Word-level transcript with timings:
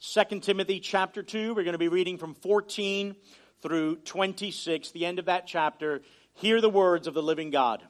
2 0.00 0.40
Timothy 0.40 0.78
chapter 0.78 1.22
2. 1.22 1.54
We're 1.54 1.62
going 1.62 1.72
to 1.72 1.78
be 1.78 1.88
reading 1.88 2.18
from 2.18 2.34
14 2.34 3.16
through 3.62 3.96
26, 3.96 4.90
the 4.90 5.06
end 5.06 5.18
of 5.18 5.24
that 5.24 5.46
chapter. 5.46 6.02
Hear 6.34 6.60
the 6.60 6.68
words 6.68 7.06
of 7.06 7.14
the 7.14 7.22
living 7.22 7.50
God. 7.50 7.82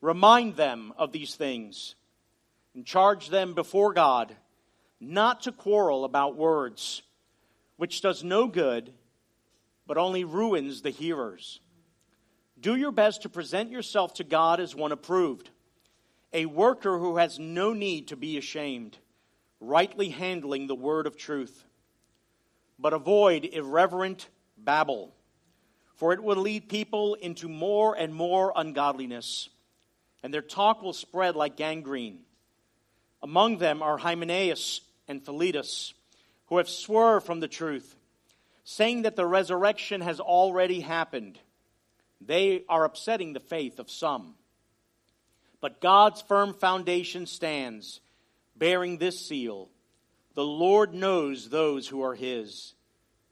Remind 0.00 0.56
them 0.56 0.94
of 0.96 1.12
these 1.12 1.34
things 1.34 1.96
and 2.74 2.86
charge 2.86 3.28
them 3.28 3.52
before 3.52 3.92
God 3.92 4.34
not 5.00 5.42
to 5.42 5.52
quarrel 5.52 6.04
about 6.04 6.36
words, 6.36 7.02
which 7.76 8.00
does 8.00 8.24
no 8.24 8.46
good, 8.46 8.94
but 9.86 9.98
only 9.98 10.24
ruins 10.24 10.80
the 10.80 10.90
hearers. 10.90 11.60
Do 12.58 12.74
your 12.74 12.90
best 12.90 13.22
to 13.22 13.28
present 13.28 13.70
yourself 13.70 14.14
to 14.14 14.24
God 14.24 14.60
as 14.60 14.74
one 14.74 14.92
approved, 14.92 15.50
a 16.32 16.46
worker 16.46 16.98
who 16.98 17.18
has 17.18 17.38
no 17.38 17.74
need 17.74 18.08
to 18.08 18.16
be 18.16 18.38
ashamed, 18.38 18.96
rightly 19.60 20.08
handling 20.10 20.66
the 20.66 20.74
word 20.74 21.06
of 21.06 21.16
truth. 21.16 21.64
But 22.78 22.92
avoid 22.92 23.44
irreverent 23.44 24.28
babble, 24.56 25.14
for 25.96 26.12
it 26.12 26.22
will 26.22 26.36
lead 26.36 26.68
people 26.68 27.14
into 27.14 27.48
more 27.48 27.94
and 27.94 28.14
more 28.14 28.52
ungodliness, 28.54 29.48
and 30.22 30.32
their 30.32 30.42
talk 30.42 30.82
will 30.82 30.92
spread 30.92 31.34
like 31.36 31.56
gangrene. 31.56 32.20
Among 33.22 33.58
them 33.58 33.82
are 33.82 33.98
Hymenaeus 33.98 34.80
and 35.08 35.24
Philetus, 35.24 35.92
who 36.46 36.58
have 36.58 36.68
swerved 36.68 37.26
from 37.26 37.40
the 37.40 37.48
truth, 37.48 37.96
saying 38.64 39.02
that 39.02 39.16
the 39.16 39.26
resurrection 39.26 40.00
has 40.02 40.20
already 40.20 40.80
happened. 40.80 41.38
They 42.20 42.64
are 42.68 42.84
upsetting 42.84 43.32
the 43.32 43.40
faith 43.40 43.78
of 43.78 43.90
some. 43.90 44.34
But 45.60 45.80
God's 45.80 46.22
firm 46.22 46.54
foundation 46.54 47.26
stands, 47.26 48.00
bearing 48.58 48.98
this 48.98 49.26
seal 49.26 49.68
The 50.34 50.44
Lord 50.44 50.94
knows 50.94 51.48
those 51.48 51.88
who 51.88 52.02
are 52.02 52.14
his. 52.14 52.74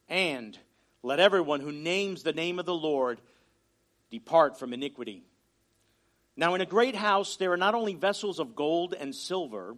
And 0.08 0.58
let 1.02 1.20
everyone 1.20 1.60
who 1.60 1.72
names 1.72 2.22
the 2.22 2.32
name 2.32 2.58
of 2.58 2.66
the 2.66 2.74
Lord 2.74 3.20
depart 4.10 4.58
from 4.58 4.72
iniquity. 4.72 5.24
Now, 6.36 6.54
in 6.54 6.60
a 6.60 6.66
great 6.66 6.94
house, 6.94 7.36
there 7.36 7.52
are 7.52 7.56
not 7.56 7.74
only 7.74 7.94
vessels 7.94 8.38
of 8.38 8.54
gold 8.54 8.92
and 8.92 9.14
silver, 9.14 9.76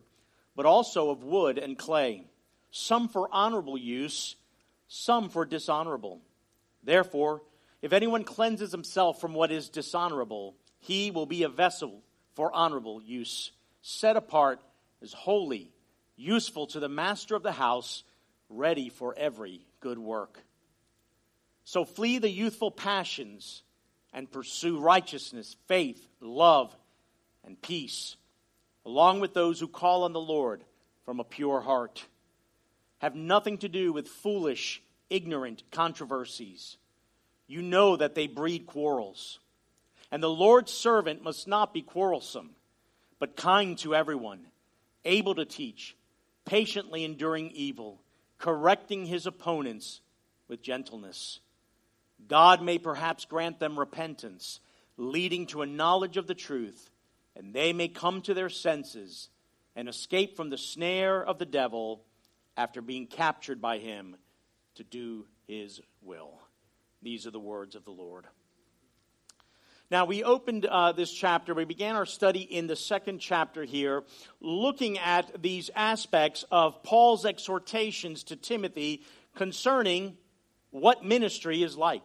but 0.56 0.66
also 0.66 1.10
of 1.10 1.22
wood 1.22 1.56
and 1.56 1.78
clay, 1.78 2.24
some 2.70 3.08
for 3.08 3.28
honorable 3.30 3.78
use, 3.78 4.36
some 4.88 5.28
for 5.28 5.44
dishonorable. 5.44 6.20
Therefore, 6.82 7.42
if 7.80 7.92
anyone 7.92 8.24
cleanses 8.24 8.72
himself 8.72 9.20
from 9.20 9.34
what 9.34 9.52
is 9.52 9.68
dishonorable, 9.68 10.56
he 10.80 11.10
will 11.10 11.26
be 11.26 11.44
a 11.44 11.48
vessel 11.48 12.02
for 12.34 12.52
honorable 12.52 13.00
use, 13.00 13.52
set 13.82 14.16
apart 14.16 14.60
as 15.02 15.12
holy, 15.12 15.72
useful 16.16 16.66
to 16.68 16.80
the 16.80 16.88
master 16.88 17.34
of 17.34 17.42
the 17.42 17.52
house, 17.52 18.04
ready 18.48 18.88
for 18.88 19.14
every 19.16 19.66
good 19.80 19.98
work. 19.98 20.42
So 21.64 21.84
flee 21.84 22.18
the 22.18 22.30
youthful 22.30 22.70
passions 22.70 23.62
and 24.12 24.30
pursue 24.30 24.78
righteousness, 24.78 25.56
faith, 25.66 26.08
love, 26.20 26.74
and 27.44 27.60
peace, 27.60 28.16
along 28.86 29.20
with 29.20 29.34
those 29.34 29.60
who 29.60 29.68
call 29.68 30.04
on 30.04 30.12
the 30.12 30.20
Lord 30.20 30.64
from 31.04 31.20
a 31.20 31.24
pure 31.24 31.60
heart. 31.60 32.06
Have 32.98 33.14
nothing 33.14 33.58
to 33.58 33.68
do 33.68 33.92
with 33.92 34.08
foolish, 34.08 34.82
ignorant 35.10 35.62
controversies 35.70 36.78
you 37.48 37.62
know 37.62 37.96
that 37.96 38.14
they 38.14 38.28
breed 38.28 38.66
quarrels. 38.66 39.40
And 40.12 40.22
the 40.22 40.30
Lord's 40.30 40.72
servant 40.72 41.24
must 41.24 41.48
not 41.48 41.74
be 41.74 41.82
quarrelsome, 41.82 42.50
but 43.18 43.36
kind 43.36 43.76
to 43.78 43.94
everyone, 43.94 44.46
able 45.08 45.34
to 45.34 45.44
teach, 45.44 45.96
patiently 46.44 47.04
enduring 47.04 47.50
evil, 47.50 48.00
correcting 48.38 49.06
his 49.06 49.26
opponents 49.26 50.00
with 50.46 50.62
gentleness. 50.62 51.40
God 52.28 52.62
may 52.62 52.78
perhaps 52.78 53.24
grant 53.24 53.58
them 53.58 53.78
repentance, 53.78 54.60
leading 54.96 55.46
to 55.48 55.62
a 55.62 55.66
knowledge 55.66 56.16
of 56.16 56.26
the 56.26 56.34
truth, 56.34 56.90
and 57.34 57.54
they 57.54 57.72
may 57.72 57.88
come 57.88 58.20
to 58.22 58.34
their 58.34 58.48
senses 58.48 59.28
and 59.74 59.88
escape 59.88 60.36
from 60.36 60.50
the 60.50 60.58
snare 60.58 61.24
of 61.24 61.38
the 61.38 61.46
devil 61.46 62.04
after 62.56 62.82
being 62.82 63.06
captured 63.06 63.60
by 63.60 63.78
him 63.78 64.16
to 64.74 64.84
do 64.84 65.26
his 65.46 65.80
will. 66.02 66.40
These 67.02 67.26
are 67.26 67.30
the 67.30 67.38
words 67.38 67.76
of 67.76 67.84
the 67.84 67.92
Lord. 67.92 68.26
Now, 69.90 70.04
we 70.04 70.22
opened 70.22 70.66
uh, 70.66 70.92
this 70.92 71.10
chapter, 71.10 71.54
we 71.54 71.64
began 71.64 71.96
our 71.96 72.04
study 72.04 72.40
in 72.40 72.66
the 72.66 72.76
second 72.76 73.20
chapter 73.20 73.64
here, 73.64 74.04
looking 74.38 74.98
at 74.98 75.40
these 75.40 75.70
aspects 75.74 76.44
of 76.50 76.82
Paul's 76.82 77.24
exhortations 77.24 78.24
to 78.24 78.36
Timothy 78.36 79.02
concerning 79.34 80.18
what 80.72 81.06
ministry 81.06 81.62
is 81.62 81.74
like. 81.74 82.04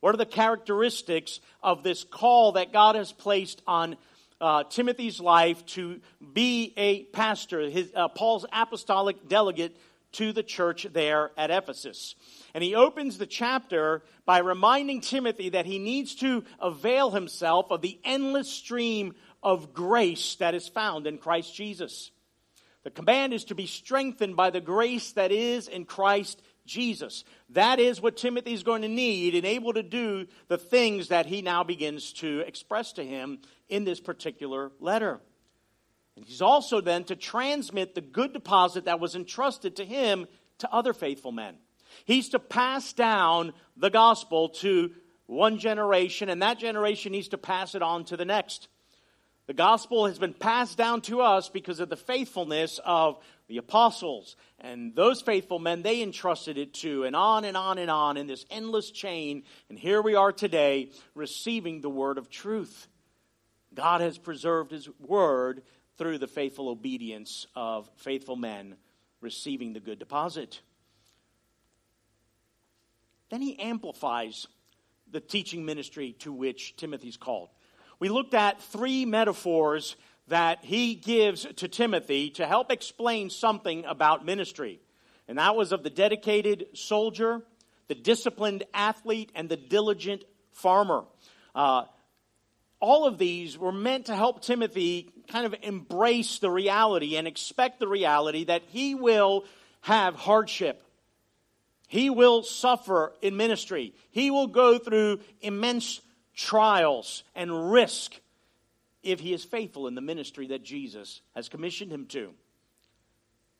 What 0.00 0.14
are 0.14 0.18
the 0.18 0.26
characteristics 0.26 1.40
of 1.62 1.82
this 1.82 2.04
call 2.04 2.52
that 2.52 2.74
God 2.74 2.94
has 2.94 3.10
placed 3.10 3.62
on 3.66 3.96
uh, 4.38 4.64
Timothy's 4.64 5.18
life 5.18 5.64
to 5.66 6.02
be 6.34 6.74
a 6.76 7.04
pastor, 7.04 7.70
his, 7.70 7.90
uh, 7.94 8.08
Paul's 8.08 8.44
apostolic 8.52 9.28
delegate 9.28 9.74
to 10.12 10.32
the 10.32 10.42
church 10.42 10.86
there 10.92 11.30
at 11.36 11.50
Ephesus? 11.50 12.14
And 12.54 12.64
he 12.64 12.74
opens 12.74 13.18
the 13.18 13.26
chapter 13.26 14.02
by 14.24 14.38
reminding 14.38 15.00
Timothy 15.00 15.50
that 15.50 15.66
he 15.66 15.78
needs 15.78 16.14
to 16.16 16.44
avail 16.60 17.10
himself 17.10 17.70
of 17.70 17.82
the 17.82 17.98
endless 18.04 18.48
stream 18.48 19.14
of 19.42 19.72
grace 19.72 20.36
that 20.36 20.54
is 20.54 20.68
found 20.68 21.06
in 21.06 21.18
Christ 21.18 21.54
Jesus. 21.54 22.10
The 22.82 22.90
command 22.90 23.34
is 23.34 23.44
to 23.44 23.54
be 23.54 23.66
strengthened 23.66 24.36
by 24.36 24.50
the 24.50 24.60
grace 24.60 25.12
that 25.12 25.32
is 25.32 25.68
in 25.68 25.84
Christ 25.84 26.40
Jesus. 26.66 27.24
That 27.50 27.78
is 27.78 28.00
what 28.00 28.16
Timothy 28.16 28.54
is 28.54 28.62
going 28.62 28.82
to 28.82 28.88
need 28.88 29.34
and 29.34 29.44
able 29.44 29.74
to 29.74 29.82
do 29.82 30.26
the 30.48 30.56
things 30.58 31.08
that 31.08 31.26
he 31.26 31.42
now 31.42 31.64
begins 31.64 32.12
to 32.14 32.40
express 32.40 32.92
to 32.94 33.04
him 33.04 33.40
in 33.68 33.84
this 33.84 34.00
particular 34.00 34.70
letter. 34.80 35.20
He's 36.26 36.42
also 36.42 36.80
then 36.80 37.04
to 37.04 37.16
transmit 37.16 37.94
the 37.94 38.00
good 38.00 38.32
deposit 38.32 38.84
that 38.84 39.00
was 39.00 39.14
entrusted 39.14 39.76
to 39.76 39.84
him 39.84 40.26
to 40.58 40.72
other 40.72 40.92
faithful 40.92 41.32
men. 41.32 41.56
He's 42.04 42.28
to 42.30 42.38
pass 42.38 42.92
down 42.92 43.52
the 43.76 43.90
gospel 43.90 44.50
to 44.60 44.92
one 45.26 45.58
generation, 45.58 46.28
and 46.28 46.42
that 46.42 46.58
generation 46.58 47.12
needs 47.12 47.28
to 47.28 47.38
pass 47.38 47.74
it 47.74 47.82
on 47.82 48.04
to 48.06 48.16
the 48.16 48.24
next. 48.24 48.68
The 49.46 49.54
gospel 49.54 50.06
has 50.06 50.18
been 50.18 50.34
passed 50.34 50.78
down 50.78 51.00
to 51.02 51.22
us 51.22 51.48
because 51.48 51.80
of 51.80 51.88
the 51.88 51.96
faithfulness 51.96 52.78
of 52.84 53.18
the 53.48 53.56
apostles. 53.56 54.36
And 54.60 54.94
those 54.94 55.22
faithful 55.22 55.58
men, 55.58 55.82
they 55.82 56.02
entrusted 56.02 56.56
it 56.56 56.74
to, 56.74 57.04
and 57.04 57.16
on 57.16 57.44
and 57.44 57.56
on 57.56 57.78
and 57.78 57.90
on 57.90 58.16
in 58.16 58.28
this 58.28 58.44
endless 58.50 58.92
chain. 58.92 59.42
And 59.68 59.78
here 59.78 60.02
we 60.02 60.14
are 60.14 60.30
today 60.30 60.90
receiving 61.16 61.80
the 61.80 61.90
word 61.90 62.16
of 62.16 62.30
truth. 62.30 62.86
God 63.74 64.00
has 64.00 64.18
preserved 64.18 64.70
his 64.70 64.88
word 65.00 65.62
through 66.00 66.16
the 66.16 66.26
faithful 66.26 66.70
obedience 66.70 67.46
of 67.54 67.86
faithful 67.96 68.34
men 68.34 68.74
receiving 69.20 69.74
the 69.74 69.80
good 69.80 69.98
deposit. 69.98 70.62
Then 73.28 73.42
he 73.42 73.58
amplifies 73.58 74.46
the 75.12 75.20
teaching 75.20 75.66
ministry 75.66 76.16
to 76.20 76.32
which 76.32 76.74
Timothy's 76.76 77.18
called. 77.18 77.50
We 77.98 78.08
looked 78.08 78.32
at 78.32 78.62
three 78.62 79.04
metaphors 79.04 79.94
that 80.28 80.64
he 80.64 80.94
gives 80.94 81.46
to 81.56 81.68
Timothy 81.68 82.30
to 82.30 82.46
help 82.46 82.72
explain 82.72 83.28
something 83.28 83.84
about 83.84 84.24
ministry. 84.24 84.80
And 85.28 85.36
that 85.36 85.54
was 85.54 85.70
of 85.70 85.82
the 85.82 85.90
dedicated 85.90 86.68
soldier, 86.72 87.42
the 87.88 87.94
disciplined 87.94 88.64
athlete, 88.72 89.32
and 89.34 89.50
the 89.50 89.58
diligent 89.58 90.24
farmer. 90.50 91.04
Uh, 91.54 91.82
all 92.80 93.04
of 93.06 93.18
these 93.18 93.58
were 93.58 93.70
meant 93.70 94.06
to 94.06 94.16
help 94.16 94.40
Timothy 94.40 95.12
kind 95.30 95.46
of 95.46 95.54
embrace 95.62 96.38
the 96.38 96.50
reality 96.50 97.16
and 97.16 97.26
expect 97.26 97.80
the 97.80 97.88
reality 97.88 98.44
that 98.44 98.62
he 98.68 98.94
will 98.94 99.44
have 99.82 100.14
hardship 100.14 100.82
he 101.90 102.08
will 102.08 102.44
suffer 102.44 103.12
in 103.20 103.36
ministry. 103.36 103.92
He 104.12 104.30
will 104.30 104.46
go 104.46 104.78
through 104.78 105.18
immense 105.40 106.00
trials 106.36 107.24
and 107.34 107.72
risk 107.72 108.14
if 109.02 109.18
he 109.18 109.32
is 109.32 109.42
faithful 109.42 109.88
in 109.88 109.96
the 109.96 110.00
ministry 110.00 110.46
that 110.46 110.62
Jesus 110.62 111.20
has 111.34 111.48
commissioned 111.48 111.90
him 111.90 112.06
to. 112.06 112.32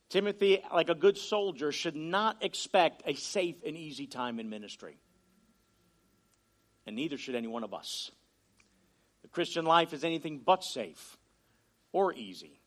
Timothy, 0.07 0.63
like 0.73 0.87
a 0.87 0.95
good 0.95 1.17
soldier, 1.17 1.73
should 1.73 1.97
not 1.97 2.37
expect 2.41 3.03
a 3.05 3.15
safe 3.15 3.57
and 3.65 3.75
easy 3.75 4.07
time 4.07 4.39
in 4.39 4.49
ministry. 4.49 4.95
And 6.87 6.95
neither 6.95 7.17
should 7.17 7.35
any 7.35 7.47
one 7.47 7.65
of 7.65 7.73
us. 7.73 8.11
The 9.23 9.27
Christian 9.27 9.65
life 9.65 9.91
is 9.91 10.05
anything 10.05 10.37
but 10.37 10.63
safe 10.63 11.17
or 11.91 12.13
easy. 12.13 12.59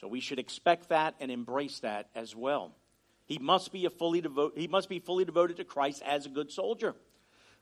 So 0.00 0.08
we 0.08 0.20
should 0.20 0.38
expect 0.38 0.90
that 0.90 1.14
and 1.20 1.30
embrace 1.30 1.80
that 1.80 2.08
as 2.14 2.34
well. 2.36 2.72
He 3.26 3.38
must 3.38 3.72
be 3.72 3.84
a 3.84 3.90
fully 3.90 4.20
devote, 4.20 4.54
he 4.56 4.68
must 4.68 4.88
be 4.88 5.00
fully 5.00 5.24
devoted 5.24 5.56
to 5.58 5.64
Christ 5.64 6.02
as 6.06 6.24
a 6.24 6.30
good 6.30 6.50
soldier. 6.50 6.94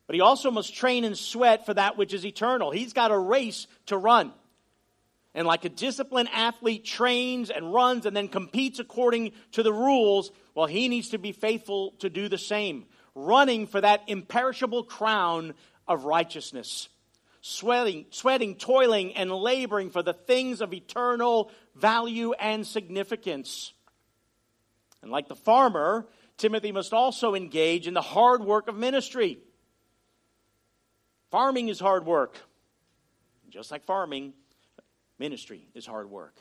But 0.07 0.15
he 0.15 0.21
also 0.21 0.53
must 0.53 0.75
train 0.75 1.05
and 1.05 1.19
sweat 1.19 1.67
for 1.67 1.75
that 1.75 1.97
which 1.97 2.15
is 2.15 2.25
eternal. 2.25 2.71
He's 2.71 2.93
got 2.93 3.11
a 3.11 3.19
race 3.19 3.67
to 3.87 3.97
run. 3.97 4.33
and 5.37 5.47
like 5.47 5.67
a 5.67 5.69
disciplined 5.69 6.31
athlete 6.33 6.85
trains 6.85 7.51
and 7.51 7.73
runs 7.73 8.07
and 8.07 8.17
then 8.17 8.27
competes 8.27 8.79
according 8.79 9.33
to 9.53 9.63
the 9.63 9.73
rules, 9.73 10.33
well, 10.55 10.67
he 10.67 10.89
needs 10.89 11.11
to 11.11 11.19
be 11.19 11.33
faithful 11.33 11.91
to 11.99 12.09
do 12.09 12.29
the 12.29 12.39
same, 12.39 12.87
running 13.15 13.67
for 13.67 13.81
that 13.81 14.03
imperishable 14.07 14.83
crown 14.85 15.53
of 15.87 16.05
righteousness, 16.05 16.89
sweating, 17.47 18.07
sweating, 18.11 18.57
toiling, 18.57 19.15
and 19.15 19.31
laboring 19.31 19.91
for 19.91 20.03
the 20.03 20.13
things 20.13 20.61
of 20.61 20.73
eternal 20.73 21.51
value 21.75 22.33
and 22.33 22.67
significance. 22.67 23.73
And 25.03 25.11
like 25.11 25.29
the 25.29 25.37
farmer, 25.37 26.07
Timothy 26.37 26.73
must 26.73 26.93
also 26.93 27.35
engage 27.35 27.87
in 27.87 27.95
the 27.95 28.03
hard 28.03 28.43
work 28.43 28.69
of 28.69 28.77
ministry. 28.77 29.39
Farming 31.31 31.69
is 31.69 31.81
hard 31.81 32.05
work. 32.05 32.37
Just 33.51 33.71
like 33.71 33.85
farming, 33.85 34.33
Ministry 35.19 35.67
is 35.75 35.87
hard 35.87 36.11
work. 36.11 36.37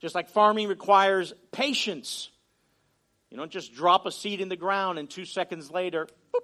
Just 0.00 0.14
like 0.14 0.28
farming 0.28 0.68
requires 0.68 1.32
patience. 1.50 2.30
You 3.30 3.36
don't 3.36 3.50
just 3.50 3.74
drop 3.74 4.06
a 4.06 4.12
seed 4.12 4.40
in 4.40 4.48
the 4.48 4.56
ground 4.56 4.98
and 4.98 5.10
two 5.10 5.24
seconds 5.24 5.70
later, 5.70 6.06
boop, 6.32 6.40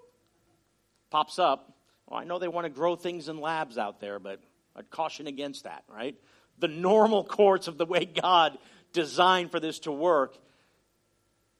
pops 1.10 1.38
up. 1.38 1.73
Well, 2.06 2.20
I 2.20 2.24
know 2.24 2.38
they 2.38 2.48
want 2.48 2.66
to 2.66 2.70
grow 2.70 2.96
things 2.96 3.28
in 3.28 3.40
labs 3.40 3.78
out 3.78 4.00
there, 4.00 4.18
but 4.18 4.40
I'd 4.76 4.90
caution 4.90 5.26
against 5.26 5.64
that, 5.64 5.84
right? 5.88 6.16
The 6.58 6.68
normal 6.68 7.24
course 7.24 7.68
of 7.68 7.78
the 7.78 7.86
way 7.86 8.04
God 8.04 8.58
designed 8.92 9.50
for 9.50 9.60
this 9.60 9.80
to 9.80 9.92
work 9.92 10.36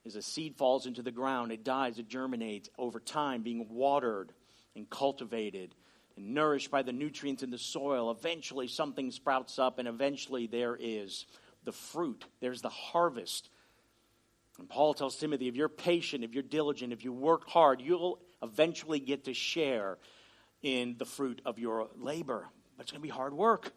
is 0.04 0.16
a 0.16 0.22
seed 0.22 0.56
falls 0.56 0.86
into 0.86 1.02
the 1.02 1.10
ground, 1.10 1.50
it 1.50 1.64
dies, 1.64 1.98
it 1.98 2.08
germinates 2.08 2.68
over 2.78 3.00
time, 3.00 3.42
being 3.42 3.68
watered 3.70 4.32
and 4.76 4.88
cultivated 4.90 5.74
and 6.16 6.34
nourished 6.34 6.70
by 6.70 6.82
the 6.82 6.92
nutrients 6.92 7.42
in 7.42 7.50
the 7.50 7.58
soil, 7.58 8.10
eventually 8.10 8.68
something 8.68 9.10
sprouts 9.10 9.58
up, 9.58 9.78
and 9.78 9.88
eventually 9.88 10.46
there 10.46 10.76
is 10.78 11.26
the 11.64 11.72
fruit. 11.72 12.24
There's 12.40 12.62
the 12.62 12.68
harvest. 12.68 13.48
And 14.58 14.68
Paul 14.68 14.94
tells 14.94 15.16
Timothy 15.16 15.48
if 15.48 15.56
you're 15.56 15.68
patient, 15.68 16.22
if 16.22 16.34
you're 16.34 16.42
diligent, 16.42 16.92
if 16.92 17.02
you 17.02 17.12
work 17.12 17.48
hard, 17.48 17.80
you'll 17.80 18.20
eventually 18.42 19.00
get 19.00 19.24
to 19.24 19.34
share 19.34 19.98
in 20.64 20.96
the 20.98 21.04
fruit 21.04 21.40
of 21.44 21.58
your 21.58 21.88
labor. 21.96 22.48
But 22.76 22.84
it's 22.84 22.92
going 22.92 23.02
to 23.02 23.06
be 23.06 23.12
hard 23.12 23.34
work. 23.34 23.72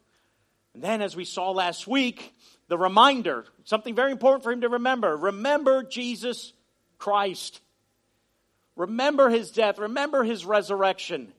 And 0.73 0.83
then, 0.83 1.01
as 1.01 1.15
we 1.15 1.25
saw 1.25 1.51
last 1.51 1.87
week, 1.87 2.33
the 2.67 2.77
reminder 2.77 3.45
something 3.63 3.95
very 3.95 4.11
important 4.11 4.43
for 4.43 4.51
him 4.51 4.61
to 4.61 4.69
remember 4.69 5.15
remember 5.15 5.83
Jesus 5.83 6.53
Christ. 6.97 7.61
Remember 8.75 9.29
his 9.29 9.51
death. 9.51 9.79
Remember 9.79 10.23
his 10.23 10.45
resurrection. 10.45 11.33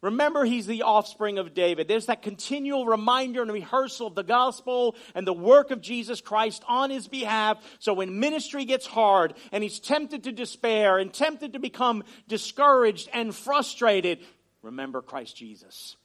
Remember, 0.00 0.44
he's 0.44 0.66
the 0.66 0.82
offspring 0.82 1.38
of 1.38 1.54
David. 1.54 1.88
There's 1.88 2.06
that 2.06 2.22
continual 2.22 2.86
reminder 2.86 3.42
and 3.42 3.50
rehearsal 3.50 4.06
of 4.06 4.14
the 4.14 4.22
gospel 4.22 4.94
and 5.12 5.26
the 5.26 5.32
work 5.32 5.72
of 5.72 5.80
Jesus 5.80 6.20
Christ 6.20 6.62
on 6.68 6.90
his 6.90 7.08
behalf. 7.08 7.58
So 7.80 7.94
when 7.94 8.20
ministry 8.20 8.64
gets 8.64 8.86
hard 8.86 9.34
and 9.50 9.64
he's 9.64 9.80
tempted 9.80 10.24
to 10.24 10.32
despair 10.32 10.98
and 10.98 11.12
tempted 11.12 11.54
to 11.54 11.58
become 11.58 12.04
discouraged 12.28 13.08
and 13.12 13.34
frustrated, 13.34 14.20
remember 14.68 15.02
Christ 15.02 15.36
Jesus. 15.36 15.96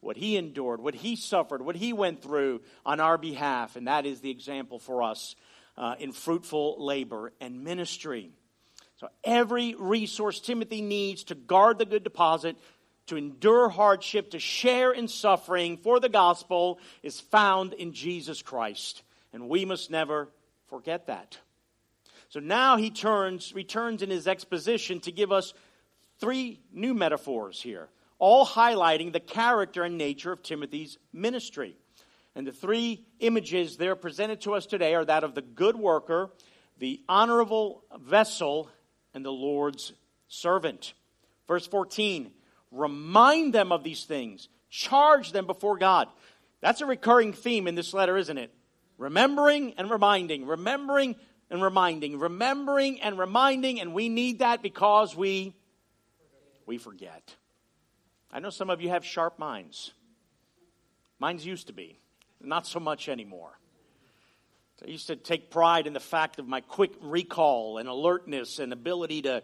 What 0.00 0.16
he 0.16 0.36
endured, 0.36 0.80
what 0.80 0.94
he 0.94 1.16
suffered, 1.16 1.62
what 1.62 1.76
he 1.76 1.92
went 1.92 2.22
through 2.22 2.60
on 2.86 3.00
our 3.00 3.18
behalf. 3.18 3.76
And 3.76 3.88
that 3.88 4.06
is 4.06 4.20
the 4.20 4.30
example 4.30 4.78
for 4.78 5.02
us 5.02 5.34
uh, 5.76 5.94
in 5.98 6.12
fruitful 6.12 6.84
labor 6.84 7.32
and 7.40 7.64
ministry. 7.64 8.30
So 8.96 9.08
every 9.24 9.74
resource 9.78 10.40
Timothy 10.40 10.82
needs 10.82 11.24
to 11.24 11.34
guard 11.34 11.78
the 11.78 11.84
good 11.84 12.04
deposit 12.04 12.56
to 13.06 13.16
endure 13.16 13.68
hardship, 13.68 14.30
to 14.30 14.38
share 14.38 14.92
in 14.92 15.08
suffering 15.08 15.76
for 15.76 15.98
the 15.98 16.08
gospel 16.08 16.78
is 17.02 17.20
found 17.20 17.72
in 17.72 17.92
Jesus 17.92 18.42
Christ. 18.42 19.02
And 19.32 19.48
we 19.48 19.64
must 19.64 19.90
never 19.90 20.28
forget 20.68 21.06
that. 21.06 21.38
So 22.28 22.40
now 22.40 22.76
he 22.76 22.90
turns, 22.90 23.54
returns 23.54 24.02
in 24.02 24.10
his 24.10 24.28
exposition 24.28 25.00
to 25.00 25.12
give 25.12 25.32
us 25.32 25.54
three 26.20 26.60
new 26.72 26.92
metaphors 26.92 27.62
here, 27.62 27.88
all 28.18 28.46
highlighting 28.46 29.12
the 29.12 29.20
character 29.20 29.84
and 29.84 29.96
nature 29.96 30.32
of 30.32 30.42
Timothy's 30.42 30.98
ministry. 31.12 31.76
And 32.34 32.46
the 32.46 32.52
three 32.52 33.04
images 33.20 33.76
that 33.76 33.88
are 33.88 33.96
presented 33.96 34.40
to 34.42 34.54
us 34.54 34.66
today 34.66 34.94
are 34.94 35.04
that 35.04 35.24
of 35.24 35.34
the 35.34 35.42
good 35.42 35.76
worker, 35.76 36.30
the 36.78 37.00
honorable 37.08 37.84
vessel, 38.00 38.70
and 39.14 39.24
the 39.24 39.32
Lord's 39.32 39.92
servant. 40.28 40.94
Verse 41.46 41.66
14 41.66 42.30
Remind 42.70 43.54
them 43.54 43.72
of 43.72 43.82
these 43.82 44.04
things, 44.04 44.48
charge 44.68 45.32
them 45.32 45.46
before 45.46 45.78
God. 45.78 46.08
That's 46.60 46.80
a 46.80 46.86
recurring 46.86 47.32
theme 47.32 47.66
in 47.66 47.74
this 47.74 47.94
letter, 47.94 48.16
isn't 48.16 48.36
it? 48.36 48.52
Remembering 48.98 49.74
and 49.78 49.90
reminding, 49.90 50.44
remembering 50.44 51.16
and 51.50 51.62
reminding, 51.62 52.18
remembering 52.18 53.00
and 53.00 53.18
reminding, 53.18 53.80
and 53.80 53.94
we 53.94 54.08
need 54.08 54.40
that 54.40 54.62
because 54.62 55.16
we 55.16 55.54
we 56.66 56.76
forget. 56.76 57.34
I 58.30 58.40
know 58.40 58.50
some 58.50 58.70
of 58.70 58.80
you 58.80 58.90
have 58.90 59.04
sharp 59.04 59.38
minds. 59.38 59.92
Mine's 61.18 61.44
used 61.44 61.68
to 61.68 61.72
be, 61.72 61.98
not 62.40 62.66
so 62.66 62.78
much 62.78 63.08
anymore. 63.08 63.58
I 64.84 64.88
used 64.88 65.08
to 65.08 65.16
take 65.16 65.50
pride 65.50 65.86
in 65.86 65.92
the 65.92 66.00
fact 66.00 66.38
of 66.38 66.46
my 66.46 66.60
quick 66.60 66.92
recall 67.00 67.78
and 67.78 67.88
alertness 67.88 68.60
and 68.60 68.72
ability 68.72 69.22
to 69.22 69.42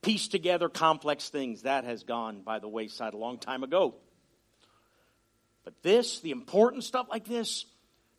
piece 0.00 0.28
together 0.28 0.68
complex 0.68 1.28
things. 1.28 1.62
That 1.62 1.84
has 1.84 2.04
gone 2.04 2.42
by 2.42 2.60
the 2.60 2.68
wayside 2.68 3.14
a 3.14 3.16
long 3.16 3.38
time 3.38 3.64
ago. 3.64 3.96
But 5.64 5.82
this, 5.82 6.20
the 6.20 6.30
important 6.30 6.84
stuff 6.84 7.08
like 7.10 7.24
this, 7.24 7.64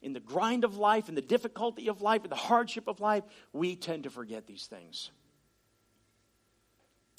in 0.02 0.12
the 0.12 0.20
grind 0.20 0.66
of 0.66 0.78
life, 0.78 1.08
in 1.08 1.16
the 1.16 1.22
difficulty 1.22 1.88
of 1.88 2.02
life, 2.02 2.26
in 2.26 2.30
the 2.30 2.36
hardship 2.36 2.90
of 2.90 3.00
life, 3.00 3.24
we 3.54 3.78
tend 3.78 4.04
to 4.04 4.10
forget 4.10 4.46
these 4.46 4.66
things. 4.66 5.12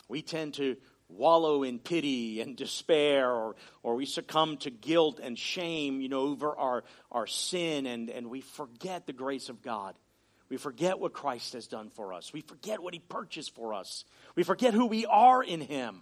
We 0.09 0.21
tend 0.21 0.55
to 0.55 0.77
wallow 1.09 1.63
in 1.63 1.79
pity 1.79 2.41
and 2.41 2.57
despair, 2.57 3.31
or, 3.31 3.57
or 3.83 3.95
we 3.95 4.07
succumb 4.07 4.57
to 4.59 4.71
guilt 4.71 5.21
and 5.23 5.39
shame, 5.39 6.01
you 6.01 6.09
know, 6.09 6.21
over 6.21 6.57
our, 6.57 6.85
our 7.11 7.27
sin, 7.27 7.87
and, 7.87 8.11
and 8.11 8.29
we 8.29 8.41
forget 8.41 9.07
the 9.07 9.13
grace 9.13 9.49
of 9.49 9.63
God. 9.63 9.95
We 10.49 10.57
forget 10.57 10.99
what 10.99 11.13
Christ 11.13 11.53
has 11.53 11.67
done 11.67 11.91
for 11.91 12.13
us. 12.13 12.33
We 12.33 12.41
forget 12.41 12.81
what 12.81 12.95
he 12.95 13.01
purchased 13.01 13.55
for 13.55 13.75
us. 13.75 14.05
We 14.35 14.43
forget 14.43 14.73
who 14.75 14.87
we 14.87 15.05
are 15.07 15.43
in 15.43 15.61
him. 15.61 16.01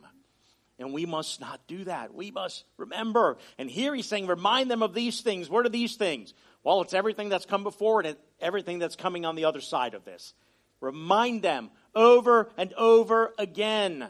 And 0.79 0.93
we 0.93 1.07
must 1.07 1.41
not 1.41 1.67
do 1.67 1.85
that. 1.85 2.15
We 2.15 2.31
must 2.31 2.65
remember. 2.77 3.39
And 3.59 3.71
here 3.71 3.95
he's 3.95 4.07
saying, 4.07 4.27
remind 4.27 4.71
them 4.71 4.83
of 4.83 4.93
these 4.93 5.23
things. 5.23 5.49
What 5.49 5.65
are 5.65 5.71
these 5.71 5.97
things? 5.97 6.35
Well, 6.63 6.83
it's 6.83 6.95
everything 6.95 7.29
that's 7.29 7.47
come 7.47 7.63
before 7.63 8.03
and 8.03 8.17
everything 8.41 8.79
that's 8.79 8.95
coming 8.97 9.25
on 9.25 9.37
the 9.37 9.47
other 9.47 9.63
side 9.63 9.95
of 9.95 10.05
this. 10.05 10.35
Remind 10.81 11.43
them 11.43 11.71
over 11.95 12.51
and 12.59 12.75
over 12.75 13.33
again. 13.39 14.07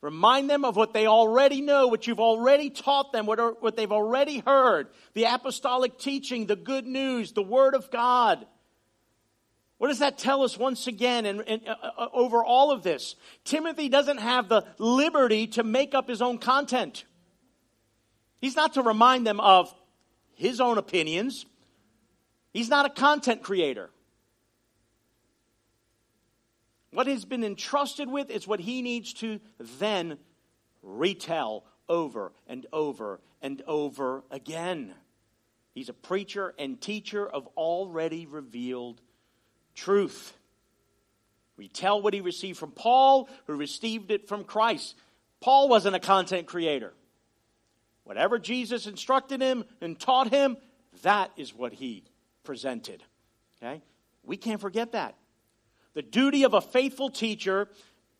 Remind 0.00 0.48
them 0.48 0.64
of 0.64 0.76
what 0.76 0.92
they 0.92 1.06
already 1.06 1.60
know, 1.60 1.88
what 1.88 2.06
you've 2.06 2.20
already 2.20 2.70
taught 2.70 3.12
them, 3.12 3.26
what, 3.26 3.40
are, 3.40 3.52
what 3.58 3.76
they've 3.76 3.90
already 3.90 4.38
heard 4.38 4.88
the 5.14 5.24
apostolic 5.24 5.98
teaching, 5.98 6.46
the 6.46 6.56
good 6.56 6.86
news, 6.86 7.32
the 7.32 7.42
Word 7.42 7.74
of 7.74 7.90
God. 7.90 8.46
What 9.78 9.88
does 9.88 10.00
that 10.00 10.18
tell 10.18 10.42
us 10.42 10.56
once 10.56 10.86
again 10.86 11.26
and, 11.26 11.40
and 11.46 11.62
uh, 11.66 11.74
uh, 11.96 12.08
over 12.12 12.44
all 12.44 12.70
of 12.70 12.82
this? 12.82 13.16
Timothy 13.44 13.88
doesn't 13.88 14.18
have 14.18 14.48
the 14.48 14.64
liberty 14.78 15.48
to 15.48 15.62
make 15.62 15.94
up 15.94 16.08
his 16.08 16.22
own 16.22 16.38
content. 16.38 17.04
He's 18.40 18.56
not 18.56 18.74
to 18.74 18.82
remind 18.82 19.26
them 19.26 19.40
of 19.40 19.72
his 20.34 20.60
own 20.60 20.78
opinions. 20.78 21.44
He's 22.52 22.68
not 22.68 22.86
a 22.86 22.90
content 22.90 23.42
creator. 23.42 23.90
What 26.90 27.06
he's 27.06 27.24
been 27.24 27.44
entrusted 27.44 28.08
with 28.08 28.30
is 28.30 28.46
what 28.46 28.60
he 28.60 28.82
needs 28.82 29.12
to 29.14 29.40
then 29.78 30.18
retell 30.82 31.64
over 31.88 32.32
and 32.46 32.66
over 32.72 33.20
and 33.42 33.62
over 33.66 34.24
again. 34.30 34.94
He's 35.74 35.88
a 35.88 35.94
preacher 35.94 36.54
and 36.58 36.80
teacher 36.80 37.26
of 37.26 37.46
already 37.56 38.26
revealed 38.26 39.00
truth. 39.74 40.36
We 41.56 41.68
tell 41.68 42.00
what 42.00 42.14
he 42.14 42.20
received 42.20 42.58
from 42.58 42.72
Paul, 42.72 43.28
who 43.46 43.54
received 43.54 44.10
it 44.10 44.28
from 44.28 44.44
Christ. 44.44 44.96
Paul 45.40 45.68
wasn't 45.68 45.96
a 45.96 46.00
content 46.00 46.46
creator. 46.46 46.94
Whatever 48.04 48.38
Jesus 48.38 48.86
instructed 48.86 49.42
him 49.42 49.64
and 49.80 49.98
taught 49.98 50.30
him, 50.30 50.56
that 51.02 51.30
is 51.36 51.54
what 51.54 51.72
he 51.72 52.04
presented. 52.42 53.02
Okay? 53.62 53.82
We 54.24 54.36
can't 54.36 54.60
forget 54.60 54.92
that. 54.92 55.14
The 55.94 56.02
duty 56.02 56.44
of 56.44 56.54
a 56.54 56.60
faithful 56.60 57.10
teacher 57.10 57.68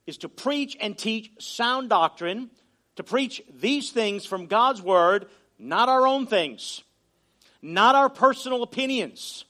is 0.06 0.18
to 0.18 0.28
preach 0.28 0.76
and 0.80 0.96
teach 0.96 1.30
sound 1.38 1.90
doctrine, 1.90 2.50
to 2.96 3.04
preach 3.04 3.42
these 3.52 3.90
things 3.90 4.24
from 4.24 4.46
God's 4.46 4.82
word, 4.82 5.26
not 5.58 5.88
our 5.88 6.06
own 6.06 6.26
things, 6.26 6.82
not 7.60 7.94
our 7.94 8.08
personal 8.08 8.62
opinions. 8.62 9.44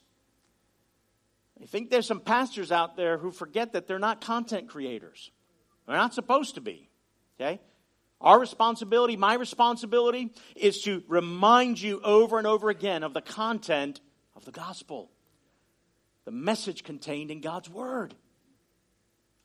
I 1.63 1.67
think 1.67 1.91
there's 1.91 2.07
some 2.07 2.21
pastors 2.21 2.71
out 2.71 2.97
there 2.97 3.19
who 3.19 3.31
forget 3.31 3.73
that 3.73 3.87
they're 3.87 3.99
not 3.99 4.21
content 4.21 4.69
creators. 4.69 5.31
They're 5.87 5.97
not 5.97 6.15
supposed 6.15 6.55
to 6.57 6.61
be. 6.61 6.89
Okay? 7.41 7.61
Our 8.21 8.39
responsibility, 8.39 9.17
my 9.17 9.35
responsibility, 9.35 10.33
is 10.57 10.83
to 10.83 11.03
remind 11.07 11.81
you 11.81 12.01
over 12.03 12.39
and 12.39 12.47
over 12.47 12.69
again 12.69 13.03
of 13.03 13.15
the 13.15 13.21
content 13.21 14.01
of 14.35 14.45
the 14.45 14.51
gospel, 14.51 15.11
the 16.29 16.33
message 16.33 16.85
contained 16.85 17.31
in 17.31 17.41
God's 17.41 17.71
word. 17.71 18.15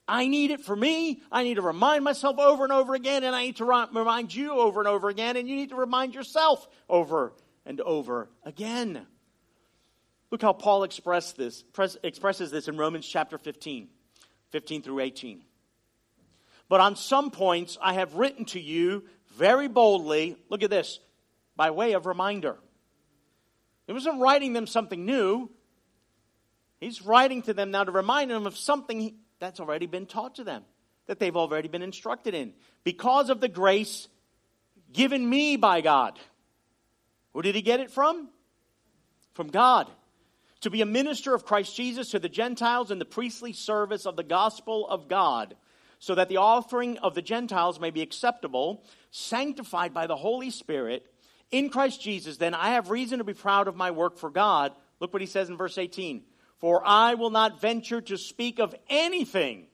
I 0.06 0.28
need 0.28 0.52
it 0.52 0.60
for 0.60 0.75
me. 0.75 1.22
I 1.32 1.46
need 1.46 1.54
to 1.54 1.62
remind 1.62 2.04
myself 2.04 2.38
over 2.40 2.66
and 2.66 2.74
over 2.74 2.94
again, 2.94 3.24
and 3.24 3.34
I 3.34 3.46
need 3.46 3.56
to 3.56 3.63
remind 3.63 4.36
you 4.36 4.52
over 4.52 4.82
and 4.82 4.88
over 4.90 5.08
again, 5.08 5.38
and 5.38 5.48
you 5.48 5.56
need 5.56 5.70
to 5.70 5.78
remind 5.78 6.13
yourself 6.13 6.68
over 6.90 7.32
and 7.66 7.80
over 7.80 8.28
again. 8.44 9.08
Look 10.30 10.42
how 10.42 10.52
Paul 10.52 10.82
this, 10.82 11.63
expresses 12.04 12.52
this 12.52 12.68
in 12.68 12.75
Romans 12.75 13.08
chapter 13.08 13.38
15, 13.38 13.88
15 14.50 14.82
through 14.82 15.00
18. 15.00 15.42
But 16.68 16.82
on 16.82 16.98
some 16.98 17.32
points 17.32 17.78
I 17.82 17.94
have 17.94 18.16
written 18.16 18.44
to 18.48 18.60
you 18.60 19.06
very 19.36 19.70
boldly, 19.70 20.36
look 20.50 20.63
at 20.63 20.70
this, 20.70 21.00
by 21.56 21.72
way 21.72 21.94
of 21.94 22.06
reminder. 22.06 22.58
He 23.88 23.94
wasn't 23.94 24.20
writing 24.20 24.52
them 24.52 24.68
something 24.68 25.06
new. 25.06 25.50
He's 26.84 27.02
writing 27.02 27.42
to 27.44 27.54
them 27.54 27.72
now 27.72 27.84
to 27.84 27.92
remind 27.92 28.30
them 28.30 28.46
of 28.46 28.58
something 28.58 29.16
that's 29.40 29.60
already 29.60 29.86
been 29.86 30.06
taught 30.06 30.36
to 30.36 30.44
them, 30.44 30.63
that 31.08 31.20
they've 31.20 31.36
already 31.36 31.68
been 31.68 31.82
instructed 31.82 32.34
in. 32.34 32.54
Because 32.84 33.30
of 33.30 33.40
the 33.40 33.48
grace 33.48 34.08
given 34.92 35.28
me 35.28 35.56
by 35.56 35.82
God. 35.82 36.20
Who 37.34 37.42
did 37.42 37.56
he 37.56 37.62
get 37.62 37.80
it 37.80 37.90
from? 37.90 38.30
From 39.34 39.48
God. 39.48 39.90
To 40.62 40.70
be 40.70 40.82
a 40.82 40.86
minister 40.86 41.34
of 41.34 41.46
Christ 41.46 41.75
Jesus 41.75 42.12
to 42.12 42.20
the 42.20 42.30
Gentiles 42.30 42.92
in 42.92 43.00
the 43.00 43.06
priestly 43.06 43.54
service 43.54 44.06
of 44.06 44.16
the 44.16 44.24
gospel 44.24 44.88
of 44.88 45.08
God, 45.08 45.56
so 46.00 46.16
that 46.16 46.30
the 46.30 46.38
offering 46.38 46.98
of 46.98 47.16
the 47.16 47.22
Gentiles 47.22 47.80
may 47.80 47.92
be 47.92 48.02
acceptable, 48.02 48.84
sanctified 49.10 49.94
by 49.94 50.06
the 50.06 50.16
Holy 50.16 50.50
Spirit 50.50 51.06
in 51.50 51.70
Christ 51.70 52.02
Jesus. 52.02 52.38
Then 52.38 52.54
I 52.54 52.72
have 52.72 52.90
reason 52.90 53.20
to 53.20 53.24
be 53.24 53.34
proud 53.34 53.68
of 53.68 53.75
my 53.75 53.92
work 53.92 54.18
for 54.18 54.30
God. 54.30 54.74
Look 55.00 55.13
what 55.13 55.22
he 55.22 55.28
says 55.28 55.50
in 55.50 55.58
verse 55.58 55.78
18 55.78 56.24
For 56.63 56.82
I 56.86 57.15
will 57.15 57.29
not 57.29 57.60
venture 57.60 58.00
to 58.00 58.17
speak 58.17 58.60
of 58.60 58.74
anything 58.89 59.65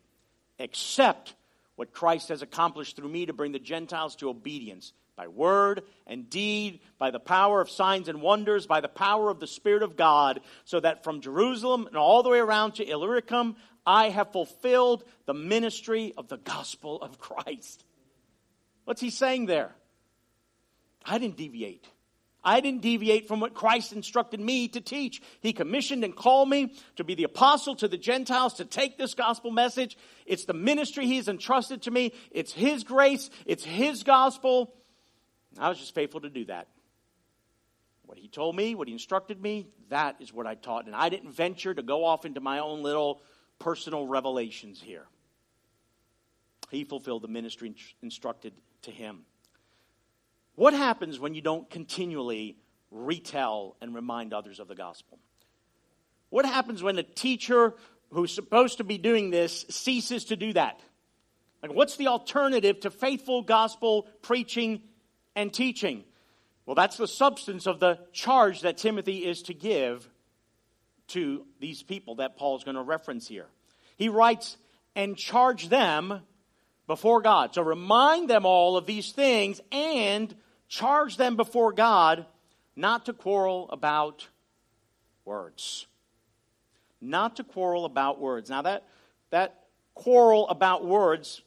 except 0.58 1.36
what 1.76 1.94
Christ 1.94 2.30
has 2.30 2.42
accomplished 2.42 2.96
through 2.96 3.10
me 3.10 3.28
to 3.28 3.32
bring 3.34 3.52
the 3.52 3.60
Gentiles 3.60 4.16
to 4.16 4.30
obedience 4.30 4.92
by 5.16 5.28
word 5.28 5.84
and 6.08 6.32
deed, 6.32 6.80
by 6.98 7.12
the 7.12 7.20
power 7.20 7.62
of 7.62 7.70
signs 7.70 8.10
and 8.10 8.24
wonders, 8.24 8.66
by 8.66 8.82
the 8.82 8.88
power 8.88 9.30
of 9.30 9.40
the 9.40 9.46
Spirit 9.46 9.84
of 9.84 9.98
God, 9.98 10.40
so 10.66 10.80
that 10.80 11.04
from 11.04 11.22
Jerusalem 11.22 11.86
and 11.86 11.96
all 11.96 12.24
the 12.24 12.30
way 12.30 12.40
around 12.40 12.74
to 12.78 12.90
Illyricum, 12.90 13.56
I 13.86 14.10
have 14.10 14.32
fulfilled 14.32 15.04
the 15.28 15.36
ministry 15.36 16.16
of 16.18 16.28
the 16.28 16.38
gospel 16.38 17.00
of 17.04 17.20
Christ. 17.20 17.86
What's 18.86 19.02
he 19.02 19.12
saying 19.12 19.46
there? 19.46 19.76
I 21.06 21.20
didn't 21.20 21.38
deviate. 21.38 21.86
I 22.50 22.62
didn't 22.62 22.82
deviate 22.82 23.28
from 23.28 23.42
what 23.42 23.54
Christ 23.54 23.94
instructed 23.94 24.40
me 24.40 24.70
to 24.70 24.82
teach. 24.82 25.22
He 25.40 25.54
commissioned 25.54 26.04
and 26.04 26.16
called 26.16 26.50
me 26.50 26.74
to 26.96 27.04
be 27.04 27.14
the 27.14 27.26
apostle 27.26 27.76
to 27.76 27.88
the 27.88 27.96
Gentiles 27.98 28.56
to 28.56 28.66
take 28.66 28.98
this 28.98 29.14
gospel 29.14 29.52
message. 29.52 29.96
It's 30.26 30.46
the 30.46 30.56
ministry 30.56 31.06
He's 31.06 31.28
entrusted 31.28 31.84
to 31.84 31.92
me. 31.92 32.12
It's 32.32 32.52
His 32.52 32.84
grace. 32.84 33.30
It's 33.46 33.64
His 33.64 34.02
gospel. 34.02 34.74
I 35.60 35.70
was 35.70 35.78
just 35.78 35.94
faithful 35.94 36.22
to 36.22 36.30
do 36.30 36.46
that. 36.46 36.70
What 38.08 38.18
he 38.18 38.28
told 38.28 38.56
me, 38.56 38.74
what 38.74 38.88
he 38.88 38.94
instructed 38.94 39.40
me, 39.40 39.68
that 39.90 40.16
is 40.20 40.34
what 40.34 40.48
I 40.48 40.56
taught. 40.56 40.88
And 40.88 40.96
I 40.96 41.10
didn't 41.10 41.32
venture 41.32 41.76
to 41.76 41.84
go 41.84 42.04
off 42.04 42.26
into 42.26 42.42
my 42.42 42.58
own 42.58 42.82
little 42.82 43.22
personal 43.60 44.08
revelations 44.08 44.82
here. 44.82 45.06
He 46.72 46.84
fulfilled 46.84 47.22
the 47.22 47.28
ministry 47.28 47.76
instructed 48.02 48.54
to 48.84 48.92
him. 48.92 49.26
What 50.60 50.74
happens 50.74 51.18
when 51.18 51.36
you 51.36 51.42
don't 51.42 51.70
continually 51.70 52.58
retell 52.92 53.78
and 53.80 53.96
remind 53.96 54.34
others 54.34 54.60
of 54.60 54.68
the 54.68 54.76
gospel? 54.76 55.18
What 56.32 56.46
happens 56.46 56.84
when 56.84 56.98
a 56.98 57.04
teacher 57.04 57.76
who's 58.12 58.34
supposed 58.34 58.80
to 58.80 58.84
be 58.84 58.98
doing 58.98 59.30
this 59.30 59.66
ceases 59.70 60.26
to 60.26 60.36
do 60.36 60.52
that? 60.52 60.82
Like, 61.64 61.72
what's 61.74 61.96
the 61.96 62.08
alternative 62.08 62.82
to 62.82 62.92
faithful 62.92 63.42
gospel 63.42 64.10
preaching 64.22 64.82
and 65.34 65.54
teaching. 65.54 66.04
Well, 66.66 66.76
that's 66.76 66.98
the 66.98 67.08
substance 67.08 67.66
of 67.66 67.80
the 67.80 67.98
charge 68.12 68.64
that 68.64 68.76
Timothy 68.76 69.26
is 69.26 69.44
to 69.44 69.54
give 69.54 70.10
to 71.08 71.46
these 71.62 71.84
people 71.84 72.16
that 72.16 72.36
Paul 72.36 72.58
is 72.58 72.66
going 72.66 72.76
to 72.76 72.84
reference 72.84 73.30
here. 73.30 73.48
He 73.96 74.10
writes, 74.10 74.58
and 74.94 75.16
charge 75.16 75.70
them 75.70 76.20
before 76.86 77.22
God. 77.22 77.56
So 77.56 77.62
remind 77.62 78.30
them 78.30 78.46
all 78.46 78.76
of 78.76 78.86
these 78.86 79.14
things 79.14 79.62
and 79.72 80.36
charge 80.70 81.18
them 81.18 81.36
before 81.36 81.74
God 81.74 82.26
not 82.76 83.08
to 83.08 83.14
quarrel 83.14 83.70
about 83.72 84.28
words. 85.26 85.88
Not 87.02 87.36
to 87.38 87.44
quarrel 87.44 87.84
about 87.84 88.20
words. 88.20 88.50
Now, 88.50 88.62
that, 88.62 88.86
that 89.32 89.66
quarrel 89.96 90.48
about 90.48 90.86
words 90.86 91.42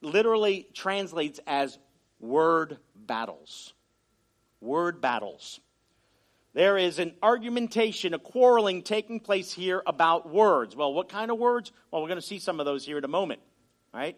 literally 0.00 0.66
translates 0.72 1.40
as 1.46 1.78
word 2.18 2.78
battles. 2.94 3.74
Word 4.60 5.00
battles. 5.00 5.60
There 6.52 6.76
is 6.76 6.98
an 6.98 7.14
argumentation, 7.22 8.12
a 8.14 8.18
quarreling 8.18 8.82
taking 8.82 9.20
place 9.20 9.52
here 9.52 9.82
about 9.86 10.28
words. 10.28 10.74
Well, 10.74 10.92
what 10.92 11.08
kind 11.08 11.30
of 11.30 11.38
words? 11.38 11.72
Well, 11.90 12.02
we're 12.02 12.08
going 12.08 12.20
to 12.20 12.26
see 12.26 12.38
some 12.38 12.58
of 12.58 12.66
those 12.66 12.84
here 12.84 12.98
in 12.98 13.04
a 13.04 13.08
moment, 13.08 13.40
right? 13.94 14.16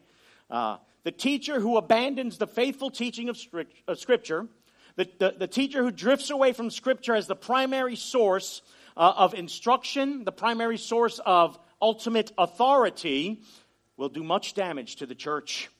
Uh, 0.50 0.78
the 1.04 1.12
teacher 1.12 1.60
who 1.60 1.76
abandons 1.76 2.38
the 2.38 2.46
faithful 2.46 2.90
teaching 2.90 3.28
of, 3.28 3.38
of 3.88 3.98
Scripture, 3.98 4.46
the, 4.96 5.08
the, 5.18 5.34
the, 5.38 5.46
teacher 5.46 5.82
who 5.82 5.90
drifts 5.90 6.30
away 6.30 6.52
from 6.52 6.70
Scripture 6.70 7.14
as 7.14 7.26
the 7.26 7.36
primary 7.36 7.96
source 7.96 8.62
uh, 8.96 9.12
of 9.16 9.34
instruction, 9.34 10.24
the 10.24 10.32
primary 10.32 10.78
source 10.78 11.18
of 11.24 11.58
ultimate 11.80 12.30
authority, 12.36 13.42
will 13.96 14.10
do 14.10 14.22
much 14.22 14.54
damage 14.54 14.96
to 14.96 15.06
the 15.06 15.14
church. 15.14 15.70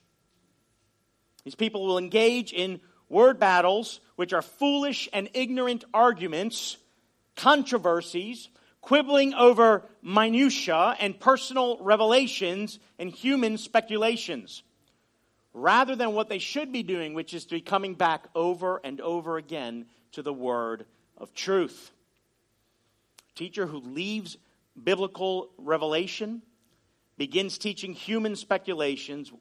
These 1.45 1.55
people 1.55 1.87
will 1.87 1.99
engage 1.99 2.53
in 2.53 2.81
word 3.09 3.39
battles, 3.39 4.01
which 4.17 4.33
are 4.33 4.43
foolish 4.43 5.09
and 5.13 5.29
ignorant 5.35 5.85
arguments, 5.93 6.77
controversies, 7.37 8.49
quibbling 8.81 9.35
over 9.35 9.85
minutiae 10.03 10.97
and 10.99 11.19
personal 11.19 11.79
revelations 11.81 12.79
and 12.99 13.11
human 13.11 13.59
speculations, 13.59 14.63
rather 15.55 15.97
than 15.97 16.13
what 16.15 16.29
they 16.29 16.39
should 16.39 16.73
be 16.73 16.83
doing, 16.83 17.15
which 17.15 17.35
is 17.35 17.45
to 17.47 17.55
be 17.57 17.61
coming 17.61 17.95
back 17.95 18.25
over 18.35 18.81
and 18.83 19.01
over 19.01 19.37
again 19.37 19.87
to 20.13 20.23
the 20.23 20.33
word 20.33 20.87
of 21.19 21.35
truth. 21.35 21.91
Teacher 23.35 23.67
who 23.67 23.79
leaves 23.79 24.37
biblical 24.83 25.51
revelation 25.59 26.43
begins 27.17 27.59
teaching 27.59 27.93
human 27.93 28.37
speculations 28.37 29.33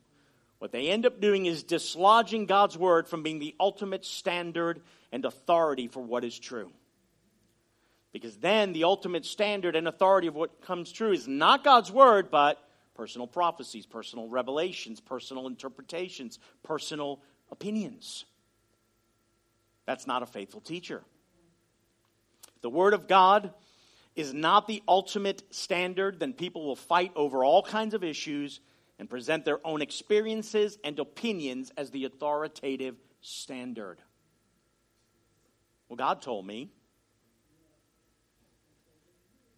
what 0.62 0.72
they 0.72 0.90
end 0.90 1.08
up 1.08 1.20
doing 1.20 1.48
is 1.48 1.64
dislodging 1.64 2.46
God's 2.46 2.78
word 2.78 3.08
from 3.08 3.24
being 3.24 3.40
the 3.40 3.56
ultimate 3.60 4.06
standard 4.06 4.84
and 5.12 5.26
authority 5.26 5.88
for 5.88 6.04
what 6.04 6.24
is 6.24 6.38
true. 6.38 6.70
Because 8.14 8.38
then 8.38 8.72
the 8.72 8.84
ultimate 8.84 9.26
standard 9.26 9.76
and 9.76 9.88
authority 9.88 10.28
of 10.28 10.36
what 10.36 10.62
comes 10.62 10.92
true 10.92 11.14
is 11.14 11.28
not 11.28 11.64
God's 11.64 11.92
word, 11.92 12.30
but 12.30 12.64
personal 12.96 13.28
prophecies, 13.28 13.86
personal 13.86 14.28
revelations, 14.28 15.00
personal 15.00 15.48
interpretations, 15.48 16.40
personal 16.64 17.22
opinions. 17.52 18.26
That's 19.86 20.08
not 20.08 20.24
a 20.24 20.26
faithful 20.26 20.62
teacher. 20.62 21.04
The 22.62 22.70
word 22.70 22.94
of 22.94 23.08
God 23.08 23.54
is 24.16 24.34
not 24.34 24.68
the 24.68 24.84
ultimate 24.88 25.44
standard, 25.54 26.20
then 26.20 26.34
people 26.34 26.66
will 26.66 26.76
fight 26.76 27.12
over 27.16 27.44
all 27.44 27.64
kinds 27.64 27.94
of 27.94 28.04
issues 28.04 28.60
and 29.00 29.10
present 29.10 29.46
their 29.46 29.66
own 29.66 29.82
experiences 29.82 30.78
and 30.84 31.00
opinions 31.00 31.72
as 31.78 31.90
the 31.92 32.06
authoritative 32.06 32.96
standard. 33.22 34.00
Well, 35.90 35.98
God 35.98 36.22
told 36.22 36.46
me. 36.46 36.70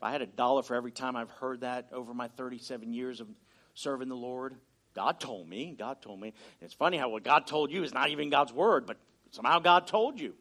If 0.03 0.07
I 0.07 0.11
had 0.11 0.21
a 0.21 0.27
dollar 0.27 0.63
for 0.63 0.75
every 0.75 0.91
time 0.91 1.15
I've 1.15 1.29
heard 1.29 1.61
that 1.61 1.87
over 1.93 2.13
my 2.13 2.27
37 2.27 2.91
years 2.91 3.21
of 3.21 3.29
serving 3.73 4.09
the 4.09 4.17
Lord, 4.17 4.53
God 4.93 5.17
told 5.17 5.47
me. 5.47 5.73
God 5.79 6.01
told 6.01 6.19
me. 6.19 6.33
It's 6.59 6.73
funny 6.73 6.97
how 6.97 7.07
what 7.07 7.23
God 7.23 7.47
told 7.47 7.71
you 7.71 7.83
is 7.85 7.93
not 7.93 8.09
even 8.09 8.29
God's 8.29 8.51
word, 8.51 8.85
but 8.85 8.97
somehow 9.31 9.59
God 9.59 9.87
told 9.87 10.19
you. 10.19 10.33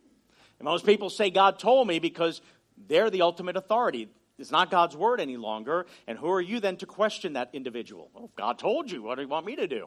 And 0.59 0.66
most 0.66 0.85
people 0.85 1.11
say 1.11 1.31
God 1.31 1.61
told 1.61 1.87
me 1.87 2.00
because 2.00 2.40
they're 2.88 3.09
the 3.09 3.23
ultimate 3.23 3.57
authority. 3.57 4.09
It's 4.37 4.50
not 4.50 4.69
God's 4.69 4.97
word 4.97 5.21
any 5.21 5.37
longer. 5.37 5.87
And 6.09 6.19
who 6.19 6.28
are 6.33 6.40
you 6.40 6.59
then 6.59 6.76
to 6.78 6.87
question 6.87 7.35
that 7.35 7.50
individual? 7.52 8.11
Well, 8.12 8.33
God 8.35 8.59
told 8.59 8.90
you. 8.90 9.04
What 9.04 9.14
do 9.14 9.23
you 9.23 9.28
want 9.28 9.47
me 9.47 9.54
to 9.54 9.69
do? 9.69 9.87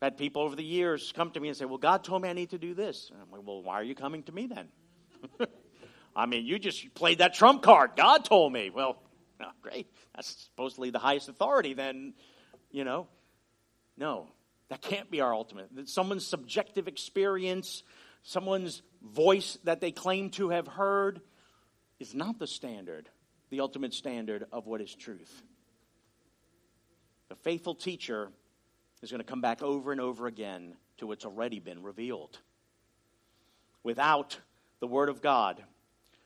I've 0.00 0.12
had 0.12 0.16
people 0.16 0.40
over 0.40 0.56
the 0.56 0.64
years 0.64 1.12
come 1.14 1.30
to 1.32 1.40
me 1.40 1.48
and 1.48 1.56
say, 1.58 1.66
Well, 1.66 1.76
God 1.76 2.04
told 2.04 2.22
me 2.22 2.30
I 2.30 2.32
need 2.32 2.52
to 2.52 2.58
do 2.58 2.72
this. 2.72 3.10
And 3.12 3.20
I'm 3.20 3.30
like, 3.30 3.46
Well, 3.46 3.62
why 3.62 3.74
are 3.74 3.84
you 3.84 3.94
coming 3.94 4.22
to 4.22 4.32
me 4.32 4.46
then? 4.46 4.68
I 6.14 6.26
mean, 6.26 6.46
you 6.46 6.58
just 6.58 6.94
played 6.94 7.18
that 7.18 7.34
trump 7.34 7.62
card. 7.62 7.92
God 7.96 8.24
told 8.24 8.52
me. 8.52 8.70
Well, 8.70 9.02
oh, 9.42 9.50
great. 9.62 9.86
That's 10.14 10.48
supposedly 10.50 10.90
the 10.90 10.98
highest 10.98 11.28
authority, 11.28 11.74
then, 11.74 12.14
you 12.70 12.84
know. 12.84 13.08
No. 13.96 14.28
That 14.68 14.82
can't 14.82 15.10
be 15.10 15.20
our 15.20 15.34
ultimate. 15.34 15.68
Someone's 15.88 16.26
subjective 16.26 16.86
experience, 16.86 17.82
someone's 18.22 18.82
voice 19.02 19.58
that 19.64 19.80
they 19.80 19.90
claim 19.90 20.30
to 20.30 20.50
have 20.50 20.68
heard, 20.68 21.20
is 21.98 22.14
not 22.14 22.38
the 22.38 22.46
standard, 22.46 23.08
the 23.50 23.60
ultimate 23.60 23.92
standard 23.92 24.46
of 24.52 24.66
what 24.66 24.80
is 24.80 24.94
truth. 24.94 25.42
The 27.28 27.34
faithful 27.36 27.74
teacher 27.74 28.30
is 29.02 29.10
going 29.10 29.20
to 29.20 29.26
come 29.26 29.40
back 29.40 29.62
over 29.62 29.92
and 29.92 30.00
over 30.00 30.26
again 30.26 30.76
to 30.98 31.06
what's 31.06 31.24
already 31.24 31.58
been 31.58 31.82
revealed. 31.82 32.38
Without 33.82 34.38
the 34.80 34.86
Word 34.86 35.08
of 35.08 35.20
God, 35.20 35.62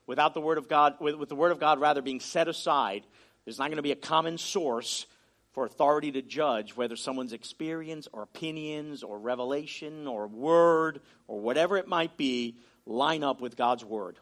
without 0.06 0.34
the 0.34 0.40
Word 0.40 0.58
of 0.58 0.68
God, 0.68 0.94
with, 1.00 1.14
with 1.16 1.28
the 1.28 1.34
Word 1.34 1.52
of 1.52 1.60
God 1.60 1.80
rather 1.80 2.02
being 2.02 2.20
set 2.20 2.48
aside, 2.48 3.04
there's 3.44 3.58
not 3.58 3.68
going 3.68 3.76
to 3.76 3.82
be 3.82 3.92
a 3.92 3.96
common 3.96 4.38
source 4.38 5.06
for 5.52 5.64
authority 5.64 6.10
to 6.12 6.22
judge 6.22 6.76
whether 6.76 6.96
someone's 6.96 7.32
experience 7.32 8.08
or 8.12 8.22
opinions 8.22 9.02
or 9.02 9.18
revelation 9.18 10.08
or 10.08 10.26
word 10.26 11.00
or 11.28 11.40
whatever 11.40 11.76
it 11.76 11.86
might 11.86 12.16
be 12.16 12.56
line 12.86 13.22
up 13.22 13.40
with 13.40 13.56
God's 13.56 13.84
Word. 13.84 14.18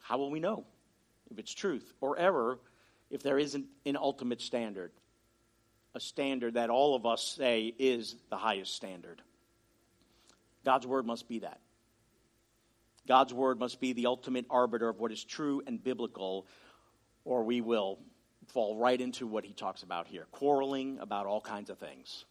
How 0.00 0.18
will 0.18 0.30
we 0.30 0.40
know 0.40 0.64
if 1.30 1.38
it's 1.38 1.52
truth 1.52 1.92
or 2.00 2.18
error 2.18 2.58
if 3.10 3.22
there 3.22 3.38
isn't 3.38 3.66
an 3.86 3.96
ultimate 3.96 4.40
standard? 4.40 4.90
A 5.94 6.00
standard 6.00 6.54
that 6.54 6.68
all 6.68 6.94
of 6.94 7.06
us 7.06 7.22
say 7.22 7.72
is 7.78 8.16
the 8.28 8.36
highest 8.36 8.74
standard. 8.74 9.22
God's 10.64 10.86
Word 10.86 11.06
must 11.06 11.28
be 11.28 11.38
that. 11.40 11.60
God's 13.08 13.32
word 13.32 13.58
must 13.58 13.80
be 13.80 13.94
the 13.94 14.06
ultimate 14.06 14.44
arbiter 14.50 14.88
of 14.88 15.00
what 15.00 15.10
is 15.10 15.24
true 15.24 15.62
and 15.66 15.82
biblical, 15.82 16.46
or 17.24 17.42
we 17.42 17.62
will 17.62 17.98
fall 18.48 18.76
right 18.76 19.00
into 19.00 19.26
what 19.26 19.44
he 19.44 19.52
talks 19.52 19.82
about 19.82 20.06
here 20.06 20.26
quarreling 20.30 20.98
about 21.00 21.26
all 21.26 21.40
kinds 21.40 21.70
of 21.70 21.78
things, 21.78 22.26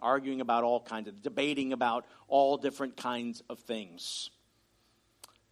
arguing 0.00 0.42
about 0.42 0.64
all 0.64 0.80
kinds 0.80 1.08
of, 1.08 1.22
debating 1.22 1.72
about 1.72 2.04
all 2.28 2.58
different 2.58 2.96
kinds 2.96 3.42
of 3.48 3.58
things. 3.60 4.30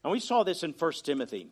And 0.04 0.12
we 0.12 0.20
saw 0.20 0.44
this 0.44 0.62
in 0.62 0.74
1 0.78 0.92
Timothy, 1.04 1.48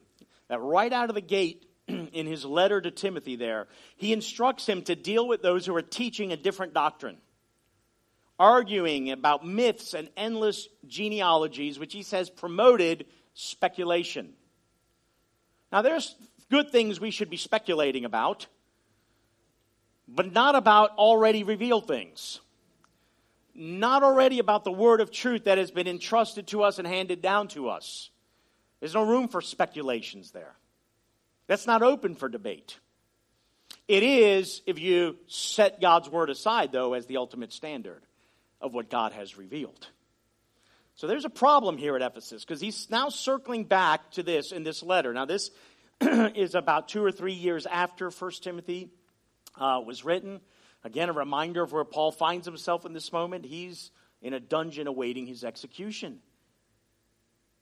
that 0.49 0.61
right 0.61 0.93
out 0.93 1.09
of 1.09 1.15
the 1.15 1.21
gate, 1.23 1.65
in 1.89 2.27
his 2.27 2.45
letter 2.45 2.81
to 2.81 2.91
Timothy, 2.91 3.37
there, 3.37 3.69
he 3.97 4.13
instructs 4.13 4.67
him 4.67 4.83
to 4.83 4.95
deal 4.95 5.27
with 5.27 5.41
those 5.41 5.65
who 5.65 5.75
are 5.75 5.83
teaching 5.83 6.33
a 6.33 6.37
different 6.37 6.75
doctrine 6.75 7.17
arguing 8.39 9.11
about 9.11 9.47
myths 9.47 9.95
and 9.95 10.09
endless 10.17 10.69
genealogies, 10.87 11.79
which 11.79 11.93
he 11.93 12.03
says 12.03 12.31
promoted 12.31 13.07
speculation. 13.35 14.33
Now, 15.73 15.83
there's 15.83 16.15
good 16.51 16.71
things 16.71 17.01
we 17.01 17.11
should 17.11 17.31
be 17.31 17.37
speculating 17.37 18.05
about, 18.05 18.47
but 20.07 20.33
not 20.33 20.55
about 20.55 20.91
already 20.97 21.43
revealed 21.43 21.87
things. 21.87 22.41
Not 23.55 24.03
already 24.03 24.39
about 24.39 24.65
the 24.65 24.73
word 24.73 25.01
of 25.01 25.11
truth 25.11 25.45
that 25.45 25.59
has 25.59 25.71
been 25.71 25.89
entrusted 25.89 26.47
to 26.49 26.63
us 26.63 26.79
and 26.79 26.87
handed 26.87 27.21
down 27.21 27.49
to 27.49 27.69
us. 27.69 28.11
There's 28.81 28.95
no 28.95 29.03
room 29.03 29.27
for 29.27 29.41
speculations 29.41 30.31
there. 30.31 30.55
That's 31.49 31.67
not 31.67 31.83
open 31.83 32.15
for 32.15 32.29
debate. 32.29 32.79
It 33.89 34.03
is 34.03 34.63
if 34.67 34.79
you 34.79 35.17
set 35.27 35.81
God's 35.81 36.09
word 36.09 36.31
aside, 36.31 36.71
though, 36.73 36.93
as 36.93 37.07
the 37.07 37.17
ultimate 37.17 37.53
standard 37.53 38.03
of 38.61 38.75
what 38.75 38.91
God 38.91 39.13
has 39.13 39.37
revealed. 39.37 39.89
So 40.95 41.07
there's 41.07 41.25
a 41.25 41.31
problem 41.31 41.77
here 41.77 41.95
at 41.95 42.03
Ephesus 42.03 42.45
because 42.45 42.61
he's 42.61 42.91
now 42.91 43.09
circling 43.09 43.65
back 43.65 44.11
to 44.13 44.23
this 44.23 44.51
in 44.51 44.65
this 44.65 44.83
letter. 44.83 45.13
Now, 45.13 45.27
this 45.27 45.51
is 46.01 46.55
about 46.57 46.89
two 46.89 47.05
or 47.05 47.13
three 47.13 47.35
years 47.35 47.67
after 47.67 48.11
1 48.11 48.33
Timothy 48.43 48.91
uh, 49.57 49.81
was 49.85 50.05
written. 50.05 50.41
Again, 50.83 51.09
a 51.09 51.13
reminder 51.13 51.63
of 51.63 51.73
where 51.73 51.85
Paul 51.85 52.11
finds 52.11 52.47
himself 52.47 52.85
in 52.85 52.93
this 52.93 53.13
moment. 53.13 53.45
He's 53.45 53.93
in 54.23 54.33
a 54.33 54.41
dungeon 54.41 54.87
awaiting 54.87 55.27
his 55.27 55.45
execution. 55.45 56.19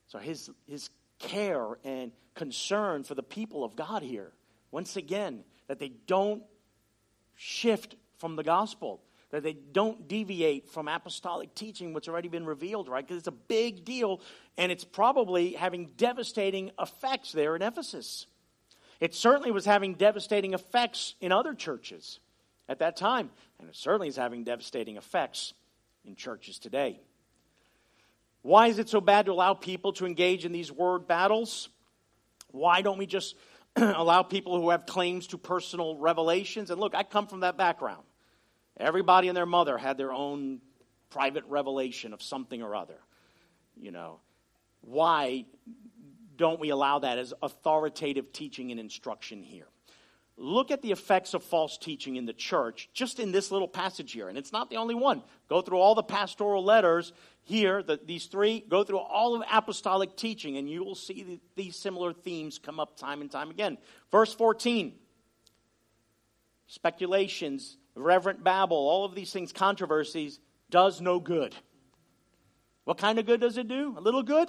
So 0.09 0.19
his, 0.19 0.49
his 0.67 0.89
care 1.19 1.79
and 1.85 2.13
concern 2.35 3.05
for 3.05 3.15
the 3.15 3.23
people 3.23 3.65
of 3.65 3.77
God 3.77 4.03
here, 4.03 4.33
once 4.71 4.97
again, 4.97 5.45
that 5.69 5.79
they 5.79 5.93
don't 6.07 6.43
shift 7.35 7.97
from 8.19 8.37
the 8.37 8.43
gospel 8.43 9.03
that 9.31 9.43
they 9.43 9.55
don't 9.55 10.07
deviate 10.07 10.69
from 10.71 10.89
apostolic 10.89 11.55
teaching, 11.55 11.93
what's 11.93 12.09
already 12.09 12.29
been 12.29 12.47
revealed, 12.47 12.89
right? 12.89 13.05
Because 13.05 13.19
it's 13.19 13.29
a 13.29 13.33
big 13.33 13.85
deal, 13.85 14.21
and 14.57 14.71
it's 14.71 14.85
probably 14.85 15.53
having 15.53 15.91
devastating 15.97 16.71
effects 16.81 17.33
there 17.33 17.57
in 17.57 17.63
Ephesus. 17.63 18.27
It 19.01 19.15
certainly 19.15 19.51
was 19.51 19.65
having 19.65 19.95
devastating 19.95 20.55
effects 20.55 21.15
in 21.21 21.33
other 21.33 21.55
churches 21.55 22.21
at 22.69 22.79
that 22.79 22.97
time, 22.97 23.31
and 23.59 23.69
it 23.69 23.77
certainly 23.77 24.09
is 24.09 24.17
having 24.17 24.45
devastating 24.45 24.97
effects 24.97 25.55
in 26.05 26.15
churches 26.15 26.59
today. 26.59 27.01
Why 28.43 28.69
is 28.69 28.79
it 28.79 28.89
so 28.89 29.01
bad 29.01 29.27
to 29.27 29.33
allow 29.33 29.55
people 29.55 29.93
to 29.95 30.07
engage 30.07 30.45
in 30.45 30.53
these 30.53 30.71
word 30.71 31.09
battles? 31.09 31.69
Why 32.53 32.81
don't 32.81 32.97
we 32.97 33.07
just 33.07 33.35
allow 33.77 34.23
people 34.23 34.61
who 34.61 34.71
have 34.71 34.87
claims 34.87 35.27
to 35.29 35.39
personal 35.39 35.97
revelations? 35.97 36.71
And 36.71 36.81
look, 36.81 36.95
I 36.95 37.03
come 37.03 37.27
from 37.27 37.41
that 37.41 37.57
background. 37.57 38.05
Everybody 38.79 39.29
and 39.29 39.37
their 39.37 39.47
mother 39.47 39.79
had 39.79 39.97
their 39.97 40.13
own 40.13 40.61
private 41.11 41.45
revelation 41.49 42.13
of 42.13 42.23
something 42.23 42.63
or 42.63 42.75
other. 42.75 42.99
You 43.77 43.91
know, 43.91 44.21
why 44.83 45.47
don't 46.37 46.61
we 46.61 46.71
allow 46.71 46.99
that 47.01 47.19
as 47.19 47.33
authoritative 47.43 48.33
teaching 48.33 48.71
and 48.71 48.81
instruction 48.81 49.43
here? 49.43 49.67
Look 50.39 50.71
at 50.71 50.83
the 50.83 50.93
effects 50.93 51.33
of 51.33 51.43
false 51.43 51.79
teaching 51.79 52.17
in 52.17 52.27
the 52.27 52.35
church 52.35 52.91
just 52.93 53.19
in 53.19 53.33
this 53.33 53.51
little 53.51 53.69
passage 53.69 54.13
here. 54.13 54.29
And 54.29 54.37
it's 54.37 54.53
not 54.53 54.69
the 54.69 54.77
only 54.77 54.95
one. 54.95 55.23
Go 55.49 55.63
through 55.63 55.79
all 55.79 55.95
the 55.95 56.03
pastoral 56.03 56.63
letters 56.63 57.15
here, 57.43 57.83
the, 57.83 57.99
these 58.05 58.27
three, 58.27 58.63
go 58.69 58.85
through 58.85 58.99
all 58.99 59.35
of 59.35 59.43
apostolic 59.51 60.15
teaching, 60.15 60.59
and 60.59 60.69
you 60.69 60.85
will 60.85 60.95
see 60.95 61.23
the, 61.23 61.41
these 61.55 61.77
similar 61.77 62.13
themes 62.13 62.59
come 62.59 62.79
up 62.79 62.99
time 62.99 63.23
and 63.23 63.31
time 63.31 63.51
again. 63.51 63.79
Verse 64.11 64.35
14 64.35 64.93
speculations 66.67 67.79
reverent 67.97 68.45
babble, 68.45 68.77
all 68.77 69.05
of 69.05 69.15
these 69.15 69.33
things, 69.33 69.53
controversies, 69.53 70.39
does 70.71 71.01
no 71.01 71.19
good. 71.19 71.55
What 72.85 72.99
kind 72.99 73.19
of 73.19 73.27
good 73.27 73.41
does 73.41 73.57
it 73.57 73.67
do? 73.67 73.95
A 73.97 74.01
little 74.01 74.23
good? 74.23 74.49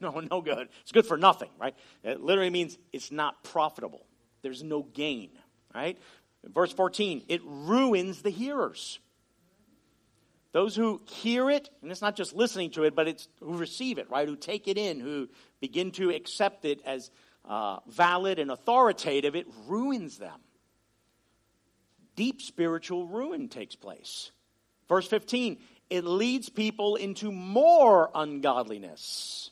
No, 0.00 0.20
no 0.30 0.42
good. 0.42 0.68
It's 0.82 0.92
good 0.92 1.06
for 1.06 1.16
nothing, 1.16 1.50
right? 1.58 1.74
It 2.02 2.20
literally 2.20 2.50
means 2.50 2.76
it's 2.92 3.10
not 3.10 3.42
profitable. 3.44 4.04
There's 4.42 4.62
no 4.62 4.82
gain, 4.82 5.30
right? 5.74 5.98
Verse 6.44 6.72
14, 6.72 7.22
it 7.28 7.40
ruins 7.44 8.22
the 8.22 8.30
hearers. 8.30 8.98
Those 10.50 10.76
who 10.76 11.00
hear 11.06 11.48
it, 11.48 11.70
and 11.80 11.90
it's 11.90 12.02
not 12.02 12.16
just 12.16 12.34
listening 12.34 12.72
to 12.72 12.82
it, 12.82 12.94
but 12.94 13.08
it's 13.08 13.28
who 13.40 13.56
receive 13.56 13.96
it, 13.96 14.10
right? 14.10 14.28
Who 14.28 14.36
take 14.36 14.68
it 14.68 14.76
in, 14.76 15.00
who 15.00 15.28
begin 15.60 15.92
to 15.92 16.10
accept 16.10 16.64
it 16.64 16.82
as 16.84 17.10
uh, 17.48 17.78
valid 17.86 18.38
and 18.38 18.50
authoritative, 18.50 19.34
it 19.34 19.46
ruins 19.66 20.18
them 20.18 20.38
deep 22.16 22.40
spiritual 22.40 23.06
ruin 23.06 23.48
takes 23.48 23.76
place. 23.76 24.30
Verse 24.88 25.06
15, 25.06 25.58
it 25.90 26.04
leads 26.04 26.48
people 26.48 26.96
into 26.96 27.30
more 27.30 28.10
ungodliness. 28.14 29.50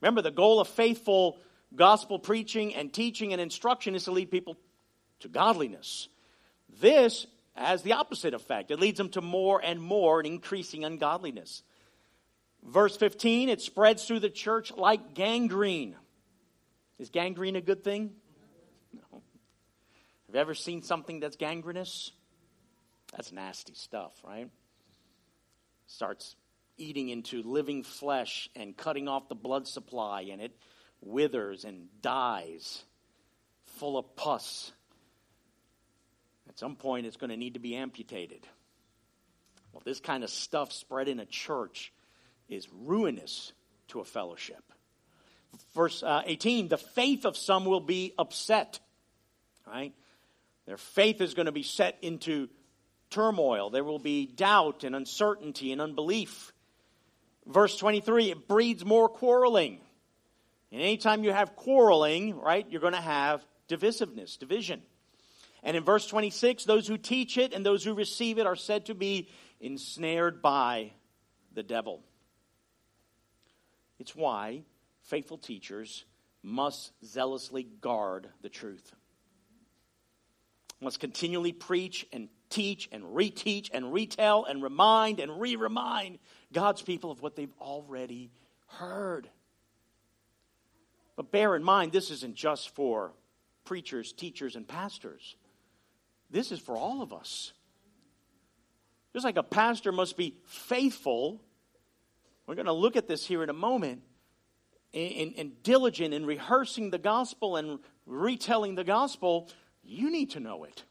Remember, 0.00 0.22
the 0.22 0.30
goal 0.30 0.60
of 0.60 0.68
faithful 0.68 1.38
gospel 1.74 2.18
preaching 2.18 2.74
and 2.74 2.92
teaching 2.92 3.32
and 3.32 3.40
instruction 3.40 3.94
is 3.94 4.04
to 4.04 4.12
lead 4.12 4.30
people 4.30 4.56
to 5.20 5.28
godliness. 5.28 6.08
This 6.80 7.26
has 7.54 7.82
the 7.82 7.92
opposite 7.92 8.34
effect. 8.34 8.70
It 8.70 8.80
leads 8.80 8.98
them 8.98 9.10
to 9.10 9.20
more 9.20 9.60
and 9.62 9.80
more 9.80 10.20
and 10.20 10.26
increasing 10.26 10.84
ungodliness. 10.84 11.62
Verse 12.64 12.96
15, 12.96 13.48
it 13.48 13.60
spreads 13.60 14.06
through 14.06 14.20
the 14.20 14.30
church 14.30 14.72
like 14.72 15.14
gangrene. 15.14 15.96
Is 16.98 17.10
gangrene 17.10 17.56
a 17.56 17.60
good 17.60 17.82
thing? 17.82 18.12
Have 20.32 20.36
you 20.36 20.40
ever 20.40 20.54
seen 20.54 20.80
something 20.80 21.20
that's 21.20 21.36
gangrenous? 21.36 22.10
That's 23.14 23.32
nasty 23.32 23.74
stuff, 23.74 24.14
right? 24.26 24.48
Starts 25.86 26.36
eating 26.78 27.10
into 27.10 27.42
living 27.42 27.82
flesh 27.82 28.48
and 28.56 28.74
cutting 28.74 29.08
off 29.08 29.28
the 29.28 29.34
blood 29.34 29.68
supply, 29.68 30.22
and 30.32 30.40
it 30.40 30.56
withers 31.02 31.66
and 31.66 31.88
dies, 32.00 32.82
full 33.76 33.98
of 33.98 34.16
pus. 34.16 34.72
At 36.48 36.58
some 36.58 36.76
point, 36.76 37.04
it's 37.04 37.18
going 37.18 37.28
to 37.28 37.36
need 37.36 37.52
to 37.52 37.60
be 37.60 37.76
amputated. 37.76 38.48
Well, 39.74 39.82
this 39.84 40.00
kind 40.00 40.24
of 40.24 40.30
stuff 40.30 40.72
spread 40.72 41.08
in 41.08 41.20
a 41.20 41.26
church 41.26 41.92
is 42.48 42.66
ruinous 42.72 43.52
to 43.88 44.00
a 44.00 44.04
fellowship. 44.06 44.64
Verse 45.74 46.02
uh, 46.02 46.22
18 46.24 46.68
the 46.68 46.78
faith 46.78 47.26
of 47.26 47.36
some 47.36 47.66
will 47.66 47.80
be 47.80 48.14
upset, 48.18 48.80
right? 49.66 49.92
Their 50.66 50.76
faith 50.76 51.20
is 51.20 51.34
going 51.34 51.46
to 51.46 51.52
be 51.52 51.62
set 51.62 51.98
into 52.02 52.48
turmoil. 53.10 53.70
There 53.70 53.84
will 53.84 53.98
be 53.98 54.26
doubt 54.26 54.84
and 54.84 54.94
uncertainty 54.94 55.72
and 55.72 55.80
unbelief. 55.80 56.52
Verse 57.46 57.76
23 57.76 58.30
it 58.30 58.48
breeds 58.48 58.84
more 58.84 59.08
quarreling. 59.08 59.80
And 60.70 60.80
anytime 60.80 61.22
you 61.22 61.32
have 61.32 61.54
quarreling, 61.54 62.38
right, 62.38 62.66
you're 62.70 62.80
going 62.80 62.94
to 62.94 63.00
have 63.00 63.44
divisiveness, 63.68 64.38
division. 64.38 64.82
And 65.62 65.76
in 65.76 65.84
verse 65.84 66.06
26, 66.06 66.64
those 66.64 66.88
who 66.88 66.96
teach 66.96 67.36
it 67.38 67.52
and 67.52 67.64
those 67.64 67.84
who 67.84 67.94
receive 67.94 68.38
it 68.38 68.46
are 68.46 68.56
said 68.56 68.86
to 68.86 68.94
be 68.94 69.28
ensnared 69.60 70.42
by 70.42 70.92
the 71.54 71.62
devil. 71.62 72.02
It's 73.98 74.16
why 74.16 74.62
faithful 75.02 75.38
teachers 75.38 76.04
must 76.42 76.92
zealously 77.04 77.62
guard 77.62 78.28
the 78.40 78.48
truth. 78.48 78.94
Must 80.82 80.98
continually 80.98 81.52
preach 81.52 82.06
and 82.12 82.28
teach 82.50 82.88
and 82.90 83.04
reteach 83.04 83.70
and 83.72 83.92
retell 83.92 84.44
and 84.44 84.60
remind 84.60 85.20
and 85.20 85.40
re 85.40 85.54
remind 85.54 86.18
God's 86.52 86.82
people 86.82 87.12
of 87.12 87.22
what 87.22 87.36
they've 87.36 87.54
already 87.60 88.32
heard. 88.66 89.28
But 91.14 91.30
bear 91.30 91.54
in 91.54 91.62
mind, 91.62 91.92
this 91.92 92.10
isn't 92.10 92.34
just 92.34 92.70
for 92.70 93.12
preachers, 93.64 94.12
teachers, 94.12 94.56
and 94.56 94.66
pastors. 94.66 95.36
This 96.30 96.50
is 96.50 96.58
for 96.58 96.76
all 96.76 97.00
of 97.00 97.12
us. 97.12 97.52
Just 99.12 99.24
like 99.24 99.36
a 99.36 99.42
pastor 99.44 99.92
must 99.92 100.16
be 100.16 100.36
faithful, 100.46 101.40
we're 102.46 102.56
going 102.56 102.66
to 102.66 102.72
look 102.72 102.96
at 102.96 103.06
this 103.06 103.24
here 103.24 103.44
in 103.44 103.50
a 103.50 103.54
moment, 103.54 104.02
and, 104.92 105.34
and 105.36 105.62
diligent 105.62 106.12
in 106.12 106.26
rehearsing 106.26 106.90
the 106.90 106.98
gospel 106.98 107.56
and 107.56 107.78
retelling 108.04 108.74
the 108.74 108.84
gospel, 108.84 109.48
you 109.82 110.10
need 110.10 110.30
to 110.30 110.40
know 110.40 110.64
it. 110.64 110.84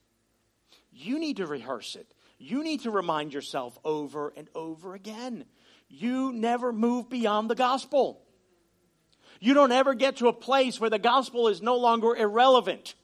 You 0.91 1.19
need 1.19 1.37
to 1.37 1.47
rehearse 1.47 1.95
it. 1.95 2.13
You 2.37 2.63
need 2.63 2.81
to 2.81 2.91
remind 2.91 3.33
yourself 3.33 3.77
over 3.83 4.33
and 4.35 4.49
over 4.55 4.93
again. 4.93 5.45
You 5.89 6.31
never 6.31 6.71
move 6.71 7.09
beyond 7.09 7.49
the 7.49 7.55
gospel. 7.55 8.21
You 9.39 9.53
don't 9.53 9.71
ever 9.71 9.93
get 9.93 10.17
to 10.17 10.27
a 10.27 10.33
place 10.33 10.79
where 10.79 10.89
the 10.89 10.99
gospel 10.99 11.47
is 11.47 11.61
no 11.61 11.77
longer 11.77 12.15
irrelevant. 12.15 12.95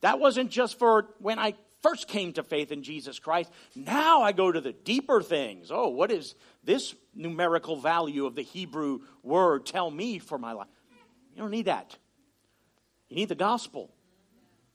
That 0.00 0.18
wasn't 0.18 0.50
just 0.50 0.78
for 0.78 1.08
when 1.18 1.38
I 1.38 1.54
first 1.82 2.08
came 2.08 2.32
to 2.34 2.42
faith 2.42 2.72
in 2.72 2.82
Jesus 2.82 3.18
Christ. 3.18 3.50
Now 3.74 4.22
I 4.22 4.32
go 4.32 4.50
to 4.50 4.60
the 4.60 4.72
deeper 4.72 5.22
things. 5.22 5.70
Oh, 5.70 5.88
what 5.88 6.10
is 6.10 6.34
this 6.64 6.94
numerical 7.14 7.76
value 7.76 8.26
of 8.26 8.34
the 8.34 8.42
Hebrew 8.42 9.00
word 9.22 9.66
tell 9.66 9.90
me 9.90 10.18
for 10.18 10.38
my 10.38 10.52
life? 10.52 10.68
You 11.34 11.42
don't 11.42 11.50
need 11.50 11.66
that. 11.66 11.96
You 13.08 13.16
need 13.16 13.28
the 13.28 13.34
gospel. 13.34 13.90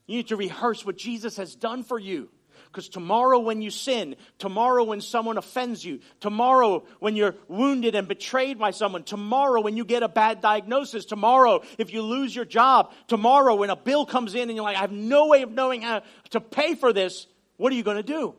You 0.07 0.17
need 0.17 0.29
to 0.29 0.37
rehearse 0.37 0.85
what 0.85 0.97
Jesus 0.97 1.37
has 1.37 1.53
done 1.55 1.83
for 1.83 1.99
you. 1.99 2.29
Because 2.65 2.89
tomorrow, 2.89 3.39
when 3.39 3.61
you 3.61 3.69
sin, 3.69 4.15
tomorrow, 4.39 4.83
when 4.83 5.01
someone 5.01 5.37
offends 5.37 5.83
you, 5.83 5.99
tomorrow, 6.19 6.83
when 6.99 7.15
you're 7.15 7.35
wounded 7.47 7.95
and 7.95 8.07
betrayed 8.07 8.59
by 8.59 8.71
someone, 8.71 9.03
tomorrow, 9.03 9.61
when 9.61 9.77
you 9.77 9.85
get 9.85 10.03
a 10.03 10.09
bad 10.09 10.41
diagnosis, 10.41 11.05
tomorrow, 11.05 11.61
if 11.77 11.93
you 11.93 12.01
lose 12.01 12.35
your 12.35 12.45
job, 12.45 12.91
tomorrow, 13.07 13.55
when 13.55 13.69
a 13.69 13.75
bill 13.75 14.05
comes 14.05 14.33
in 14.35 14.49
and 14.49 14.55
you're 14.55 14.63
like, 14.63 14.77
I 14.77 14.81
have 14.81 14.91
no 14.91 15.27
way 15.27 15.43
of 15.43 15.51
knowing 15.51 15.81
how 15.81 16.03
to 16.31 16.41
pay 16.41 16.75
for 16.75 16.91
this, 16.93 17.27
what 17.57 17.71
are 17.71 17.75
you 17.75 17.83
going 17.83 17.97
to 17.97 18.03
do? 18.03 18.35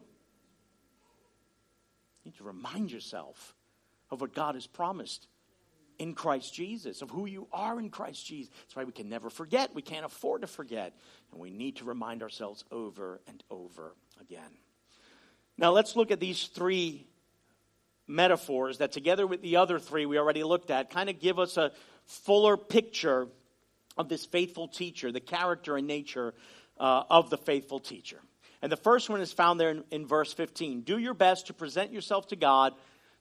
You 2.24 2.26
need 2.26 2.36
to 2.36 2.44
remind 2.44 2.90
yourself 2.90 3.54
of 4.10 4.20
what 4.20 4.34
God 4.34 4.54
has 4.54 4.66
promised 4.66 5.26
in 5.98 6.14
Christ 6.14 6.54
Jesus, 6.54 7.02
of 7.02 7.10
who 7.10 7.26
you 7.26 7.48
are 7.52 7.78
in 7.78 7.90
Christ 7.90 8.24
Jesus. 8.26 8.52
That's 8.62 8.76
why 8.76 8.84
we 8.84 8.92
can 8.92 9.08
never 9.08 9.30
forget. 9.30 9.74
We 9.74 9.82
can't 9.82 10.04
afford 10.04 10.42
to 10.42 10.46
forget. 10.46 10.94
And 11.32 11.40
we 11.40 11.50
need 11.50 11.76
to 11.76 11.84
remind 11.84 12.22
ourselves 12.22 12.64
over 12.70 13.20
and 13.26 13.42
over 13.50 13.94
again. 14.20 14.50
Now, 15.56 15.72
let's 15.72 15.96
look 15.96 16.10
at 16.10 16.20
these 16.20 16.46
three 16.46 17.06
metaphors 18.06 18.78
that, 18.78 18.92
together 18.92 19.26
with 19.26 19.42
the 19.42 19.56
other 19.56 19.78
three 19.78 20.06
we 20.06 20.18
already 20.18 20.44
looked 20.44 20.70
at, 20.70 20.90
kind 20.90 21.10
of 21.10 21.18
give 21.18 21.38
us 21.38 21.56
a 21.56 21.72
fuller 22.04 22.56
picture 22.56 23.26
of 23.96 24.08
this 24.08 24.24
faithful 24.24 24.68
teacher, 24.68 25.10
the 25.10 25.20
character 25.20 25.76
and 25.76 25.86
nature 25.86 26.32
uh, 26.78 27.02
of 27.10 27.28
the 27.28 27.36
faithful 27.36 27.80
teacher. 27.80 28.20
And 28.62 28.72
the 28.72 28.76
first 28.76 29.10
one 29.10 29.20
is 29.20 29.32
found 29.32 29.60
there 29.60 29.70
in, 29.70 29.84
in 29.90 30.06
verse 30.06 30.32
15. 30.32 30.82
Do 30.82 30.98
your 30.98 31.14
best 31.14 31.48
to 31.48 31.54
present 31.54 31.92
yourself 31.92 32.28
to 32.28 32.36
God 32.36 32.74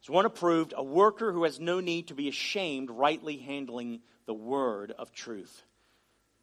one 0.10 0.26
approved, 0.26 0.74
a 0.76 0.84
worker 0.84 1.32
who 1.32 1.44
has 1.44 1.60
no 1.60 1.80
need 1.80 2.08
to 2.08 2.14
be 2.14 2.28
ashamed, 2.28 2.90
rightly 2.90 3.38
handling 3.38 4.02
the 4.26 4.34
word 4.34 4.92
of 4.92 5.12
truth. 5.12 5.64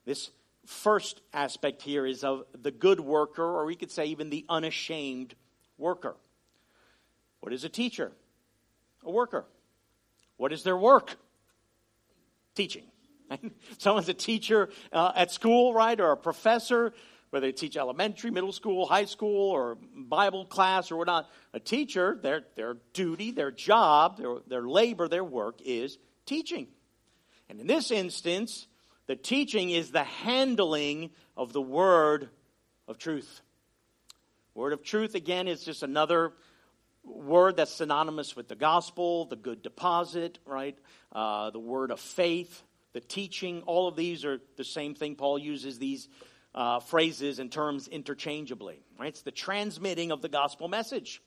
This 0.05 0.31
first 0.66 1.20
aspect 1.33 1.83
here 1.83 2.07
is 2.07 2.24
of 2.24 2.44
the 2.61 2.70
good 2.70 3.00
worker, 3.00 3.44
or 3.44 3.64
we 3.64 3.77
could 3.77 3.90
say 3.90 4.07
even 4.07 4.31
the 4.31 4.44
unashamed 4.48 5.35
worker. 5.79 6.16
What 7.40 7.53
is 7.53 7.64
a 7.64 7.68
teacher? 7.68 8.12
A 9.05 9.11
worker. 9.11 9.44
What 10.37 10.53
is 10.53 10.62
their 10.62 10.77
work? 10.77 11.16
Teaching. 12.55 12.85
Someone's 13.79 14.09
a 14.09 14.14
teacher 14.14 14.70
uh, 14.92 15.12
at 15.14 15.31
school, 15.31 15.74
right, 15.74 15.98
or 16.00 16.12
a 16.12 16.16
professor, 16.16 16.92
whether 17.35 17.49
they 17.49 17.53
teach 17.53 17.77
elementary, 17.77 18.31
middle 18.31 18.53
school, 18.53 18.87
high 18.87 19.07
school, 19.07 19.51
or 19.51 19.77
Bible 19.92 20.47
class 20.47 20.92
or 20.92 20.97
whatnot. 20.97 21.29
A 21.53 21.59
teacher, 21.59 22.16
their, 22.23 22.44
their 22.55 22.77
duty, 22.92 23.33
their 23.33 23.51
job, 23.51 24.18
their, 24.18 24.37
their 24.47 24.62
labor, 24.62 25.09
their 25.09 25.25
work 25.25 25.59
is 25.64 25.99
teaching. 26.27 26.68
And 27.51 27.59
in 27.59 27.66
this 27.66 27.90
instance, 27.90 28.68
the 29.09 29.16
teaching 29.16 29.70
is 29.70 29.90
the 29.90 30.05
handling 30.05 31.11
of 31.37 31.53
the 31.53 31.61
word 31.61 32.29
of 32.87 32.99
truth. 32.99 33.40
Word 34.55 34.73
of 34.73 34.85
truth, 34.85 35.16
again, 35.16 35.49
is 35.49 35.64
just 35.64 35.83
another 35.83 36.35
word 37.03 37.57
that's 37.57 37.75
synonymous 37.75 38.37
with 38.37 38.47
the 38.47 38.55
gospel, 38.55 39.25
the 39.25 39.35
good 39.35 39.61
deposit, 39.61 40.38
right? 40.47 40.79
Uh, 41.11 41.51
the 41.51 41.59
word 41.59 41.90
of 41.90 41.99
faith, 41.99 42.62
the 42.92 43.01
teaching. 43.01 43.62
All 43.66 43.88
of 43.88 43.97
these 43.97 44.25
are 44.25 44.38
the 44.57 44.62
same 44.62 44.94
thing. 44.94 45.16
Paul 45.16 45.37
uses 45.37 45.81
these 45.81 46.09
uh, 46.55 46.81
phrases 46.81 47.38
and 47.38 47.51
terms 47.51 47.88
interchangeably, 47.88 48.79
right? 48.99 49.09
It's 49.09 49.23
the 49.23 49.33
transmitting 49.33 50.12
of 50.12 50.23
the 50.23 50.29
gospel 50.29 50.69
message. 50.69 51.21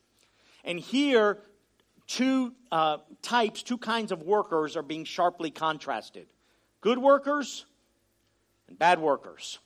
And 0.63 0.79
here, 0.79 1.39
two 2.07 2.53
uh, 2.71 2.97
types, 3.21 3.63
two 3.63 3.77
kinds 3.77 4.11
of 4.11 4.23
workers 4.23 4.77
are 4.77 4.83
being 4.83 5.03
sharply 5.03 5.51
contrasted 5.51 6.27
good 6.81 6.97
workers 6.97 7.65
and 8.67 8.79
bad 8.79 8.99
workers. 8.99 9.59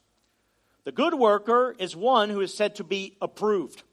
The 0.84 0.92
good 0.92 1.14
worker 1.14 1.76
is 1.78 1.96
one 1.96 2.30
who 2.30 2.42
is 2.42 2.54
said 2.54 2.76
to 2.76 2.84
be 2.84 3.16
approved. 3.22 3.84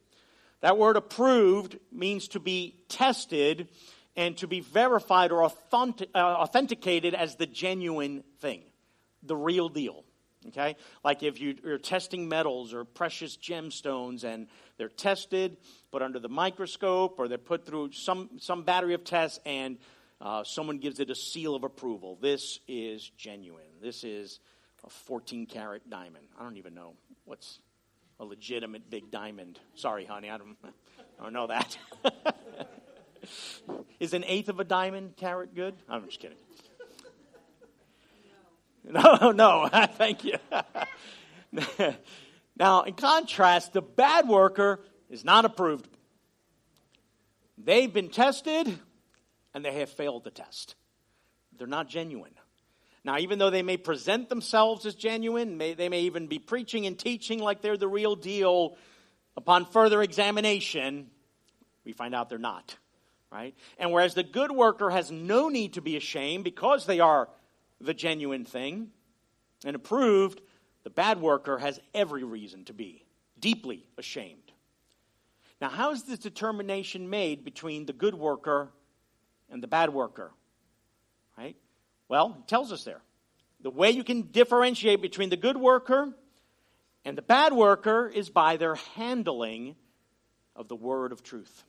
That 0.60 0.78
word 0.78 0.96
approved 0.96 1.78
means 1.92 2.28
to 2.28 2.40
be 2.40 2.76
tested 2.88 3.68
and 4.16 4.36
to 4.38 4.48
be 4.48 4.60
verified 4.60 5.30
or 5.30 5.44
authentic, 5.44 6.08
uh, 6.14 6.18
authenticated 6.18 7.14
as 7.14 7.36
the 7.36 7.46
genuine 7.46 8.24
thing, 8.40 8.62
the 9.22 9.36
real 9.36 9.68
deal. 9.68 10.04
Okay? 10.48 10.76
Like 11.04 11.22
if 11.22 11.40
you, 11.40 11.56
are 11.64 11.78
testing 11.78 12.28
metals 12.28 12.74
or 12.74 12.84
precious 12.84 13.36
gemstones 13.36 14.24
and 14.24 14.46
they're 14.76 14.88
tested, 14.88 15.56
put 15.90 16.02
under 16.02 16.18
the 16.18 16.28
microscope, 16.28 17.16
or 17.18 17.28
they're 17.28 17.38
put 17.38 17.66
through 17.66 17.92
some, 17.92 18.30
some 18.38 18.62
battery 18.62 18.94
of 18.94 19.04
tests 19.04 19.40
and 19.46 19.78
uh, 20.20 20.42
someone 20.44 20.78
gives 20.78 21.00
it 21.00 21.10
a 21.10 21.14
seal 21.14 21.54
of 21.54 21.64
approval. 21.64 22.18
This 22.20 22.58
is 22.66 23.10
genuine. 23.16 23.62
This 23.80 24.04
is 24.04 24.40
a 24.84 24.90
14 24.90 25.46
karat 25.46 25.88
diamond. 25.88 26.26
I 26.38 26.42
don't 26.42 26.56
even 26.56 26.74
know 26.74 26.94
what's 27.24 27.60
a 28.20 28.24
legitimate 28.24 28.90
big 28.90 29.10
diamond. 29.10 29.58
Sorry, 29.74 30.04
honey, 30.04 30.30
I 30.30 30.38
don't, 30.38 30.56
I 30.64 31.22
don't 31.22 31.32
know 31.32 31.46
that. 31.46 31.78
is 34.00 34.12
an 34.12 34.24
eighth 34.24 34.48
of 34.48 34.60
a 34.60 34.64
diamond 34.64 35.16
carat 35.16 35.54
good? 35.54 35.74
I'm 35.88 36.04
just 36.04 36.20
kidding. 36.20 36.38
No, 38.92 39.32
no, 39.32 39.68
thank 39.96 40.24
you. 40.24 40.38
now, 42.56 42.82
in 42.82 42.94
contrast, 42.94 43.74
the 43.74 43.82
bad 43.82 44.26
worker 44.26 44.80
is 45.10 45.24
not 45.24 45.44
approved. 45.44 45.86
They've 47.58 47.92
been 47.92 48.08
tested 48.08 48.78
and 49.52 49.64
they 49.64 49.74
have 49.74 49.90
failed 49.90 50.24
the 50.24 50.30
test. 50.30 50.74
They're 51.58 51.66
not 51.66 51.88
genuine. 51.88 52.32
Now, 53.04 53.18
even 53.18 53.38
though 53.38 53.50
they 53.50 53.62
may 53.62 53.76
present 53.76 54.28
themselves 54.28 54.86
as 54.86 54.94
genuine, 54.94 55.58
may, 55.58 55.74
they 55.74 55.88
may 55.88 56.02
even 56.02 56.26
be 56.26 56.38
preaching 56.38 56.86
and 56.86 56.98
teaching 56.98 57.40
like 57.40 57.60
they're 57.60 57.76
the 57.76 57.88
real 57.88 58.16
deal, 58.16 58.76
upon 59.36 59.66
further 59.66 60.02
examination, 60.02 61.10
we 61.84 61.92
find 61.92 62.14
out 62.14 62.28
they're 62.28 62.38
not. 62.38 62.76
Right? 63.30 63.54
And 63.78 63.92
whereas 63.92 64.14
the 64.14 64.22
good 64.22 64.50
worker 64.50 64.88
has 64.88 65.10
no 65.10 65.50
need 65.50 65.74
to 65.74 65.82
be 65.82 65.96
ashamed 65.96 66.44
because 66.44 66.86
they 66.86 67.00
are 67.00 67.28
the 67.80 67.94
genuine 67.94 68.44
thing 68.44 68.90
and 69.64 69.76
approved, 69.76 70.40
the 70.84 70.90
bad 70.90 71.20
worker 71.20 71.58
has 71.58 71.80
every 71.94 72.24
reason 72.24 72.64
to 72.64 72.72
be 72.72 73.04
deeply 73.38 73.86
ashamed. 73.96 74.52
Now, 75.60 75.68
how 75.68 75.90
is 75.90 76.04
this 76.04 76.18
determination 76.18 77.10
made 77.10 77.44
between 77.44 77.86
the 77.86 77.92
good 77.92 78.14
worker 78.14 78.70
and 79.50 79.62
the 79.62 79.66
bad 79.66 79.92
worker? 79.92 80.30
Right? 81.36 81.56
Well, 82.08 82.36
it 82.40 82.48
tells 82.48 82.72
us 82.72 82.84
there. 82.84 83.00
The 83.60 83.70
way 83.70 83.90
you 83.90 84.04
can 84.04 84.22
differentiate 84.30 85.02
between 85.02 85.30
the 85.30 85.36
good 85.36 85.56
worker 85.56 86.14
and 87.04 87.18
the 87.18 87.22
bad 87.22 87.52
worker 87.52 88.08
is 88.08 88.30
by 88.30 88.56
their 88.56 88.76
handling 88.76 89.76
of 90.54 90.68
the 90.68 90.76
word 90.76 91.10
of 91.10 91.22
truth. 91.22 91.64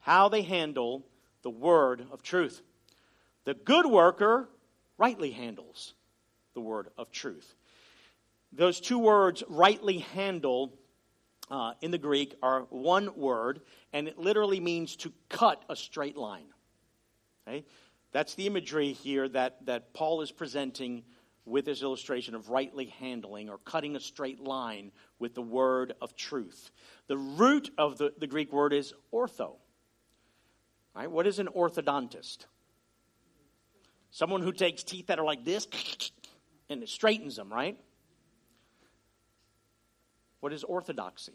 How 0.00 0.28
they 0.28 0.42
handle 0.42 1.06
the 1.42 1.50
word 1.50 2.06
of 2.10 2.22
truth. 2.22 2.60
The 3.44 3.54
good 3.54 3.86
worker 3.86 4.48
rightly 4.98 5.30
handles 5.30 5.94
the 6.54 6.60
word 6.60 6.88
of 6.96 7.10
truth. 7.10 7.54
those 8.52 8.80
two 8.80 8.98
words, 8.98 9.42
rightly 9.48 9.98
handle, 9.98 10.72
uh, 11.50 11.74
in 11.80 11.90
the 11.90 11.98
Greek 11.98 12.34
are 12.42 12.62
one 12.70 13.16
word, 13.16 13.60
and 13.92 14.08
it 14.08 14.18
literally 14.18 14.60
means 14.60 14.96
to 14.96 15.12
cut 15.28 15.62
a 15.68 15.76
straight 15.76 16.16
line. 16.16 16.46
Okay? 17.46 17.64
That's 18.12 18.34
the 18.34 18.46
imagery 18.46 18.92
here 18.92 19.28
that, 19.28 19.64
that 19.66 19.92
Paul 19.92 20.22
is 20.22 20.32
presenting 20.32 21.04
with 21.44 21.66
his 21.66 21.82
illustration 21.82 22.34
of 22.34 22.50
rightly 22.50 22.86
handling 22.86 23.48
or 23.48 23.58
cutting 23.58 23.94
a 23.94 24.00
straight 24.00 24.40
line 24.40 24.90
with 25.18 25.34
the 25.34 25.42
word 25.42 25.94
of 26.00 26.16
truth. 26.16 26.70
The 27.06 27.16
root 27.16 27.70
of 27.78 27.98
the, 27.98 28.12
the 28.18 28.26
Greek 28.26 28.52
word 28.52 28.72
is 28.72 28.92
ortho. 29.12 29.56
What 30.94 31.26
is 31.26 31.38
an 31.38 31.48
orthodontist? 31.48 32.46
Someone 34.10 34.42
who 34.42 34.52
takes 34.52 34.82
teeth 34.82 35.08
that 35.08 35.18
are 35.18 35.24
like 35.24 35.44
this 35.44 35.66
and 36.68 36.82
it 36.82 36.88
straightens 36.88 37.36
them, 37.36 37.52
right? 37.52 37.78
What 40.40 40.52
is 40.52 40.64
orthodoxy? 40.64 41.32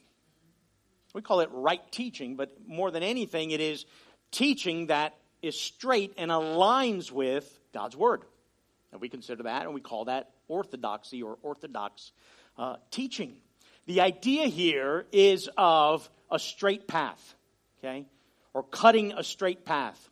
We 1.13 1.21
call 1.21 1.41
it 1.41 1.49
right 1.51 1.81
teaching, 1.91 2.35
but 2.35 2.51
more 2.65 2.91
than 2.91 3.03
anything, 3.03 3.51
it 3.51 3.59
is 3.59 3.85
teaching 4.31 4.87
that 4.87 5.15
is 5.41 5.59
straight 5.59 6.13
and 6.17 6.31
aligns 6.31 7.11
with 7.11 7.59
God's 7.73 7.97
Word. 7.97 8.21
And 8.91 9.01
we 9.01 9.09
consider 9.09 9.43
that 9.43 9.63
and 9.63 9.73
we 9.73 9.81
call 9.81 10.05
that 10.05 10.31
orthodoxy 10.47 11.23
or 11.23 11.37
orthodox 11.41 12.11
uh, 12.57 12.77
teaching. 12.91 13.37
The 13.87 14.01
idea 14.01 14.47
here 14.47 15.05
is 15.11 15.49
of 15.57 16.09
a 16.29 16.39
straight 16.39 16.87
path, 16.87 17.35
okay? 17.79 18.05
Or 18.53 18.63
cutting 18.63 19.13
a 19.13 19.23
straight 19.23 19.65
path. 19.65 20.10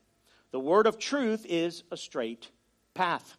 The 0.52 0.60
word 0.60 0.88
of 0.88 0.98
truth 0.98 1.46
is 1.48 1.84
a 1.92 1.98
straight 1.98 2.50
path. 2.94 3.38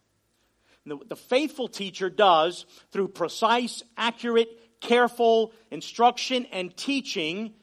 The, 0.85 0.97
the 1.07 1.15
faithful 1.15 1.67
teacher 1.67 2.09
does 2.09 2.65
through 2.91 3.09
precise, 3.09 3.83
accurate, 3.97 4.49
careful 4.79 5.53
instruction 5.69 6.47
and 6.51 6.75
teaching, 6.75 7.53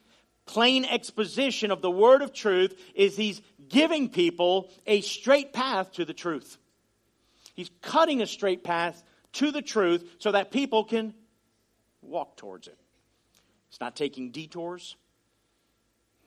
plain 0.45 0.85
exposition 0.85 1.69
of 1.71 1.81
the 1.81 1.91
word 1.91 2.21
of 2.21 2.31
truth, 2.31 2.79
is 2.95 3.17
he's 3.17 3.41
giving 3.67 4.09
people 4.09 4.69
a 4.87 5.01
straight 5.01 5.51
path 5.51 5.91
to 5.93 6.05
the 6.05 6.13
truth. 6.13 6.57
He's 7.53 7.69
cutting 7.81 8.21
a 8.21 8.27
straight 8.27 8.63
path 8.63 9.03
to 9.33 9.51
the 9.51 9.61
truth 9.61 10.15
so 10.19 10.31
that 10.31 10.51
people 10.51 10.85
can 10.85 11.13
walk 12.01 12.37
towards 12.37 12.67
it. 12.67 12.77
It's 13.69 13.81
not 13.81 13.95
taking 13.95 14.31
detours. 14.31 14.95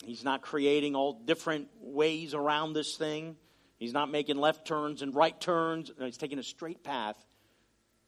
He's 0.05 0.25
not 0.25 0.43
creating 0.43 0.97
all 0.97 1.13
different 1.13 1.69
ways 1.81 2.35
around 2.35 2.73
this 2.73 2.97
thing. 2.97 3.37
He's 3.79 3.93
not 3.93 4.11
making 4.11 4.37
left 4.37 4.67
turns 4.67 5.03
and 5.03 5.15
right 5.15 5.39
turns. 5.41 5.91
No, 5.99 6.07
he's 6.07 6.17
taking 6.17 6.39
a 6.39 6.43
straight 6.43 6.83
path 6.83 7.17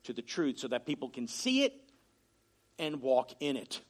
to 0.05 0.13
the 0.13 0.23
truth 0.23 0.59
so 0.59 0.69
that 0.69 0.87
people 0.87 1.09
can 1.09 1.29
see 1.29 1.65
it 1.65 1.73
and 2.79 3.01
walk 3.01 3.31
in 3.41 3.57
it. 3.57 3.81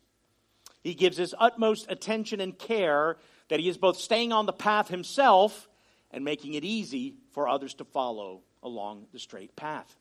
He 0.82 0.94
gives 0.94 1.16
his 1.16 1.34
utmost 1.38 1.90
attention 1.90 2.40
and 2.40 2.58
care 2.58 3.16
that 3.48 3.58
he 3.58 3.68
is 3.68 3.78
both 3.78 3.96
staying 3.96 4.32
on 4.32 4.46
the 4.46 4.52
path 4.52 4.88
himself 4.88 5.68
and 6.10 6.24
making 6.24 6.54
it 6.54 6.64
easy 6.64 7.16
for 7.32 7.48
others 7.48 7.74
to 7.74 7.84
follow 7.84 8.42
along 8.62 9.06
the 9.12 9.18
straight 9.18 9.56
path. 9.56 9.96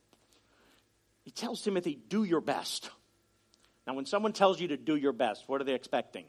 He 1.24 1.32
tells 1.32 1.62
Timothy, 1.62 1.98
Do 2.10 2.24
your 2.24 2.42
best. 2.42 2.90
Now, 3.88 3.94
when 3.94 4.06
someone 4.06 4.34
tells 4.34 4.62
you 4.62 4.70
to 4.70 4.78
do 4.78 4.96
your 4.96 5.12
best, 5.12 5.44
what 5.48 5.60
are 5.60 5.64
they 5.66 5.74
expecting? 5.74 6.26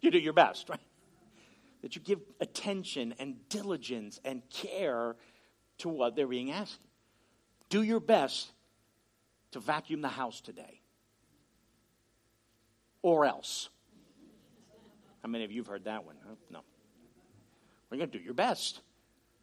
You 0.00 0.10
do 0.10 0.18
your 0.18 0.32
best, 0.32 0.68
right? 0.68 0.80
That 1.82 1.96
you 1.96 2.02
give 2.02 2.20
attention 2.40 3.14
and 3.18 3.48
diligence 3.48 4.20
and 4.24 4.42
care 4.50 5.16
to 5.78 5.88
what 5.88 6.16
they're 6.16 6.26
being 6.26 6.50
asked. 6.50 6.80
Do 7.68 7.82
your 7.82 8.00
best 8.00 8.50
to 9.52 9.60
vacuum 9.60 10.00
the 10.00 10.08
house 10.08 10.40
today. 10.40 10.80
Or 13.02 13.24
else. 13.24 13.68
How 15.22 15.28
many 15.28 15.44
of 15.44 15.52
you 15.52 15.62
have 15.62 15.68
heard 15.68 15.84
that 15.84 16.04
one? 16.04 16.16
No. 16.50 16.60
We're 17.90 17.98
going 17.98 18.10
to 18.10 18.18
do 18.18 18.24
your 18.24 18.34
best. 18.34 18.80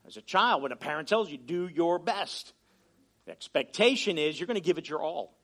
As 0.05 0.17
a 0.17 0.21
child, 0.21 0.63
when 0.63 0.71
a 0.71 0.75
parent 0.77 1.07
tells 1.07 1.29
you, 1.29 1.37
do 1.37 1.67
your 1.67 1.99
best, 1.99 2.53
the 3.25 3.31
expectation 3.31 4.17
is 4.17 4.39
you're 4.39 4.47
going 4.47 4.55
to 4.55 4.61
give 4.61 4.77
it 4.77 4.87
your 4.87 5.01
all. 5.01 5.35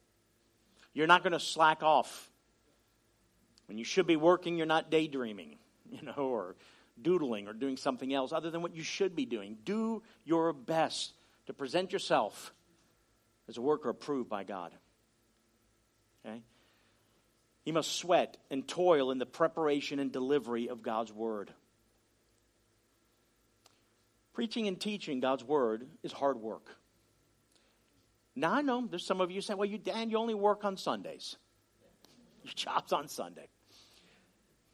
You're 0.93 1.07
not 1.07 1.23
going 1.23 1.33
to 1.33 1.39
slack 1.39 1.83
off. 1.83 2.31
When 3.73 3.79
you 3.79 3.85
should 3.85 4.05
be 4.05 4.17
working, 4.17 4.55
you're 4.55 4.67
not 4.67 4.91
daydreaming, 4.91 5.57
you 5.89 6.03
know, 6.03 6.13
or 6.13 6.55
doodling 7.01 7.47
or 7.47 7.53
doing 7.53 7.75
something 7.75 8.13
else 8.13 8.31
other 8.31 8.51
than 8.51 8.61
what 8.61 8.75
you 8.75 8.83
should 8.83 9.15
be 9.15 9.25
doing. 9.25 9.57
Do 9.65 10.03
your 10.25 10.53
best 10.53 11.13
to 11.47 11.53
present 11.53 11.91
yourself 11.91 12.53
as 13.49 13.57
a 13.57 13.61
worker 13.61 13.89
approved 13.89 14.29
by 14.29 14.43
God. 14.43 14.73
Okay? 16.23 16.43
He 17.63 17.71
must 17.71 17.93
sweat 17.93 18.37
and 18.51 18.67
toil 18.67 19.09
in 19.09 19.17
the 19.17 19.25
preparation 19.25 19.97
and 19.97 20.11
delivery 20.11 20.67
of 20.67 20.83
God's 20.83 21.11
word. 21.11 21.51
Preaching 24.33 24.67
and 24.67 24.79
teaching 24.79 25.19
God's 25.19 25.43
word 25.43 25.87
is 26.03 26.11
hard 26.11 26.37
work. 26.37 26.77
Now 28.35 28.53
I 28.53 28.61
know 28.61 28.85
there's 28.85 29.03
some 29.03 29.19
of 29.19 29.31
you 29.31 29.41
saying, 29.41 29.57
"Well, 29.57 29.67
you 29.67 29.79
Dan, 29.79 30.11
you 30.11 30.17
only 30.17 30.35
work 30.35 30.63
on 30.63 30.77
Sundays. 30.77 31.37
Your 32.43 32.53
job's 32.53 32.93
on 32.93 33.07
Sunday." 33.07 33.47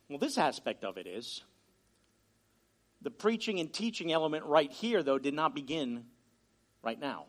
Well, 0.10 0.18
this 0.18 0.40
aspect 0.40 0.84
of 0.84 0.98
it 0.98 1.06
is 1.06 1.44
the 3.02 3.12
preaching 3.12 3.60
and 3.60 3.72
teaching 3.72 4.12
element 4.12 4.46
right 4.46 4.72
here, 4.72 5.04
though, 5.04 5.20
did 5.20 5.36
not 5.36 5.56
begin 5.56 6.06
right 6.84 7.00
now. 7.00 7.26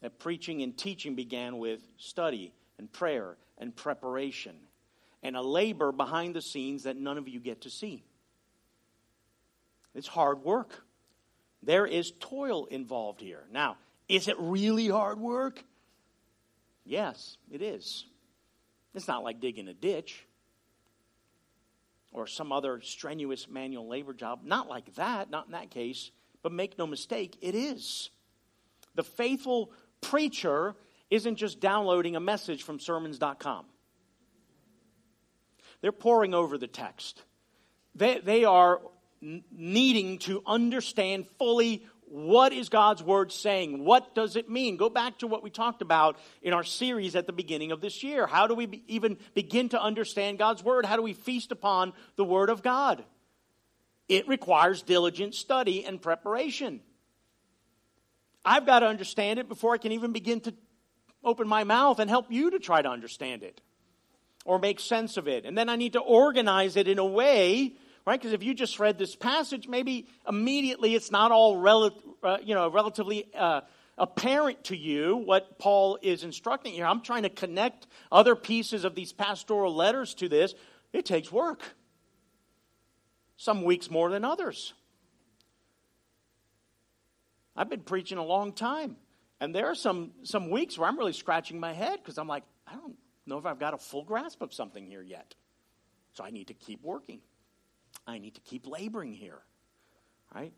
That 0.00 0.18
preaching 0.18 0.62
and 0.62 0.76
teaching 0.76 1.14
began 1.14 1.58
with 1.58 1.82
study 1.98 2.54
and 2.78 2.90
prayer 2.90 3.36
and 3.58 3.76
preparation 3.76 4.56
and 5.22 5.36
a 5.36 5.42
labor 5.42 5.92
behind 5.92 6.34
the 6.34 6.40
scenes 6.40 6.84
that 6.84 6.96
none 6.96 7.18
of 7.18 7.28
you 7.28 7.38
get 7.38 7.60
to 7.62 7.70
see. 7.70 8.02
It's 9.94 10.08
hard 10.08 10.42
work. 10.42 10.84
There 11.62 11.84
is 11.84 12.12
toil 12.18 12.64
involved 12.64 13.20
here. 13.20 13.44
Now, 13.52 13.76
is 14.08 14.28
it 14.28 14.36
really 14.38 14.88
hard 14.88 15.20
work? 15.20 15.62
Yes, 16.86 17.36
it 17.50 17.60
is. 17.60 18.06
It's 18.94 19.06
not 19.06 19.22
like 19.22 19.40
digging 19.40 19.68
a 19.68 19.74
ditch 19.74 20.24
or 22.12 22.26
some 22.26 22.52
other 22.52 22.80
strenuous 22.82 23.48
manual 23.48 23.88
labor 23.88 24.12
job. 24.12 24.40
Not 24.44 24.68
like 24.68 24.94
that, 24.94 25.30
not 25.30 25.46
in 25.46 25.52
that 25.52 25.70
case. 25.70 26.10
But 26.42 26.52
make 26.52 26.78
no 26.78 26.86
mistake, 26.86 27.36
it 27.40 27.54
is. 27.54 28.10
The 28.94 29.02
faithful 29.02 29.72
preacher 30.00 30.74
isn't 31.10 31.36
just 31.36 31.60
downloading 31.60 32.16
a 32.16 32.20
message 32.20 32.62
from 32.62 32.80
sermons.com. 32.80 33.66
They're 35.80 35.92
poring 35.92 36.34
over 36.34 36.58
the 36.58 36.66
text. 36.66 37.22
They, 37.94 38.18
they 38.18 38.44
are 38.44 38.80
needing 39.20 40.18
to 40.18 40.42
understand 40.46 41.26
fully 41.38 41.84
what 42.10 42.52
is 42.52 42.68
God's 42.68 43.04
word 43.04 43.30
saying? 43.30 43.84
What 43.84 44.16
does 44.16 44.34
it 44.34 44.50
mean? 44.50 44.76
Go 44.76 44.90
back 44.90 45.18
to 45.20 45.28
what 45.28 45.44
we 45.44 45.50
talked 45.50 45.80
about 45.80 46.18
in 46.42 46.52
our 46.52 46.64
series 46.64 47.14
at 47.14 47.26
the 47.26 47.32
beginning 47.32 47.70
of 47.70 47.80
this 47.80 48.02
year. 48.02 48.26
How 48.26 48.48
do 48.48 48.54
we 48.54 48.66
be, 48.66 48.82
even 48.88 49.16
begin 49.32 49.68
to 49.68 49.80
understand 49.80 50.38
God's 50.38 50.64
word? 50.64 50.84
How 50.84 50.96
do 50.96 51.02
we 51.02 51.12
feast 51.12 51.52
upon 51.52 51.92
the 52.16 52.24
word 52.24 52.50
of 52.50 52.64
God? 52.64 53.04
It 54.08 54.26
requires 54.26 54.82
diligent 54.82 55.36
study 55.36 55.84
and 55.84 56.02
preparation. 56.02 56.80
I've 58.44 58.66
got 58.66 58.80
to 58.80 58.86
understand 58.86 59.38
it 59.38 59.48
before 59.48 59.74
I 59.74 59.78
can 59.78 59.92
even 59.92 60.10
begin 60.10 60.40
to 60.40 60.54
open 61.22 61.46
my 61.46 61.62
mouth 61.62 62.00
and 62.00 62.10
help 62.10 62.26
you 62.28 62.50
to 62.50 62.58
try 62.58 62.82
to 62.82 62.88
understand 62.88 63.44
it 63.44 63.60
or 64.44 64.58
make 64.58 64.80
sense 64.80 65.16
of 65.16 65.28
it. 65.28 65.44
And 65.44 65.56
then 65.56 65.68
I 65.68 65.76
need 65.76 65.92
to 65.92 66.00
organize 66.00 66.76
it 66.76 66.88
in 66.88 66.98
a 66.98 67.04
way, 67.04 67.74
right? 68.10 68.18
Because 68.18 68.32
if 68.32 68.42
you 68.42 68.54
just 68.54 68.80
read 68.80 68.98
this 68.98 69.14
passage, 69.14 69.68
maybe 69.68 70.08
immediately 70.28 70.96
it's 70.96 71.12
not 71.12 71.30
all 71.30 71.56
rel- 71.56 71.92
uh, 72.24 72.38
you 72.42 72.56
know, 72.56 72.68
relatively 72.68 73.32
uh, 73.36 73.60
apparent 73.96 74.64
to 74.64 74.76
you 74.76 75.16
what 75.18 75.60
Paul 75.60 75.96
is 76.02 76.24
instructing 76.24 76.72
here. 76.72 76.86
I'm 76.86 77.02
trying 77.02 77.22
to 77.22 77.28
connect 77.28 77.86
other 78.10 78.34
pieces 78.34 78.84
of 78.84 78.96
these 78.96 79.12
pastoral 79.12 79.72
letters 79.72 80.14
to 80.14 80.28
this. 80.28 80.56
It 80.92 81.06
takes 81.06 81.30
work. 81.30 81.62
Some 83.36 83.62
weeks 83.62 83.88
more 83.88 84.10
than 84.10 84.24
others. 84.24 84.74
I've 87.54 87.70
been 87.70 87.82
preaching 87.82 88.18
a 88.18 88.24
long 88.24 88.54
time. 88.54 88.96
And 89.38 89.54
there 89.54 89.68
are 89.68 89.76
some, 89.76 90.10
some 90.24 90.50
weeks 90.50 90.76
where 90.76 90.88
I'm 90.88 90.98
really 90.98 91.12
scratching 91.12 91.60
my 91.60 91.74
head 91.74 92.00
because 92.02 92.18
I'm 92.18 92.26
like, 92.26 92.42
I 92.66 92.74
don't 92.74 92.96
know 93.24 93.38
if 93.38 93.46
I've 93.46 93.60
got 93.60 93.72
a 93.72 93.78
full 93.78 94.02
grasp 94.02 94.42
of 94.42 94.52
something 94.52 94.84
here 94.84 95.00
yet. 95.00 95.36
So 96.14 96.24
I 96.24 96.30
need 96.30 96.48
to 96.48 96.54
keep 96.54 96.82
working. 96.82 97.20
I 98.06 98.18
need 98.18 98.34
to 98.34 98.40
keep 98.40 98.66
laboring 98.66 99.12
here. 99.12 99.38
Right? 100.34 100.52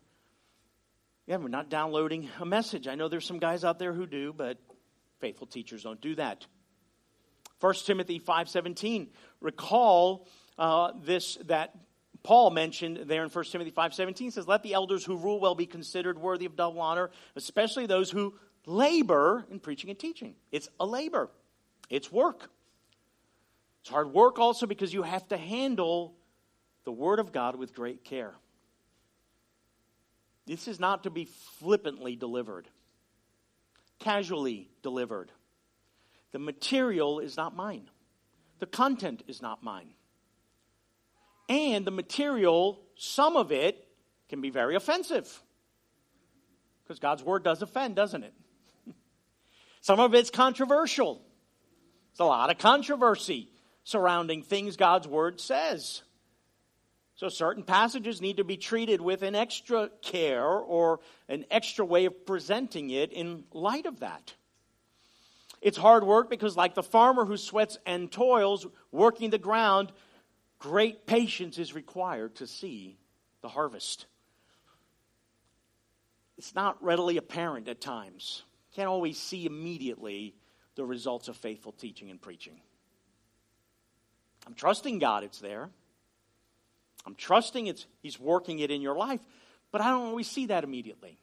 Yeah, 1.25 1.37
we're 1.37 1.47
not 1.47 1.69
downloading 1.69 2.29
a 2.39 2.45
message. 2.45 2.87
I 2.87 2.95
know 2.95 3.07
there's 3.07 3.25
some 3.25 3.39
guys 3.39 3.63
out 3.63 3.79
there 3.79 3.93
who 3.93 4.05
do, 4.05 4.33
but 4.33 4.57
faithful 5.19 5.47
teachers 5.47 5.83
don't 5.83 6.01
do 6.01 6.15
that. 6.15 6.45
1 7.59 7.73
Timothy 7.85 8.19
5.17, 8.19 9.07
recall 9.39 10.27
uh, 10.57 10.91
this 11.01 11.37
that 11.45 11.73
Paul 12.23 12.51
mentioned 12.51 13.03
there 13.05 13.23
in 13.23 13.29
1 13.29 13.45
Timothy 13.45 13.71
5.17 13.71 14.31
says, 14.31 14.47
Let 14.47 14.63
the 14.63 14.73
elders 14.73 15.05
who 15.05 15.17
rule 15.17 15.39
well 15.39 15.55
be 15.55 15.65
considered 15.65 16.17
worthy 16.17 16.45
of 16.45 16.55
double 16.55 16.81
honor, 16.81 17.09
especially 17.35 17.85
those 17.85 18.09
who 18.09 18.33
labor 18.65 19.45
in 19.49 19.59
preaching 19.59 19.89
and 19.89 19.99
teaching. 19.99 20.35
It's 20.51 20.69
a 20.79 20.85
labor, 20.85 21.29
it's 21.89 22.11
work. 22.11 22.49
It's 23.81 23.89
hard 23.89 24.13
work 24.13 24.39
also 24.39 24.65
because 24.65 24.93
you 24.93 25.03
have 25.03 25.27
to 25.27 25.37
handle 25.37 26.15
the 26.85 26.91
Word 26.91 27.19
of 27.19 27.31
God 27.31 27.55
with 27.55 27.73
great 27.73 28.03
care. 28.03 28.33
This 30.45 30.67
is 30.67 30.79
not 30.79 31.03
to 31.03 31.09
be 31.09 31.25
flippantly 31.25 32.15
delivered, 32.15 32.67
casually 33.99 34.69
delivered. 34.81 35.31
The 36.31 36.39
material 36.39 37.19
is 37.19 37.37
not 37.37 37.55
mine, 37.55 37.89
the 38.59 38.65
content 38.65 39.23
is 39.27 39.41
not 39.41 39.63
mine. 39.63 39.89
And 41.49 41.85
the 41.85 41.91
material, 41.91 42.81
some 42.95 43.35
of 43.35 43.51
it, 43.51 43.85
can 44.29 44.41
be 44.41 44.49
very 44.49 44.75
offensive. 44.75 45.41
Because 46.83 46.99
God's 46.99 47.21
Word 47.21 47.43
does 47.43 47.61
offend, 47.61 47.95
doesn't 47.95 48.23
it? 48.23 48.33
some 49.81 49.99
of 49.99 50.13
it's 50.13 50.29
controversial. 50.29 51.21
There's 52.11 52.21
a 52.21 52.25
lot 52.25 52.49
of 52.49 52.57
controversy 52.57 53.49
surrounding 53.83 54.41
things 54.41 54.77
God's 54.77 55.07
Word 55.07 55.39
says. 55.39 56.01
So, 57.23 57.29
certain 57.29 57.63
passages 57.63 58.19
need 58.19 58.35
to 58.35 58.43
be 58.43 58.57
treated 58.57 58.99
with 58.99 59.21
an 59.21 59.33
extra 59.33 59.89
care 60.01 60.45
or 60.45 60.99
an 61.29 61.45
extra 61.49 61.85
way 61.85 62.03
of 62.03 62.25
presenting 62.25 62.89
it 62.89 63.13
in 63.13 63.45
light 63.53 63.85
of 63.85 64.01
that. 64.01 64.33
It's 65.61 65.77
hard 65.77 66.03
work 66.03 66.29
because, 66.29 66.57
like 66.57 66.75
the 66.75 66.83
farmer 66.83 67.23
who 67.23 67.37
sweats 67.37 67.77
and 67.85 68.11
toils 68.11 68.67
working 68.91 69.29
the 69.29 69.37
ground, 69.37 69.93
great 70.59 71.07
patience 71.07 71.57
is 71.57 71.73
required 71.73 72.35
to 72.35 72.45
see 72.45 72.97
the 73.41 73.47
harvest. 73.47 74.05
It's 76.37 76.53
not 76.53 76.83
readily 76.83 77.15
apparent 77.15 77.69
at 77.69 77.79
times. 77.79 78.43
Can't 78.75 78.89
always 78.89 79.17
see 79.17 79.45
immediately 79.45 80.35
the 80.75 80.83
results 80.83 81.29
of 81.29 81.37
faithful 81.37 81.71
teaching 81.71 82.11
and 82.11 82.21
preaching. 82.21 82.59
I'm 84.45 84.55
trusting 84.55 84.99
God 84.99 85.23
it's 85.23 85.39
there. 85.39 85.69
I'm 87.05 87.15
trusting 87.15 87.67
it's, 87.67 87.85
He's 88.01 88.19
working 88.19 88.59
it 88.59 88.71
in 88.71 88.81
your 88.81 88.95
life, 88.95 89.21
but 89.71 89.81
I 89.81 89.89
don't 89.89 90.07
always 90.07 90.27
see 90.27 90.47
that 90.47 90.63
immediately. 90.63 91.17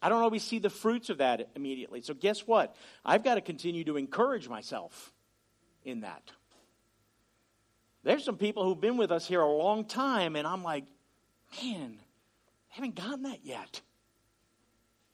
I 0.00 0.08
don't 0.08 0.22
always 0.22 0.42
see 0.42 0.58
the 0.58 0.70
fruits 0.70 1.08
of 1.08 1.18
that 1.18 1.48
immediately. 1.56 2.02
So, 2.02 2.14
guess 2.14 2.46
what? 2.46 2.76
I've 3.04 3.24
got 3.24 3.36
to 3.36 3.40
continue 3.40 3.84
to 3.84 3.96
encourage 3.96 4.48
myself 4.48 5.12
in 5.84 6.02
that. 6.02 6.22
There's 8.02 8.24
some 8.24 8.36
people 8.36 8.64
who've 8.64 8.80
been 8.80 8.98
with 8.98 9.10
us 9.10 9.26
here 9.26 9.40
a 9.40 9.50
long 9.50 9.86
time, 9.86 10.36
and 10.36 10.46
I'm 10.46 10.62
like, 10.62 10.84
man, 11.62 11.96
I 12.70 12.74
haven't 12.74 12.96
gotten 12.96 13.22
that 13.22 13.40
yet. 13.44 13.80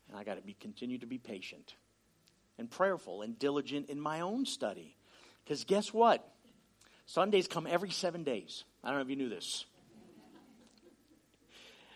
And 0.08 0.18
I 0.18 0.24
got 0.24 0.34
to 0.34 0.42
be 0.42 0.54
continue 0.54 0.98
to 0.98 1.06
be 1.06 1.18
patient 1.18 1.74
and 2.58 2.68
prayerful 2.68 3.22
and 3.22 3.38
diligent 3.38 3.90
in 3.90 4.00
my 4.00 4.20
own 4.20 4.44
study. 4.44 4.96
Because 5.44 5.64
guess 5.64 5.94
what? 5.94 6.28
Sundays 7.06 7.46
come 7.46 7.66
every 7.68 7.90
seven 7.90 8.24
days. 8.24 8.64
I 8.82 8.88
don't 8.88 8.96
know 8.96 9.02
if 9.02 9.08
you 9.08 9.16
knew 9.16 9.28
this. 9.28 9.66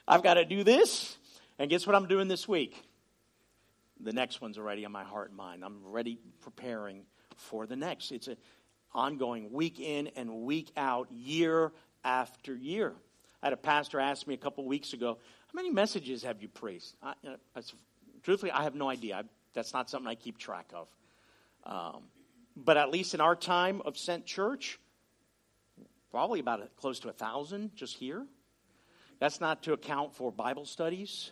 I've 0.07 0.23
got 0.23 0.35
to 0.35 0.45
do 0.45 0.65
this. 0.65 1.17
And 1.59 1.71
guess 1.71 1.87
what 1.87 1.97
I'm 1.97 2.07
doing 2.07 2.29
this 2.29 2.47
week? 2.49 2.83
The 4.01 4.13
next 4.13 4.41
one's 4.41 4.59
already 4.59 4.85
on 4.85 4.93
my 4.93 5.05
heart 5.05 5.29
and 5.29 5.37
mind. 5.37 5.65
I'm 5.65 5.79
ready 5.85 6.19
preparing 6.43 7.05
for 7.37 7.67
the 7.67 7.77
next. 7.77 8.13
It's 8.13 8.29
an 8.29 8.37
ongoing 8.93 9.53
week 9.53 9.81
in 9.81 10.09
and 10.17 10.43
week 10.43 10.73
out, 10.77 11.11
year 11.11 11.73
after 12.05 12.55
year. 12.55 12.93
I 13.43 13.47
had 13.47 13.53
a 13.53 13.59
pastor 13.59 14.01
ask 14.01 14.27
me 14.27 14.35
a 14.35 14.39
couple 14.39 14.67
weeks 14.67 14.93
ago, 14.93 15.19
How 15.47 15.53
many 15.55 15.71
messages 15.71 16.23
have 16.23 16.43
you 16.43 16.49
preached? 16.49 16.95
I, 17.03 17.15
I, 17.55 17.61
truthfully, 18.23 18.51
I 18.51 18.65
have 18.65 18.75
no 18.75 18.89
idea. 18.89 19.17
I, 19.17 19.23
that's 19.55 19.73
not 19.73 19.89
something 19.89 20.09
I 20.09 20.17
keep 20.17 20.39
track 20.39 20.73
of. 20.75 20.89
Um, 21.65 22.03
but 22.57 22.77
at 22.77 22.91
least 22.91 23.15
in 23.15 23.21
our 23.21 23.37
time 23.37 23.81
of 23.85 23.97
Sent 23.97 24.27
Church, 24.27 24.79
probably 26.11 26.41
about 26.41 26.63
a, 26.63 26.69
close 26.77 27.01
to 27.01 27.09
a 27.09 27.13
thousand 27.13 27.75
just 27.75 27.97
here. 27.97 28.27
That's 29.25 29.41
not 29.41 29.63
to 29.63 29.73
account 29.73 30.15
for 30.15 30.31
Bible 30.31 30.67
studies. 30.67 31.31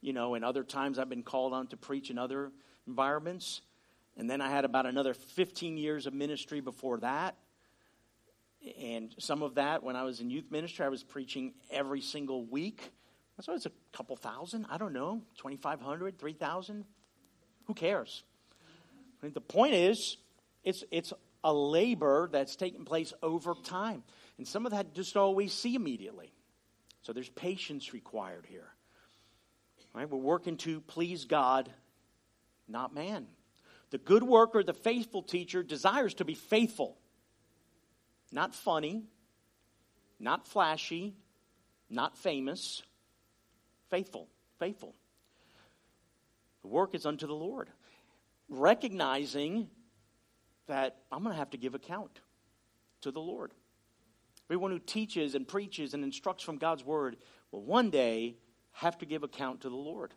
You 0.00 0.12
know, 0.12 0.34
and 0.34 0.44
other 0.44 0.64
times 0.64 0.98
I've 0.98 1.08
been 1.08 1.22
called 1.22 1.52
on 1.52 1.68
to 1.68 1.76
preach 1.76 2.10
in 2.10 2.18
other 2.18 2.50
environments. 2.88 3.60
And 4.16 4.28
then 4.28 4.40
I 4.40 4.50
had 4.50 4.64
about 4.64 4.86
another 4.86 5.14
15 5.14 5.76
years 5.76 6.08
of 6.08 6.14
ministry 6.14 6.60
before 6.60 6.98
that. 6.98 7.36
And 8.82 9.14
some 9.18 9.44
of 9.44 9.54
that, 9.54 9.84
when 9.84 9.94
I 9.94 10.02
was 10.02 10.18
in 10.18 10.30
youth 10.30 10.50
ministry, 10.50 10.84
I 10.84 10.88
was 10.88 11.04
preaching 11.04 11.54
every 11.70 12.00
single 12.00 12.44
week. 12.44 12.90
So 13.40 13.54
it's 13.54 13.66
a 13.66 13.72
couple 13.92 14.16
thousand, 14.16 14.66
I 14.68 14.76
don't 14.76 14.92
know, 14.92 15.22
2,500, 15.36 16.18
3,000. 16.18 16.84
Who 17.68 17.74
cares? 17.74 18.24
I 19.22 19.26
mean, 19.26 19.32
the 19.32 19.40
point 19.40 19.74
is, 19.74 20.16
it's, 20.64 20.82
it's 20.90 21.12
a 21.44 21.54
labor 21.54 22.28
that's 22.32 22.56
taking 22.56 22.84
place 22.84 23.12
over 23.22 23.54
time. 23.62 24.02
And 24.38 24.48
some 24.48 24.66
of 24.66 24.72
that 24.72 24.92
just 24.92 25.16
always 25.16 25.52
see 25.52 25.76
immediately. 25.76 26.32
So 27.06 27.12
there's 27.12 27.28
patience 27.28 27.92
required 27.92 28.46
here. 28.48 28.66
Right? 29.94 30.10
We're 30.10 30.18
working 30.18 30.56
to 30.58 30.80
please 30.80 31.24
God, 31.24 31.70
not 32.66 32.92
man. 32.92 33.28
The 33.90 33.98
good 33.98 34.24
worker, 34.24 34.64
the 34.64 34.74
faithful 34.74 35.22
teacher, 35.22 35.62
desires 35.62 36.14
to 36.14 36.24
be 36.24 36.34
faithful, 36.34 36.98
not 38.32 38.56
funny, 38.56 39.04
not 40.18 40.48
flashy, 40.48 41.14
not 41.88 42.18
famous. 42.18 42.82
Faithful, 43.88 44.26
faithful. 44.58 44.92
The 46.62 46.68
work 46.68 46.92
is 46.96 47.06
unto 47.06 47.28
the 47.28 47.36
Lord. 47.36 47.68
Recognizing 48.48 49.70
that 50.66 50.96
I'm 51.12 51.22
going 51.22 51.34
to 51.34 51.38
have 51.38 51.50
to 51.50 51.56
give 51.56 51.76
account 51.76 52.18
to 53.02 53.12
the 53.12 53.20
Lord. 53.20 53.52
Everyone 54.48 54.70
who 54.70 54.78
teaches 54.78 55.34
and 55.34 55.46
preaches 55.46 55.94
and 55.94 56.04
instructs 56.04 56.44
from 56.44 56.58
God's 56.58 56.84
word 56.84 57.16
will 57.50 57.64
one 57.64 57.90
day 57.90 58.36
have 58.72 58.98
to 58.98 59.06
give 59.06 59.22
account 59.22 59.62
to 59.62 59.68
the 59.68 59.76
Lord 59.76 60.12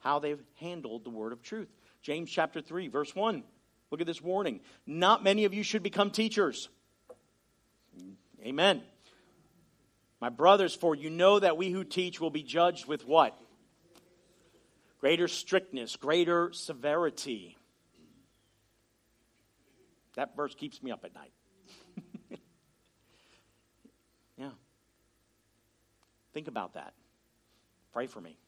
how 0.00 0.18
they've 0.18 0.42
handled 0.56 1.04
the 1.04 1.10
word 1.10 1.32
of 1.32 1.42
truth. 1.42 1.68
James 2.02 2.30
chapter 2.30 2.60
3, 2.60 2.88
verse 2.88 3.14
1. 3.14 3.44
Look 3.90 4.00
at 4.00 4.06
this 4.06 4.20
warning. 4.20 4.60
Not 4.86 5.22
many 5.22 5.44
of 5.44 5.54
you 5.54 5.62
should 5.62 5.82
become 5.82 6.10
teachers. 6.10 6.68
Amen. 8.42 8.82
My 10.20 10.28
brothers, 10.28 10.74
for 10.74 10.94
you 10.94 11.10
know 11.10 11.38
that 11.38 11.56
we 11.56 11.70
who 11.70 11.84
teach 11.84 12.20
will 12.20 12.30
be 12.30 12.42
judged 12.42 12.86
with 12.86 13.06
what? 13.06 13.38
Greater 15.00 15.28
strictness, 15.28 15.96
greater 15.96 16.52
severity. 16.52 17.56
That 20.14 20.36
verse 20.36 20.54
keeps 20.54 20.82
me 20.82 20.90
up 20.90 21.04
at 21.04 21.14
night. 21.14 21.32
yeah. 24.38 24.50
Think 26.32 26.48
about 26.48 26.74
that. 26.74 26.94
Pray 27.92 28.06
for 28.06 28.20
me. 28.20 28.38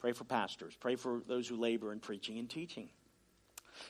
Pray 0.00 0.12
for 0.12 0.24
pastors. 0.24 0.74
Pray 0.78 0.96
for 0.96 1.22
those 1.26 1.48
who 1.48 1.56
labor 1.56 1.92
in 1.92 2.00
preaching 2.00 2.38
and 2.38 2.48
teaching. 2.48 2.88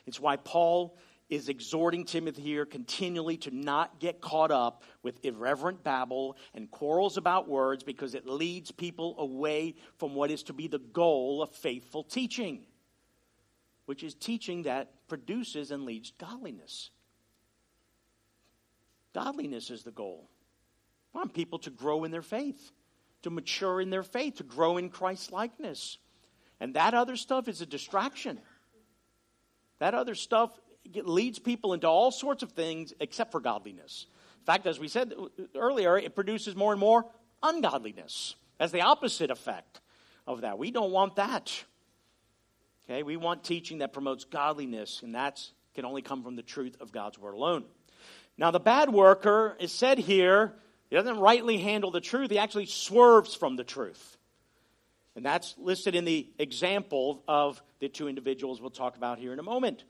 It's 0.06 0.20
why 0.20 0.37
Paul 0.37 0.96
is 1.28 1.48
exhorting 1.50 2.04
Timothy 2.04 2.42
here 2.42 2.64
continually 2.64 3.37
to 3.37 3.54
not 3.54 4.00
get 4.00 4.20
caught 4.20 4.50
up 4.50 4.82
with 5.02 5.22
irreverent 5.24 5.84
babble 5.84 6.37
and 6.54 6.70
quarrels 6.70 7.18
about 7.18 7.48
words 7.48 7.82
because 7.82 8.14
it 8.14 8.26
leads 8.26 8.70
people 8.70 9.14
away 9.18 9.74
from 9.98 10.14
what 10.14 10.30
is 10.30 10.42
to 10.44 10.54
be 10.54 10.68
the 10.68 10.78
goal 10.78 11.42
of 11.42 11.50
faithful 11.50 12.02
teaching, 12.02 12.64
which 13.84 14.02
is 14.02 14.14
teaching 14.14 14.62
that 14.62 15.06
produces 15.08 15.70
and 15.70 15.84
leads 15.84 16.12
godliness. 16.18 16.90
Godliness 19.14 19.70
is 19.70 19.82
the 19.82 19.90
goal. 19.90 20.30
I 21.14 21.18
want 21.18 21.34
people 21.34 21.58
to 21.61 21.70
grow 21.70 22.04
in 22.04 22.11
their 22.11 22.22
faith, 22.22 22.72
to 23.22 23.31
mature 23.31 23.81
in 23.81 23.90
their 23.90 24.02
faith, 24.02 24.37
to 24.37 24.44
grow 24.44 24.76
in 24.76 24.90
Christ 24.90 25.33
likeness. 25.33 25.98
And 26.61 26.74
that 26.74 26.94
other 26.94 27.16
stuff 27.16 27.48
is 27.48 27.61
a 27.61 27.66
distraction. 27.66 28.40
That 29.78 29.94
other 29.94 30.14
stuff 30.14 30.50
leads 30.94 31.38
people 31.38 31.72
into 31.72 31.87
all 31.87 32.11
sorts 32.11 32.42
of 32.42 32.52
things 32.52 32.92
except 33.00 33.33
for 33.33 33.40
godliness. 33.40 34.07
In 34.40 34.44
fact, 34.44 34.66
as 34.66 34.78
we 34.78 34.88
said 34.88 35.12
earlier, 35.54 35.98
it 35.98 36.14
produces 36.14 36.57
more 36.57 36.72
and 36.72 36.81
more 36.81 37.07
ungodliness 37.42 38.35
as 38.59 38.72
the 38.72 38.81
opposite 38.81 39.31
effect 39.31 39.81
of 40.26 40.40
that. 40.40 40.59
We 40.59 40.70
don't 40.70 40.90
want 40.90 41.16
that. 41.16 41.64
Okay, 42.84 43.03
we 43.03 43.16
want 43.16 43.45
teaching 43.45 43.78
that 43.78 43.92
promotes 43.92 44.24
godliness, 44.24 45.03
and 45.03 45.14
that 45.14 45.47
can 45.74 45.84
only 45.84 46.01
come 46.01 46.22
from 46.22 46.36
the 46.36 46.42
truth 46.42 46.76
of 46.80 46.90
God's 46.90 47.18
word 47.18 47.34
alone. 47.34 47.64
Now, 48.38 48.51
the 48.51 48.61
bad 48.61 48.90
worker 48.90 49.57
is 49.61 49.72
said 49.72 49.99
here, 49.99 50.55
he 50.91 50.97
doesn't 50.97 51.18
rightly 51.18 51.59
handle 51.59 51.91
the 51.91 52.01
truth, 52.01 52.30
he 52.30 52.39
actually 52.39 52.66
swerves 52.66 53.34
from 53.34 53.57
the 53.57 53.64
truth. 53.64 54.16
And 55.16 55.24
that's 55.24 55.55
listed 55.59 55.95
in 55.95 56.05
the 56.05 56.28
example 56.39 57.22
of 57.26 57.61
the 57.80 57.89
two 57.89 58.09
individuals 58.09 58.61
we'll 58.61 58.70
talk 58.70 58.97
about 58.97 59.18
here 59.18 59.32
in 59.32 59.39
a 59.39 59.43
moment. 59.43 59.84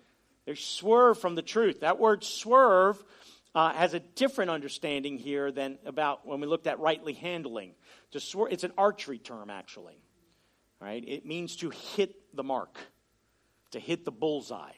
They 0.47 0.55
swerve 0.55 1.19
from 1.19 1.35
the 1.35 1.43
truth. 1.43 1.81
That 1.81 1.99
word 1.99 2.25
swerve 2.25 3.03
uh, 3.55 3.73
has 3.75 3.93
a 3.93 4.01
different 4.01 4.51
understanding 4.51 5.19
here 5.19 5.53
than 5.53 5.79
about 5.85 6.27
when 6.27 6.41
we 6.41 6.47
looked 6.47 6.67
at 6.67 6.81
rightly 6.81 7.13
handling. 7.13 7.73
To 8.13 8.21
swerve, 8.21 8.53
it's 8.53 8.65
an 8.65 8.73
archery 8.79 9.19
term, 9.19 9.51
actually. 9.51 10.01
Right? 10.81 11.05
It 11.07 11.27
means 11.27 11.57
to 11.57 11.71
hit 11.71 12.15
the 12.35 12.45
mark. 12.45 12.79
to 13.73 13.81
hit 13.81 14.05
the 14.05 14.11
bullseye, 14.11 14.73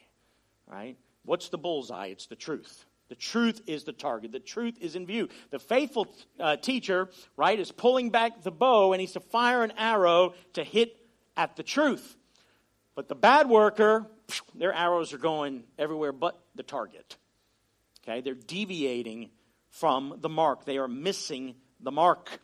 right? 0.66 0.96
What's 1.24 1.48
the 1.48 1.58
bullseye? 1.58 2.06
It's 2.06 2.26
the 2.26 2.36
truth. 2.36 2.86
The 3.10 3.16
truth 3.16 3.60
is 3.66 3.82
the 3.82 3.92
target. 3.92 4.30
The 4.30 4.38
truth 4.38 4.78
is 4.80 4.94
in 4.94 5.04
view. 5.04 5.28
The 5.50 5.58
faithful 5.58 6.06
uh, 6.38 6.56
teacher, 6.56 7.08
right, 7.36 7.58
is 7.58 7.72
pulling 7.72 8.10
back 8.10 8.42
the 8.42 8.52
bow 8.52 8.92
and 8.92 9.00
he's 9.00 9.12
to 9.12 9.20
fire 9.20 9.64
an 9.64 9.72
arrow 9.76 10.34
to 10.52 10.62
hit 10.62 10.96
at 11.36 11.56
the 11.56 11.64
truth. 11.64 12.16
But 12.94 13.08
the 13.08 13.16
bad 13.16 13.48
worker, 13.48 14.06
their 14.54 14.72
arrows 14.72 15.12
are 15.12 15.18
going 15.18 15.64
everywhere 15.76 16.12
but 16.12 16.40
the 16.54 16.62
target. 16.62 17.16
Okay, 18.04 18.20
they're 18.20 18.34
deviating 18.34 19.30
from 19.70 20.14
the 20.20 20.28
mark. 20.28 20.64
They 20.64 20.78
are 20.78 20.88
missing 20.88 21.56
the 21.80 21.90
mark. 21.90 22.40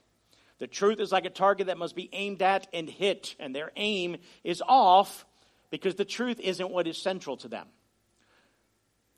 The 0.59 0.67
truth 0.67 0.99
is 0.99 1.13
like 1.13 1.27
a 1.27 1.31
target 1.31 1.69
that 1.69 1.79
must 1.79 1.95
be 1.95 2.11
aimed 2.13 2.43
at 2.43 2.67
and 2.73 2.91
hit, 2.91 3.37
and 3.39 3.55
their 3.55 3.71
aim 3.77 4.17
is 4.43 4.65
off 4.67 5.27
because 5.71 5.95
the 5.95 6.05
truth 6.05 6.41
isn't 6.41 6.71
what 6.71 6.89
is 6.89 7.01
central 7.01 7.37
to 7.37 7.49
them 7.49 7.69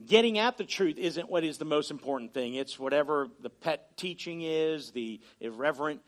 getting 0.05 0.39
at 0.39 0.57
the 0.57 0.65
truth 0.65 0.99
isn't 0.99 1.29
what 1.29 1.45
is 1.45 1.59
the 1.59 1.65
most 1.65 1.91
important 1.91 2.33
thing. 2.33 2.55
It's 2.55 2.79
whatever 2.79 3.29
the 3.41 3.51
pet 3.51 3.97
teaching 3.97 4.43
is, 4.43 4.91
the 4.91 5.21
irreverent, 5.41 6.01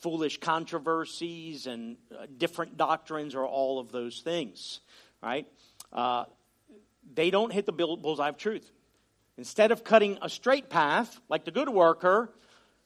foolish 0.00 0.38
controversies, 0.40 1.66
and 1.66 1.96
uh, 2.12 2.26
different 2.36 2.76
doctrines, 2.76 3.34
or 3.34 3.46
all 3.46 3.78
of 3.78 3.92
those 3.92 4.20
things, 4.20 4.80
right? 5.22 5.46
Uh, 5.92 6.24
they 7.14 7.30
don't 7.30 7.52
hit 7.52 7.66
the 7.66 7.72
bullseye 7.72 8.28
of 8.28 8.36
truth. 8.36 8.70
Instead 9.36 9.72
of 9.72 9.84
cutting 9.84 10.18
a 10.22 10.28
straight 10.28 10.70
path, 10.70 11.20
like 11.28 11.44
the 11.44 11.50
good 11.50 11.68
worker, 11.68 12.32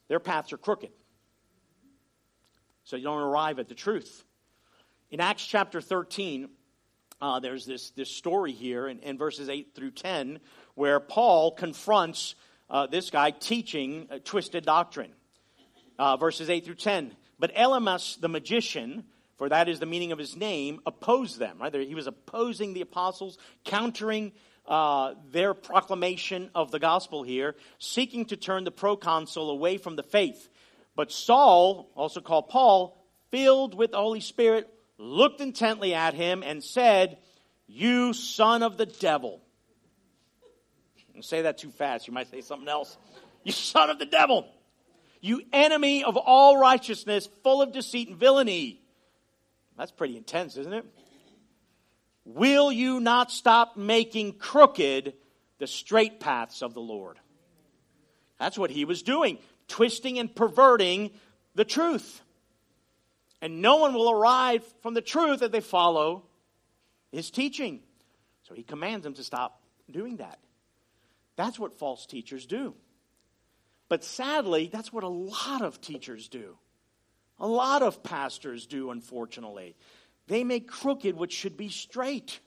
their 0.08 0.20
paths 0.20 0.52
are 0.52 0.58
crooked. 0.58 0.90
So 2.84 2.96
you 2.96 3.04
don't 3.04 3.20
arrive 3.20 3.58
at 3.58 3.68
the 3.68 3.74
truth. 3.74 4.24
In 5.10 5.20
Acts 5.20 5.44
chapter 5.46 5.80
13, 5.80 6.48
uh, 7.20 7.40
there's 7.40 7.66
this, 7.66 7.90
this 7.90 8.10
story 8.10 8.52
here 8.52 8.88
in, 8.88 9.00
in, 9.00 9.18
verses 9.18 9.48
8 9.48 9.74
through 9.74 9.90
10 9.92 10.38
where 10.74 11.00
Paul 11.00 11.50
confronts 11.50 12.34
uh, 12.70 12.86
this 12.86 13.10
guy 13.10 13.30
teaching 13.30 14.08
twisted 14.24 14.64
doctrine. 14.64 15.12
Uh, 15.98 16.16
verses 16.16 16.48
8 16.48 16.64
through 16.64 16.76
10. 16.76 17.12
But 17.38 17.54
Elymas 17.54 18.20
the 18.20 18.28
magician, 18.28 19.04
for 19.36 19.48
that 19.48 19.68
is 19.68 19.80
the 19.80 19.86
meaning 19.86 20.12
of 20.12 20.18
his 20.18 20.36
name, 20.36 20.80
opposed 20.86 21.38
them. 21.38 21.58
Right? 21.60 21.74
He 21.74 21.94
was 21.94 22.06
opposing 22.06 22.74
the 22.74 22.82
apostles, 22.82 23.38
countering 23.64 24.32
uh, 24.66 25.14
their 25.30 25.54
proclamation 25.54 26.50
of 26.54 26.70
the 26.70 26.78
gospel 26.78 27.24
here, 27.24 27.56
seeking 27.78 28.26
to 28.26 28.36
turn 28.36 28.62
the 28.62 28.70
proconsul 28.70 29.50
away 29.50 29.78
from 29.78 29.96
the 29.96 30.02
faith. 30.02 30.48
But 30.94 31.10
Saul, 31.10 31.90
also 31.96 32.20
called 32.20 32.48
Paul, 32.48 33.04
filled 33.30 33.74
with 33.74 33.92
the 33.92 33.98
Holy 33.98 34.20
Spirit, 34.20 34.68
looked 34.98 35.40
intently 35.40 35.94
at 35.94 36.14
him 36.14 36.42
and 36.42 36.62
said, 36.62 37.18
You 37.66 38.12
son 38.12 38.62
of 38.62 38.76
the 38.76 38.86
devil. 38.86 39.40
Don't 41.14 41.24
say 41.24 41.42
that 41.42 41.58
too 41.58 41.70
fast. 41.70 42.06
You 42.06 42.12
might 42.12 42.30
say 42.30 42.40
something 42.40 42.68
else. 42.68 42.96
You 43.44 43.52
son 43.52 43.88
of 43.88 44.00
the 44.00 44.04
devil. 44.04 44.46
You 45.20 45.42
enemy 45.52 46.04
of 46.04 46.16
all 46.16 46.58
righteousness, 46.58 47.28
full 47.42 47.62
of 47.62 47.72
deceit 47.72 48.08
and 48.08 48.18
villainy. 48.18 48.82
That's 49.78 49.92
pretty 49.92 50.16
intense, 50.16 50.56
isn't 50.56 50.72
it? 50.72 50.84
Will 52.24 52.70
you 52.70 53.00
not 53.00 53.30
stop 53.30 53.76
making 53.76 54.34
crooked 54.34 55.14
the 55.58 55.66
straight 55.66 56.20
paths 56.20 56.62
of 56.62 56.74
the 56.74 56.80
Lord? 56.80 57.16
That's 58.38 58.58
what 58.58 58.70
he 58.70 58.84
was 58.84 59.02
doing, 59.02 59.38
twisting 59.66 60.18
and 60.18 60.34
perverting 60.34 61.12
the 61.54 61.64
truth. 61.64 62.22
And 63.40 63.62
no 63.62 63.76
one 63.76 63.94
will 63.94 64.10
arrive 64.10 64.64
from 64.82 64.94
the 64.94 65.00
truth 65.00 65.40
that 65.40 65.52
they 65.52 65.60
follow 65.60 66.24
his 67.12 67.30
teaching. 67.30 67.80
So 68.42 68.54
he 68.54 68.62
commands 68.62 69.04
them 69.04 69.14
to 69.14 69.24
stop 69.24 69.62
doing 69.90 70.16
that. 70.16 70.38
That's 71.36 71.58
what 71.58 71.78
false 71.78 72.06
teachers 72.06 72.46
do. 72.46 72.74
But 73.88 74.04
sadly, 74.04 74.68
that's 74.72 74.92
what 74.92 75.04
a 75.04 75.08
lot 75.08 75.62
of 75.62 75.80
teachers 75.80 76.28
do. 76.28 76.58
A 77.38 77.46
lot 77.46 77.82
of 77.82 78.02
pastors 78.02 78.66
do, 78.66 78.90
unfortunately. 78.90 79.76
They 80.26 80.44
make 80.44 80.68
crooked 80.68 81.16
what 81.16 81.32
should 81.32 81.56
be 81.56 81.68
straight. 81.68 82.40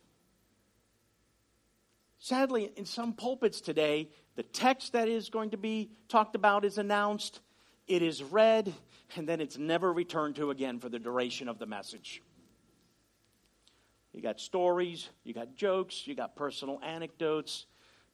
Sadly, 2.20 2.72
in 2.76 2.86
some 2.86 3.14
pulpits 3.14 3.62
today, 3.62 4.10
the 4.36 4.44
text 4.44 4.94
that 4.94 5.08
is 5.08 5.30
going 5.30 5.52
to 5.52 5.58
be 5.58 5.90
talked 6.08 6.36
about 6.36 6.66
is 6.66 6.78
announced, 6.78 7.40
it 7.88 8.02
is 8.02 8.22
read, 8.22 8.72
and 9.16 9.28
then 9.28 9.42
it's 9.42 9.58
never 9.58 9.92
returned 9.92 10.36
to 10.38 10.52
again 10.52 10.80
for 10.80 10.90
the 10.90 11.00
duration 11.00 11.48
of 11.48 11.60
the 11.60 11.66
message. 11.66 12.22
You 14.14 14.22
got 14.22 14.40
stories, 14.40 15.10
you 15.24 15.34
got 15.34 15.56
jokes, 15.56 16.06
you 16.06 16.16
got 16.16 16.36
personal 16.36 16.80
anecdotes, 16.84 17.66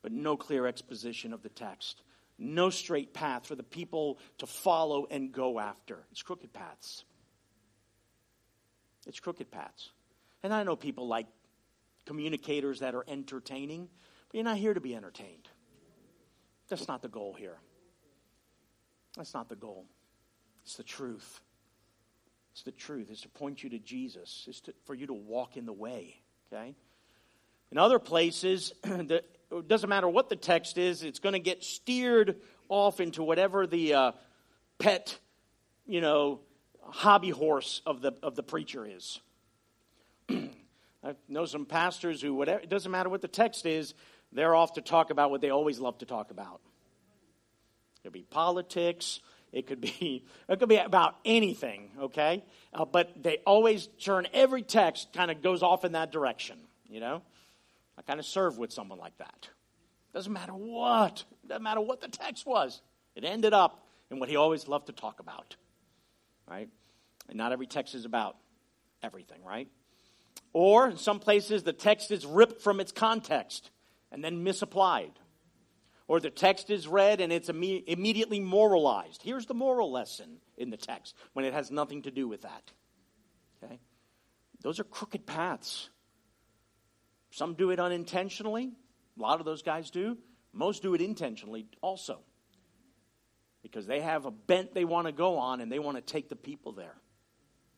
but 0.02 0.12
no 0.12 0.38
clear 0.38 0.68
exposition 0.68 1.34
of 1.34 1.42
the 1.42 1.50
text. 1.50 2.04
No 2.38 2.70
straight 2.70 3.14
path 3.14 3.48
for 3.48 3.56
the 3.56 3.64
people 3.64 4.20
to 4.38 4.46
follow 4.46 5.08
and 5.10 5.32
go 5.32 5.60
after. 5.60 6.06
It's 6.12 6.22
crooked 6.22 6.54
paths. 6.54 7.04
It's 9.08 9.20
crooked 9.20 9.50
paths. 9.50 9.90
And 10.44 10.54
I 10.54 10.64
know 10.64 10.76
people 10.76 11.08
like 11.08 11.26
communicators 12.06 12.82
that 12.82 12.94
are 12.94 13.04
entertaining, 13.08 13.90
but 14.30 14.36
you're 14.36 14.44
not 14.44 14.58
here 14.58 14.74
to 14.74 14.82
be 14.82 14.96
entertained. 14.96 15.50
That's 16.68 16.88
not 16.88 17.02
the 17.02 17.08
goal 17.08 17.34
here. 17.34 17.58
That's 19.16 19.34
not 19.34 19.50
the 19.50 19.56
goal. 19.56 19.86
It's 20.68 20.76
the 20.76 20.84
truth. 20.84 21.40
It's 22.52 22.64
the 22.64 22.74
truth. 22.74 23.08
It's 23.10 23.22
to 23.22 23.30
point 23.30 23.64
you 23.64 23.70
to 23.70 23.80
Jesus. 23.80 24.44
It's 24.50 24.60
to, 24.62 24.74
for 24.84 24.94
you 24.94 25.08
to 25.08 25.14
walk 25.14 25.56
in 25.56 25.66
the 25.66 25.72
way. 25.72 26.20
Okay? 26.52 26.76
In 27.72 27.78
other 27.78 28.00
places, 28.00 28.74
the, 28.84 29.24
it 29.50 29.68
doesn't 29.70 29.88
matter 29.88 30.10
what 30.10 30.28
the 30.28 30.36
text 30.36 30.78
is, 30.78 31.04
it's 31.04 31.20
going 31.20 31.32
to 31.32 31.40
get 31.40 31.64
steered 31.64 32.42
off 32.68 33.00
into 33.00 33.24
whatever 33.24 33.66
the 33.66 33.94
uh, 33.94 34.12
pet, 34.78 35.18
you 35.86 36.02
know, 36.02 36.42
hobby 36.82 37.30
horse 37.30 37.82
of 37.86 38.02
the, 38.02 38.12
of 38.22 38.36
the 38.36 38.44
preacher 38.44 38.86
is. 38.86 39.22
I 40.30 41.16
know 41.30 41.46
some 41.46 41.66
pastors 41.66 42.22
who, 42.22 42.34
whatever, 42.34 42.60
it 42.60 42.70
doesn't 42.70 42.92
matter 42.92 43.08
what 43.08 43.22
the 43.22 43.30
text 43.30 43.66
is, 43.66 43.94
they're 44.34 44.54
off 44.54 44.74
to 44.74 44.82
talk 44.82 45.12
about 45.12 45.32
what 45.32 45.40
they 45.40 45.50
always 45.50 45.80
love 45.80 46.00
to 46.00 46.06
talk 46.06 46.30
about. 46.30 46.60
It 47.96 48.04
could 48.04 48.12
be 48.12 48.24
politics, 48.24 49.22
it 49.52 49.68
could 49.68 49.82
be 49.82 50.26
it 50.50 50.60
could 50.60 50.70
be 50.70 50.78
about 50.78 51.16
anything, 51.26 51.92
okay? 52.02 52.44
Uh, 52.74 52.86
but 52.86 53.12
they 53.22 53.38
always 53.46 53.88
turn 54.00 54.28
every 54.34 54.62
text 54.62 55.14
kind 55.14 55.32
of 55.32 55.42
goes 55.42 55.64
off 55.64 55.86
in 55.86 55.94
that 55.94 56.12
direction, 56.12 56.58
you 56.90 57.00
know. 57.00 57.22
I 57.98 58.02
kind 58.04 58.20
of 58.20 58.26
serve 58.26 58.58
with 58.58 58.72
someone 58.72 59.00
like 59.00 59.18
that. 59.18 59.50
Doesn't 60.14 60.32
matter 60.32 60.54
what, 60.54 61.24
doesn't 61.48 61.64
matter 61.64 61.82
what 61.82 62.02
the 62.02 62.08
text 62.08 62.46
was. 62.46 62.82
It 63.16 63.24
ended 63.24 63.54
up 63.54 63.88
in 64.12 64.20
what 64.20 64.30
he 64.30 64.36
always 64.36 64.68
loved 64.68 64.88
to 64.88 64.94
talk 64.94 65.20
about, 65.20 65.56
right? 66.48 66.70
And 67.28 67.38
not 67.38 67.52
every 67.52 67.68
text 67.68 67.96
is 67.96 68.06
about 68.06 68.38
everything, 69.04 69.44
right? 69.44 69.68
Or 70.54 70.90
in 70.90 70.98
some 70.98 71.20
places, 71.20 71.64
the 71.64 71.74
text 71.74 72.12
is 72.12 72.26
ripped 72.26 72.62
from 72.62 72.80
its 72.80 72.92
context 72.92 73.72
and 74.12 74.24
then 74.24 74.44
misapplied 74.44 75.12
or 76.08 76.20
the 76.20 76.30
text 76.30 76.70
is 76.70 76.88
read 76.88 77.22
and 77.22 77.32
it's 77.32 77.50
imme- 77.50 77.84
immediately 77.88 78.40
moralized. 78.40 79.22
Here's 79.22 79.46
the 79.46 79.54
moral 79.54 79.92
lesson 79.92 80.38
in 80.58 80.70
the 80.70 80.78
text 80.78 81.16
when 81.34 81.46
it 81.46 81.54
has 81.54 81.70
nothing 81.70 82.04
to 82.04 82.12
do 82.12 82.28
with 82.28 82.44
that. 82.44 82.72
Okay? 83.64 83.80
Those 84.62 84.80
are 84.80 84.86
crooked 84.86 85.26
paths. 85.26 85.90
Some 87.32 87.56
do 87.56 87.72
it 87.72 87.80
unintentionally. 87.80 88.72
A 89.18 89.22
lot 89.22 89.40
of 89.40 89.46
those 89.46 89.62
guys 89.62 89.92
do. 89.92 90.18
Most 90.54 90.82
do 90.82 90.94
it 90.94 91.02
intentionally 91.02 91.68
also. 91.82 92.22
Because 93.62 93.86
they 93.86 94.00
have 94.00 94.26
a 94.26 94.32
bent 94.32 94.74
they 94.74 94.86
want 94.86 95.08
to 95.08 95.12
go 95.12 95.38
on 95.38 95.60
and 95.60 95.72
they 95.72 95.80
want 95.80 95.98
to 95.98 96.02
take 96.02 96.30
the 96.30 96.36
people 96.36 96.72
there. 96.72 96.96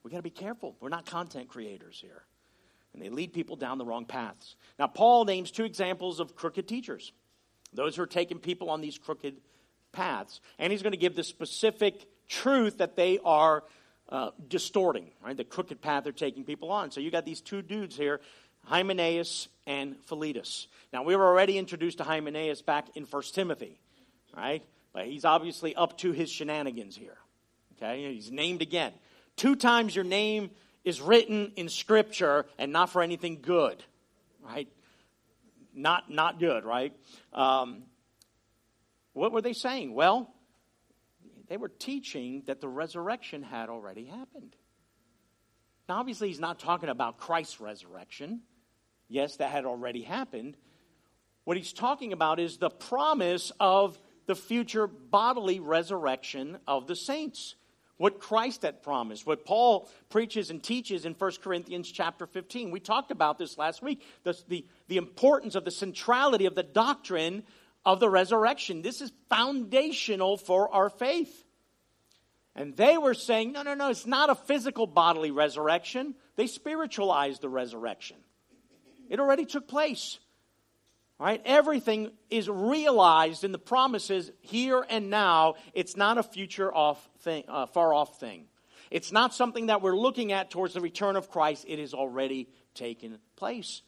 We 0.03 0.11
got 0.11 0.17
to 0.17 0.23
be 0.23 0.29
careful. 0.29 0.77
We're 0.79 0.89
not 0.89 1.05
content 1.05 1.49
creators 1.49 1.99
here. 1.99 2.23
And 2.93 3.01
they 3.01 3.09
lead 3.09 3.33
people 3.33 3.55
down 3.55 3.77
the 3.77 3.85
wrong 3.85 4.05
paths. 4.05 4.55
Now, 4.77 4.87
Paul 4.87 5.25
names 5.25 5.51
two 5.51 5.65
examples 5.65 6.19
of 6.19 6.35
crooked 6.35 6.67
teachers. 6.67 7.11
Those 7.73 7.95
who 7.95 8.03
are 8.03 8.07
taking 8.07 8.39
people 8.39 8.69
on 8.69 8.81
these 8.81 8.97
crooked 8.97 9.37
paths. 9.91 10.41
And 10.57 10.71
he's 10.71 10.81
going 10.81 10.91
to 10.91 10.97
give 10.97 11.15
the 11.15 11.23
specific 11.23 12.07
truth 12.27 12.77
that 12.77 12.95
they 12.95 13.19
are 13.23 13.63
uh, 14.09 14.31
distorting, 14.47 15.11
right? 15.23 15.37
The 15.37 15.43
crooked 15.43 15.81
path 15.81 16.03
they're 16.03 16.13
taking 16.13 16.43
people 16.43 16.71
on. 16.71 16.91
So 16.91 16.99
you 16.99 17.11
got 17.11 17.25
these 17.25 17.41
two 17.41 17.61
dudes 17.61 17.95
here, 17.95 18.21
Hymenaeus 18.65 19.47
and 19.67 19.95
Philetus. 20.05 20.67
Now, 20.91 21.03
we 21.03 21.15
were 21.15 21.25
already 21.25 21.57
introduced 21.57 21.99
to 21.99 22.03
Hymenaeus 22.03 22.61
back 22.61 22.87
in 22.95 23.03
1 23.03 23.23
Timothy, 23.33 23.79
right? 24.35 24.63
But 24.93 25.05
he's 25.05 25.25
obviously 25.25 25.75
up 25.75 25.97
to 25.99 26.11
his 26.11 26.31
shenanigans 26.31 26.95
here. 26.95 27.17
Okay? 27.77 28.13
He's 28.13 28.31
named 28.31 28.61
again. 28.61 28.93
Two 29.35 29.55
times 29.55 29.95
your 29.95 30.05
name 30.05 30.49
is 30.83 31.01
written 31.01 31.51
in 31.55 31.69
Scripture 31.69 32.45
and 32.57 32.71
not 32.71 32.89
for 32.89 33.01
anything 33.01 33.39
good, 33.41 33.83
right? 34.43 34.67
Not, 35.73 36.09
not 36.09 36.39
good, 36.39 36.65
right? 36.65 36.93
Um, 37.33 37.83
what 39.13 39.31
were 39.31 39.41
they 39.41 39.53
saying? 39.53 39.93
Well, 39.93 40.33
they 41.47 41.57
were 41.57 41.69
teaching 41.69 42.43
that 42.45 42.61
the 42.61 42.67
resurrection 42.67 43.43
had 43.43 43.69
already 43.69 44.05
happened. 44.05 44.55
Now, 45.87 45.97
obviously, 45.97 46.27
he's 46.27 46.39
not 46.39 46.59
talking 46.59 46.89
about 46.89 47.17
Christ's 47.17 47.59
resurrection. 47.59 48.41
Yes, 49.07 49.37
that 49.37 49.49
had 49.49 49.65
already 49.65 50.03
happened. 50.03 50.55
What 51.45 51.57
he's 51.57 51.73
talking 51.73 52.13
about 52.13 52.39
is 52.39 52.57
the 52.57 52.69
promise 52.69 53.51
of 53.59 53.97
the 54.27 54.35
future 54.35 54.85
bodily 54.85 55.59
resurrection 55.59 56.59
of 56.67 56.85
the 56.85 56.95
saints. 56.95 57.55
What 57.97 58.19
Christ 58.19 58.61
had 58.61 58.83
promised, 58.83 59.25
what 59.25 59.43
Paul 59.43 59.89
preaches 60.09 60.51
and 60.51 60.63
teaches 60.63 61.05
in 61.05 61.15
1 61.15 61.31
Corinthians 61.43 61.91
chapter 61.91 62.27
15. 62.27 62.69
We 62.69 62.79
talked 62.79 63.09
about 63.11 63.37
this 63.39 63.57
last 63.57 63.81
week. 63.81 64.05
The, 64.23 64.39
the, 64.47 64.65
the 64.89 64.97
importance 64.97 65.55
of 65.55 65.63
the 65.63 65.71
centrality 65.71 66.45
of 66.45 66.55
the 66.55 66.63
doctrine 66.63 67.43
of 67.85 67.99
the 67.99 68.09
resurrection. 68.09 68.81
This 68.81 69.01
is 69.01 69.11
foundational 69.29 70.35
for 70.35 70.73
our 70.73 70.89
faith. 70.89 71.45
And 72.55 72.75
they 72.75 72.97
were 72.97 73.13
saying, 73.13 73.53
no, 73.53 73.61
no, 73.61 73.75
no, 73.75 73.89
it's 73.89 74.05
not 74.05 74.29
a 74.29 74.35
physical 74.35 74.85
bodily 74.85 75.31
resurrection. 75.31 76.15
They 76.35 76.47
spiritualized 76.47 77.41
the 77.41 77.49
resurrection. 77.49 78.17
It 79.09 79.19
already 79.19 79.45
took 79.45 79.67
place. 79.67 80.19
Right? 81.19 81.41
Everything 81.45 82.11
is 82.29 82.49
realized 82.49 83.43
in 83.43 83.51
the 83.51 83.59
promises 83.59 84.31
here 84.41 84.85
and 84.89 85.09
now. 85.09 85.55
It's 85.73 85.97
not 85.97 86.17
a 86.17 86.23
future 86.23 86.73
off 86.73 87.09
thing, 87.19 87.43
uh, 87.47 87.65
far 87.67 87.93
off 87.93 88.19
thing. 88.19 88.45
It's 88.89 89.11
not 89.11 89.33
something 89.33 89.67
that 89.67 89.81
we're 89.81 89.97
looking 89.97 90.31
at 90.31 90.49
towards 90.49 90.73
the 90.73 90.81
return 90.81 91.15
of 91.15 91.29
Christ. 91.29 91.65
It 91.67 91.77
has 91.79 91.93
already 91.93 92.49
taken 92.73 93.19
place. 93.35 93.81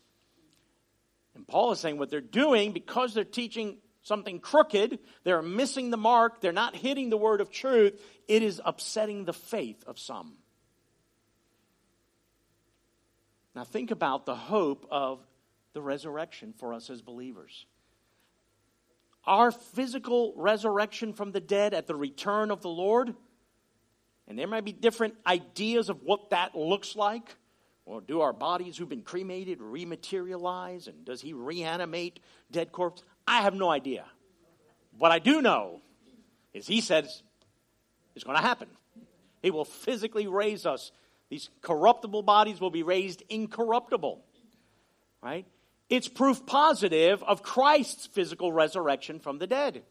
And 1.35 1.47
Paul 1.47 1.71
is 1.71 1.79
saying 1.79 1.97
what 1.97 2.09
they're 2.09 2.21
doing 2.21 2.71
because 2.71 3.13
they're 3.13 3.23
teaching 3.23 3.77
something 4.03 4.39
crooked, 4.39 4.99
they're 5.23 5.41
missing 5.41 5.91
the 5.91 5.97
mark, 5.97 6.41
they're 6.41 6.51
not 6.51 6.75
hitting 6.75 7.09
the 7.09 7.17
word 7.17 7.39
of 7.39 7.51
truth, 7.51 8.01
it 8.27 8.41
is 8.41 8.61
upsetting 8.63 9.25
the 9.25 9.33
faith 9.33 9.83
of 9.85 9.99
some. 9.99 10.33
Now, 13.55 13.63
think 13.63 13.91
about 13.91 14.25
the 14.25 14.35
hope 14.35 14.87
of 14.89 15.19
the 15.73 15.81
resurrection 15.81 16.53
for 16.57 16.73
us 16.73 16.89
as 16.89 17.01
believers. 17.01 17.65
Our 19.25 19.51
physical 19.51 20.33
resurrection 20.35 21.13
from 21.13 21.31
the 21.31 21.41
dead 21.41 21.73
at 21.73 21.85
the 21.85 21.95
return 21.95 22.49
of 22.49 22.61
the 22.61 22.69
Lord, 22.69 23.13
and 24.27 24.39
there 24.39 24.47
might 24.47 24.65
be 24.65 24.71
different 24.71 25.15
ideas 25.27 25.89
of 25.89 26.01
what 26.03 26.31
that 26.31 26.55
looks 26.55 26.95
like. 26.95 27.35
Or 27.91 27.99
do 27.99 28.21
our 28.21 28.31
bodies 28.31 28.77
who've 28.77 28.87
been 28.87 29.01
cremated 29.01 29.59
rematerialize? 29.59 30.87
And 30.87 31.03
does 31.03 31.19
he 31.19 31.33
reanimate 31.33 32.21
dead 32.49 32.71
corpses? 32.71 33.05
I 33.27 33.41
have 33.41 33.53
no 33.53 33.69
idea. 33.69 34.05
What 34.97 35.11
I 35.11 35.19
do 35.19 35.41
know 35.41 35.81
is 36.53 36.65
he 36.65 36.79
says 36.79 37.21
it's 38.15 38.23
going 38.23 38.37
to 38.37 38.41
happen. 38.41 38.69
He 39.41 39.51
will 39.51 39.65
physically 39.65 40.27
raise 40.27 40.65
us. 40.65 40.93
These 41.27 41.49
corruptible 41.61 42.23
bodies 42.23 42.61
will 42.61 42.69
be 42.69 42.81
raised 42.81 43.23
incorruptible. 43.27 44.23
Right? 45.21 45.45
It's 45.89 46.07
proof 46.07 46.45
positive 46.45 47.21
of 47.23 47.43
Christ's 47.43 48.05
physical 48.05 48.53
resurrection 48.53 49.19
from 49.19 49.37
the 49.37 49.47
dead. 49.47 49.83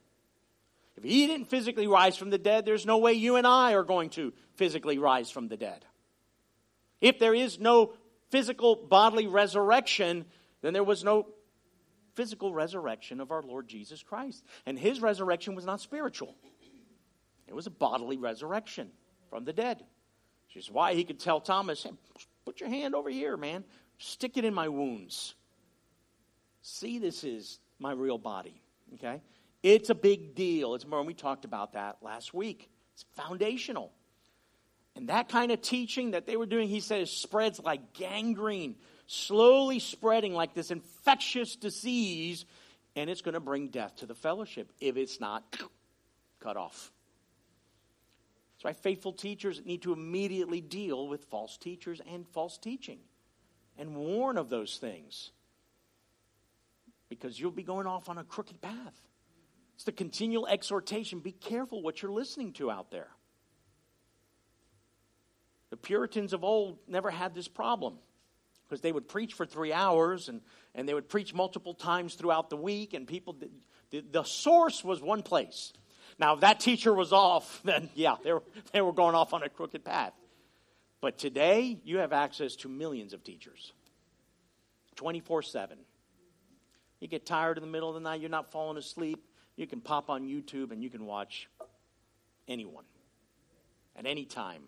If 0.97 1.05
he 1.05 1.27
didn't 1.27 1.51
physically 1.51 1.87
rise 1.87 2.17
from 2.17 2.31
the 2.31 2.39
dead, 2.39 2.65
there's 2.65 2.87
no 2.87 2.97
way 2.97 3.13
you 3.13 3.37
and 3.37 3.47
I 3.47 3.75
are 3.75 3.85
going 3.85 4.09
to 4.11 4.33
physically 4.55 4.97
rise 4.97 5.31
from 5.31 5.49
the 5.49 5.59
dead. 5.59 5.85
If 7.01 7.19
there 7.19 7.35
is 7.35 7.59
no 7.59 7.95
physical 8.31 8.77
bodily 8.77 9.27
resurrection, 9.27 10.25
then 10.63 10.73
there 10.73 10.85
was 10.85 11.03
no 11.05 11.27
physical 12.15 12.53
resurrection 12.53 13.21
of 13.21 13.31
our 13.31 13.43
Lord 13.43 13.69
Jesus 13.69 14.03
Christ. 14.03 14.45
And 14.67 14.79
his 14.79 15.01
resurrection 15.01 15.55
was 15.55 15.65
not 15.65 15.81
spiritual, 15.81 16.35
it 17.49 17.55
was 17.55 17.67
a 17.67 17.71
bodily 17.71 18.17
resurrection 18.17 18.91
from 19.29 19.45
the 19.45 19.53
dead. 19.53 19.83
Which 20.47 20.65
is 20.65 20.71
why 20.71 20.95
he 20.95 21.05
could 21.05 21.21
tell 21.21 21.41
Thomas, 21.41 21.85
hey, 21.85 21.93
put 22.45 22.59
your 22.59 22.69
hand 22.69 22.97
over 22.97 23.09
here, 23.09 23.37
man. 23.37 23.65
Stick 23.99 24.37
it 24.37 24.45
in 24.45 24.53
my 24.53 24.69
wounds. 24.69 25.35
See, 26.63 26.99
this 26.99 27.23
is 27.23 27.61
my 27.79 27.93
real 27.93 28.19
body. 28.19 28.61
Okay? 28.95 29.23
It's 29.63 29.91
a 29.91 29.95
big 29.95 30.35
deal. 30.35 30.75
It's 30.75 30.87
more, 30.87 31.03
we 31.05 31.15
talked 31.15 31.45
about 31.45 31.75
that 31.75 31.99
last 32.03 32.35
week. 32.35 32.69
It's 32.95 33.05
foundational. 33.15 33.93
And 34.97 35.09
that 35.09 35.29
kind 35.29 35.53
of 35.53 35.63
teaching 35.63 36.13
that 36.13 36.27
they 36.27 36.37
were 36.37 36.47
doing, 36.47 36.69
he 36.69 36.81
says, 36.81 37.11
spreads 37.11 37.61
like 37.61 37.93
gangrene 37.93 38.77
slowly 39.11 39.81
spreading 39.81 40.33
like 40.33 40.55
this 40.55 40.71
infectious 40.71 41.57
disease, 41.57 42.45
and 42.95 43.11
it's 43.11 43.23
going 43.23 43.35
to 43.35 43.41
bring 43.41 43.67
death 43.67 43.97
to 43.97 44.07
the 44.07 44.15
fellowship 44.15 44.71
if 44.81 44.97
it's 44.97 45.19
not 45.19 45.59
cut 46.41 46.57
off. 46.57 46.93
That's 48.55 48.65
why 48.65 48.73
faithful 48.73 49.13
teachers 49.13 49.61
need 49.65 49.83
to 49.83 49.93
immediately 49.93 50.61
deal 50.61 51.09
with 51.09 51.25
false 51.25 51.57
teachers 51.57 52.01
and 52.09 52.29
false 52.29 52.57
teaching 52.57 53.01
and 53.77 53.97
warn 53.97 54.39
of 54.39 54.49
those 54.49 54.77
things 54.77 55.33
because 57.09 57.41
you'll 57.41 57.51
be 57.51 57.65
going 57.65 57.89
off 57.89 58.09
on 58.09 58.17
a 58.17 58.23
crooked 58.23 58.61
path. 58.61 59.09
It's 59.75 59.85
the 59.85 59.93
continual 59.93 60.47
exhortation 60.47 61.19
be 61.19 61.33
careful 61.33 61.83
what 61.83 62.01
you're 62.01 62.13
listening 62.13 62.53
to 62.55 62.71
out 62.71 62.93
there. 62.93 63.09
The 65.71 65.77
Puritans 65.77 66.33
of 66.33 66.45
old 66.45 66.79
never 66.89 67.11
had 67.11 67.35
this 67.35 67.49
problem 67.49 67.95
because 68.69 68.81
they 68.81 68.93
would 68.93 69.09
preach 69.09 69.35
for 69.35 69.47
three 69.47 69.73
hours 69.73 70.29
and, 70.29 70.41
and 70.75 70.89
they 70.89 70.95
would 70.95 71.09
preach 71.09 71.35
multiple 71.35 71.75
times 71.75 72.15
throughout 72.15 72.51
the 72.51 72.57
week, 72.57 72.95
and 72.95 73.07
people, 73.07 73.37
the, 73.91 74.01
the 74.13 74.23
source 74.23 74.85
was 74.85 75.01
one 75.01 75.23
place. 75.23 75.73
Now, 76.19 76.35
if 76.35 76.41
that 76.41 76.61
teacher 76.61 76.95
was 76.95 77.13
off, 77.13 77.61
then 77.65 77.91
yeah, 77.95 78.17
they 78.23 78.33
were, 78.33 78.43
they 78.73 78.81
were 78.81 78.93
going 78.93 79.15
off 79.15 79.33
on 79.33 79.43
a 79.43 79.49
crooked 79.49 79.85
path. 79.85 80.13
But 81.01 81.19
today, 81.19 81.79
you 81.83 81.99
have 81.99 82.13
access 82.13 82.57
to 82.57 82.69
millions 82.69 83.13
of 83.13 83.25
teachers 83.25 83.73
24 84.97 85.43
7. 85.43 85.79
You 87.01 87.09
get 87.09 87.25
tired 87.25 87.57
in 87.57 87.63
the 87.63 87.71
middle 87.71 87.89
of 87.89 87.95
the 87.95 88.01
night, 88.01 88.21
you're 88.21 88.29
not 88.29 88.53
falling 88.53 88.77
asleep, 88.77 89.25
you 89.57 89.67
can 89.67 89.81
pop 89.81 90.11
on 90.11 90.27
YouTube 90.27 90.71
and 90.71 90.83
you 90.83 90.91
can 90.91 91.07
watch 91.07 91.49
anyone 92.47 92.85
at 93.97 94.05
any 94.07 94.27
time. 94.27 94.63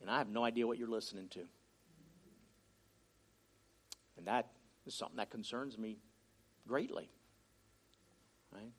And 0.00 0.10
I 0.10 0.18
have 0.18 0.28
no 0.28 0.44
idea 0.44 0.66
what 0.66 0.78
you're 0.78 0.88
listening 0.88 1.28
to. 1.30 1.40
And 4.16 4.26
that 4.26 4.48
is 4.86 4.94
something 4.94 5.16
that 5.16 5.30
concerns 5.30 5.78
me 5.78 5.98
greatly. 6.66 7.08
Right? 8.52 8.72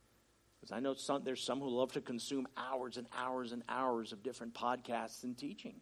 Because 0.60 0.72
I 0.72 0.80
know 0.80 0.94
some, 0.94 1.24
there's 1.24 1.44
some 1.44 1.60
who 1.60 1.70
love 1.70 1.94
to 1.94 2.02
consume 2.02 2.48
hours 2.58 2.98
and 2.98 3.08
hours 3.18 3.52
and 3.52 3.64
hours 3.70 4.12
of 4.12 4.24
different 4.24 4.54
podcasts 4.54 5.24
and 5.24 5.38
teaching. 5.38 5.76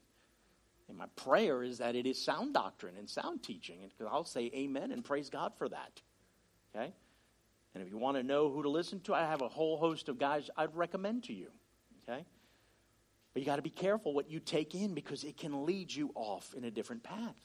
And 0.87 0.97
my 0.97 1.07
prayer 1.15 1.63
is 1.63 1.79
that 1.79 1.95
it 1.95 2.05
is 2.05 2.23
sound 2.23 2.53
doctrine 2.53 2.95
and 2.97 3.09
sound 3.09 3.43
teaching. 3.43 3.79
And 3.81 4.07
I'll 4.09 4.23
say 4.23 4.51
amen 4.53 4.91
and 4.91 5.03
praise 5.03 5.29
God 5.29 5.53
for 5.57 5.67
that. 5.69 6.01
Okay? 6.75 6.93
And 7.73 7.83
if 7.83 7.89
you 7.89 7.97
want 7.97 8.17
to 8.17 8.23
know 8.23 8.49
who 8.49 8.63
to 8.63 8.69
listen 8.69 8.99
to, 9.01 9.13
I 9.13 9.21
have 9.21 9.41
a 9.41 9.49
whole 9.49 9.77
host 9.77 10.09
of 10.09 10.17
guys 10.17 10.49
I'd 10.55 10.75
recommend 10.75 11.23
to 11.25 11.33
you. 11.33 11.47
Okay? 12.07 12.25
But 13.37 13.41
you 13.41 13.45
got 13.45 13.57
to 13.57 13.61
be 13.61 13.69
careful 13.69 14.15
what 14.15 14.31
you 14.31 14.39
take 14.39 14.73
in 14.73 14.95
because 14.95 15.23
it 15.23 15.37
can 15.37 15.63
lead 15.63 15.93
you 15.93 16.09
off 16.15 16.55
in 16.57 16.63
a 16.63 16.71
different 16.71 17.03
path. 17.03 17.35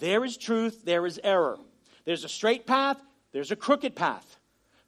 There 0.00 0.24
is 0.24 0.38
truth, 0.38 0.86
there 0.86 1.04
is 1.04 1.20
error. 1.22 1.58
There's 2.06 2.24
a 2.24 2.30
straight 2.30 2.66
path, 2.66 2.96
there's 3.32 3.50
a 3.50 3.56
crooked 3.56 3.94
path. 3.94 4.38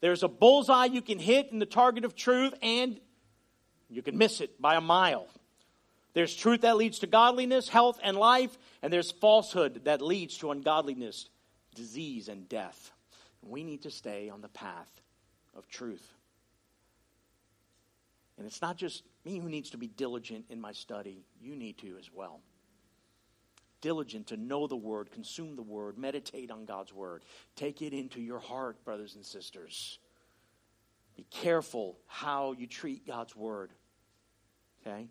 There's 0.00 0.22
a 0.22 0.28
bullseye 0.28 0.86
you 0.86 1.02
can 1.02 1.18
hit 1.18 1.48
in 1.52 1.58
the 1.58 1.66
target 1.66 2.06
of 2.06 2.16
truth, 2.16 2.54
and 2.62 2.98
you 3.90 4.00
can 4.00 4.16
miss 4.16 4.40
it 4.40 4.58
by 4.58 4.76
a 4.76 4.80
mile. 4.80 5.26
There's 6.14 6.34
truth 6.34 6.62
that 6.62 6.78
leads 6.78 7.00
to 7.00 7.06
godliness, 7.06 7.68
health, 7.68 8.00
and 8.02 8.16
life, 8.16 8.56
and 8.80 8.90
there's 8.90 9.10
falsehood 9.10 9.82
that 9.84 10.00
leads 10.00 10.38
to 10.38 10.52
ungodliness, 10.52 11.28
disease, 11.74 12.28
and 12.28 12.48
death. 12.48 12.92
We 13.42 13.62
need 13.62 13.82
to 13.82 13.90
stay 13.90 14.30
on 14.30 14.40
the 14.40 14.48
path 14.48 15.02
of 15.54 15.68
truth. 15.68 16.14
And 18.38 18.46
it's 18.46 18.62
not 18.62 18.78
just 18.78 19.02
me 19.24 19.38
who 19.38 19.48
needs 19.48 19.70
to 19.70 19.78
be 19.78 19.86
diligent 19.86 20.46
in 20.48 20.60
my 20.60 20.72
study, 20.72 21.24
you 21.40 21.54
need 21.56 21.78
to 21.78 21.96
as 21.98 22.10
well 22.12 22.40
diligent 23.80 24.28
to 24.28 24.36
know 24.36 24.66
the 24.66 24.76
word, 24.76 25.10
consume 25.10 25.56
the 25.56 25.62
word, 25.62 25.98
meditate 25.98 26.50
on 26.50 26.64
God's 26.64 26.92
word. 26.92 27.24
Take 27.56 27.82
it 27.82 27.92
into 27.92 28.20
your 28.20 28.38
heart, 28.38 28.84
brothers 28.84 29.14
and 29.14 29.24
sisters. 29.24 29.98
Be 31.16 31.24
careful 31.30 31.98
how 32.06 32.52
you 32.52 32.66
treat 32.66 33.06
God's 33.06 33.34
word. 33.34 33.70
Okay? 34.86 35.08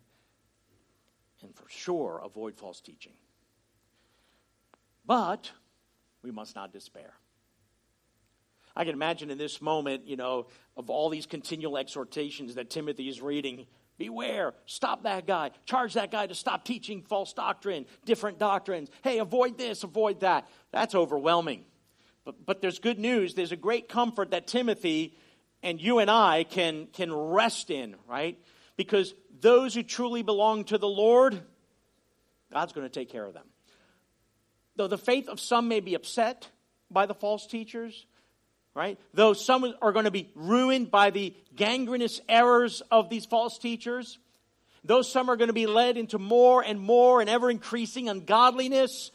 And 1.42 1.54
for 1.54 1.68
sure, 1.68 2.20
avoid 2.24 2.56
false 2.56 2.80
teaching. 2.80 3.12
But 5.06 5.50
we 6.22 6.30
must 6.30 6.54
not 6.54 6.72
despair. 6.72 7.14
I 8.76 8.84
can 8.84 8.94
imagine 8.94 9.30
in 9.30 9.38
this 9.38 9.60
moment, 9.60 10.06
you 10.06 10.16
know, 10.16 10.46
of 10.76 10.90
all 10.90 11.08
these 11.08 11.26
continual 11.26 11.76
exhortations 11.76 12.54
that 12.54 12.70
Timothy 12.70 13.08
is 13.08 13.20
reading, 13.20 13.66
Beware. 14.00 14.54
Stop 14.64 15.02
that 15.02 15.26
guy. 15.26 15.50
Charge 15.66 15.92
that 15.92 16.10
guy 16.10 16.26
to 16.26 16.34
stop 16.34 16.64
teaching 16.64 17.02
false 17.02 17.34
doctrine, 17.34 17.84
different 18.06 18.38
doctrines. 18.38 18.88
Hey, 19.04 19.18
avoid 19.18 19.58
this, 19.58 19.84
avoid 19.84 20.20
that. 20.20 20.48
That's 20.72 20.94
overwhelming. 20.94 21.64
But, 22.24 22.46
but 22.46 22.62
there's 22.62 22.78
good 22.78 22.98
news. 22.98 23.34
There's 23.34 23.52
a 23.52 23.56
great 23.56 23.90
comfort 23.90 24.30
that 24.30 24.46
Timothy 24.46 25.18
and 25.62 25.78
you 25.78 25.98
and 25.98 26.10
I 26.10 26.44
can, 26.44 26.86
can 26.94 27.12
rest 27.12 27.70
in, 27.70 27.94
right? 28.08 28.38
Because 28.78 29.12
those 29.38 29.74
who 29.74 29.82
truly 29.82 30.22
belong 30.22 30.64
to 30.64 30.78
the 30.78 30.88
Lord, 30.88 31.38
God's 32.50 32.72
going 32.72 32.86
to 32.86 32.92
take 32.92 33.10
care 33.10 33.26
of 33.26 33.34
them. 33.34 33.46
though 34.76 34.88
the 34.88 34.96
faith 34.96 35.28
of 35.28 35.38
some 35.38 35.68
may 35.68 35.80
be 35.80 35.92
upset 35.92 36.48
by 36.90 37.04
the 37.04 37.14
false 37.14 37.46
teachers, 37.46 38.06
right? 38.80 38.98
Though 39.12 39.34
some 39.34 39.74
are 39.82 39.92
going 39.92 40.06
to 40.06 40.10
be 40.10 40.30
ruined 40.34 40.90
by 40.90 41.10
the 41.10 41.36
gangrenous 41.54 42.18
errors 42.26 42.80
of 42.90 43.10
these 43.10 43.26
false 43.26 43.58
teachers, 43.58 44.18
though 44.84 45.02
some 45.02 45.28
are 45.28 45.36
going 45.36 45.48
to 45.48 45.52
be 45.52 45.66
led 45.66 45.98
into 45.98 46.18
more 46.18 46.64
and 46.64 46.80
more 46.80 47.20
and 47.20 47.28
ever 47.28 47.50
increasing 47.50 48.08
ungodliness, 48.08 49.10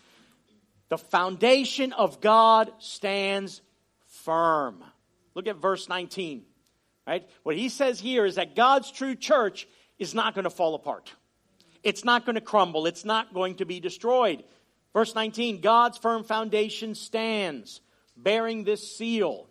the 0.89 0.99
foundation 0.99 1.93
of 1.93 2.21
God 2.21 2.71
stands 2.77 3.63
firm. 4.23 4.83
Look 5.33 5.47
at 5.47 5.55
verse 5.55 5.89
19. 5.89 6.43
Right? 7.07 7.27
What 7.41 7.55
he 7.55 7.69
says 7.69 7.99
here 7.99 8.23
is 8.23 8.35
that 8.35 8.55
God's 8.55 8.91
true 8.91 9.15
church 9.15 9.67
is 9.97 10.13
not 10.13 10.35
going 10.35 10.43
to 10.43 10.51
fall 10.51 10.75
apart. 10.75 11.11
It's 11.81 12.05
not 12.05 12.23
going 12.23 12.35
to 12.35 12.41
crumble. 12.41 12.85
It's 12.85 13.03
not 13.03 13.33
going 13.33 13.55
to 13.55 13.65
be 13.65 13.79
destroyed. 13.79 14.43
Verse 14.93 15.15
19 15.15 15.59
God's 15.59 15.97
firm 15.97 16.23
foundation 16.23 16.93
stands, 16.93 17.81
bearing 18.15 18.63
this 18.63 18.95
seal 18.95 19.47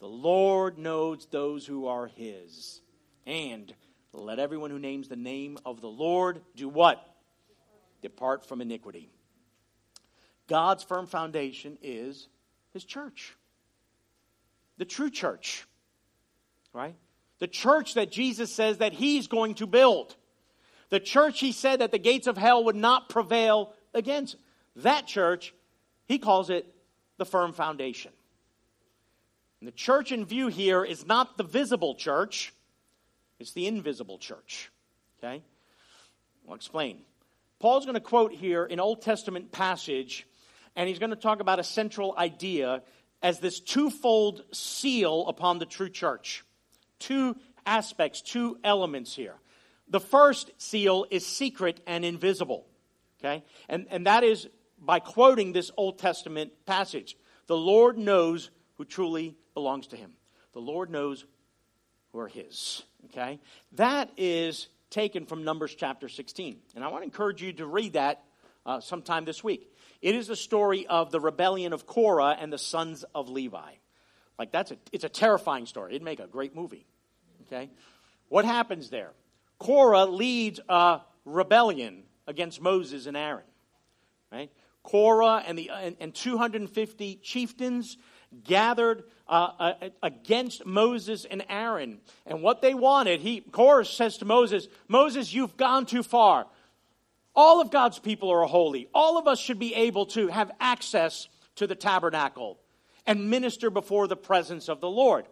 The 0.00 0.08
Lord 0.08 0.78
knows 0.78 1.26
those 1.30 1.66
who 1.66 1.86
are 1.86 2.06
his. 2.06 2.80
And 3.26 3.72
let 4.12 4.38
everyone 4.38 4.70
who 4.70 4.78
names 4.78 5.08
the 5.08 5.16
name 5.16 5.58
of 5.64 5.80
the 5.80 5.88
Lord 5.88 6.40
do 6.56 6.68
what? 6.68 7.04
Depart 8.02 8.46
from 8.46 8.60
iniquity. 8.60 9.10
God's 10.48 10.82
firm 10.82 11.06
foundation 11.06 11.78
is 11.80 12.28
his 12.72 12.84
church, 12.84 13.36
the 14.78 14.84
true 14.84 15.10
church, 15.10 15.64
right? 16.72 16.96
The 17.38 17.46
church 17.46 17.94
that 17.94 18.10
Jesus 18.10 18.52
says 18.52 18.78
that 18.78 18.92
he's 18.92 19.28
going 19.28 19.54
to 19.56 19.66
build. 19.66 20.16
The 20.88 20.98
church 20.98 21.38
he 21.38 21.52
said 21.52 21.80
that 21.80 21.92
the 21.92 21.98
gates 21.98 22.26
of 22.26 22.36
hell 22.36 22.64
would 22.64 22.74
not 22.74 23.08
prevail 23.08 23.74
against. 23.94 24.36
That 24.76 25.06
church, 25.06 25.54
he 26.06 26.18
calls 26.18 26.50
it 26.50 26.66
the 27.16 27.24
firm 27.24 27.52
foundation. 27.52 28.10
And 29.60 29.68
the 29.68 29.72
church 29.72 30.10
in 30.10 30.24
view 30.24 30.48
here 30.48 30.84
is 30.84 31.06
not 31.06 31.36
the 31.36 31.44
visible 31.44 31.94
church, 31.94 32.52
it's 33.38 33.52
the 33.52 33.66
invisible 33.66 34.18
church. 34.18 34.70
Okay? 35.18 35.42
I'll 36.48 36.54
explain. 36.54 37.00
Paul's 37.58 37.84
going 37.84 37.94
to 37.94 38.00
quote 38.00 38.32
here 38.32 38.64
an 38.64 38.80
Old 38.80 39.02
Testament 39.02 39.52
passage 39.52 40.26
and 40.76 40.88
he's 40.88 40.98
going 40.98 41.10
to 41.10 41.16
talk 41.16 41.40
about 41.40 41.58
a 41.58 41.64
central 41.64 42.14
idea 42.16 42.82
as 43.22 43.38
this 43.38 43.60
twofold 43.60 44.42
seal 44.52 45.26
upon 45.26 45.58
the 45.58 45.66
true 45.66 45.90
church. 45.90 46.44
Two 46.98 47.36
aspects, 47.66 48.22
two 48.22 48.58
elements 48.64 49.14
here. 49.14 49.34
The 49.88 50.00
first 50.00 50.50
seal 50.58 51.06
is 51.10 51.26
secret 51.26 51.80
and 51.86 52.04
invisible. 52.04 52.66
Okay? 53.20 53.44
And, 53.68 53.86
and 53.90 54.06
that 54.06 54.24
is 54.24 54.48
by 54.78 55.00
quoting 55.00 55.52
this 55.52 55.70
Old 55.76 55.98
Testament 55.98 56.52
passage. 56.64 57.16
The 57.46 57.56
Lord 57.56 57.98
knows 57.98 58.50
who 58.78 58.84
truly 58.84 59.36
belongs 59.54 59.88
to 59.88 59.96
him. 59.96 60.12
The 60.52 60.60
Lord 60.60 60.90
knows 60.90 61.24
who 62.12 62.20
are 62.20 62.28
his. 62.28 62.82
Okay? 63.06 63.40
That 63.72 64.10
is 64.16 64.68
taken 64.90 65.26
from 65.26 65.44
Numbers 65.44 65.74
chapter 65.74 66.08
16. 66.08 66.58
And 66.74 66.84
I 66.84 66.88
want 66.88 67.02
to 67.02 67.04
encourage 67.04 67.42
you 67.42 67.52
to 67.54 67.66
read 67.66 67.94
that 67.94 68.22
uh, 68.66 68.80
sometime 68.80 69.24
this 69.24 69.42
week. 69.42 69.72
It 70.02 70.14
is 70.14 70.26
the 70.26 70.36
story 70.36 70.86
of 70.86 71.10
the 71.10 71.20
rebellion 71.20 71.72
of 71.72 71.86
Korah 71.86 72.36
and 72.38 72.52
the 72.52 72.58
sons 72.58 73.04
of 73.14 73.28
Levi. 73.28 73.72
Like 74.38 74.52
that's 74.52 74.70
a, 74.70 74.78
it's 74.92 75.04
a 75.04 75.08
terrifying 75.08 75.66
story. 75.66 75.92
It'd 75.92 76.02
make 76.02 76.20
a 76.20 76.26
great 76.26 76.54
movie. 76.54 76.86
Okay? 77.46 77.70
What 78.28 78.44
happens 78.44 78.90
there? 78.90 79.10
Korah 79.58 80.06
leads 80.06 80.60
a 80.68 81.00
rebellion 81.24 82.04
against 82.26 82.60
Moses 82.60 83.06
and 83.06 83.16
Aaron. 83.16 83.44
Right? 84.32 84.50
Korah 84.82 85.42
and, 85.46 85.58
the, 85.58 85.70
and, 85.70 85.96
and 86.00 86.14
250 86.14 87.16
chieftains 87.16 87.98
gathered 88.44 89.04
uh, 89.28 89.50
uh, 89.58 89.72
against 90.02 90.66
Moses 90.66 91.24
and 91.24 91.44
Aaron. 91.48 92.00
And 92.26 92.42
what 92.42 92.62
they 92.62 92.74
wanted, 92.74 93.20
he, 93.20 93.40
Korah 93.40 93.84
says 93.84 94.18
to 94.18 94.24
Moses, 94.24 94.68
Moses, 94.88 95.32
you've 95.32 95.56
gone 95.56 95.86
too 95.86 96.02
far. 96.02 96.46
All 97.34 97.60
of 97.60 97.70
God's 97.70 97.98
people 97.98 98.30
are 98.30 98.44
holy. 98.44 98.88
All 98.92 99.18
of 99.18 99.26
us 99.26 99.38
should 99.38 99.58
be 99.58 99.74
able 99.74 100.06
to 100.06 100.28
have 100.28 100.50
access 100.60 101.28
to 101.56 101.66
the 101.66 101.74
tabernacle 101.74 102.58
and 103.06 103.30
minister 103.30 103.70
before 103.70 104.08
the 104.08 104.16
presence 104.16 104.68
of 104.68 104.80
the 104.80 104.90
Lord. 104.90 105.26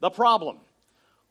The 0.00 0.10
problem 0.10 0.58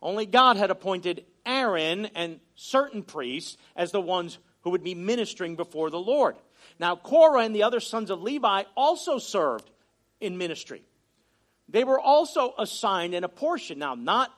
only 0.02 0.26
God 0.26 0.58
had 0.58 0.72
appointed 0.72 1.26
Aaron 1.46 2.06
and 2.16 2.40
certain 2.56 3.04
priests 3.04 3.58
as 3.76 3.92
the 3.92 4.02
ones 4.02 4.38
who 4.62 4.70
would 4.72 4.84
be 4.84 4.96
ministering 4.96 5.56
before 5.56 5.90
the 5.90 6.00
Lord. 6.00 6.36
Now, 6.80 6.96
Korah 6.96 7.42
and 7.42 7.56
the 7.56 7.64
other 7.64 7.80
sons 7.80 8.10
of 8.10 8.22
Levi 8.22 8.64
also 8.76 9.18
served 9.20 9.70
in 10.20 10.38
ministry. 10.38 10.84
They 11.72 11.84
were 11.84 12.00
also 12.00 12.54
assigned 12.58 13.14
in 13.14 13.24
a 13.24 13.30
portion. 13.30 13.80
Now, 13.80 13.96
not 13.96 14.34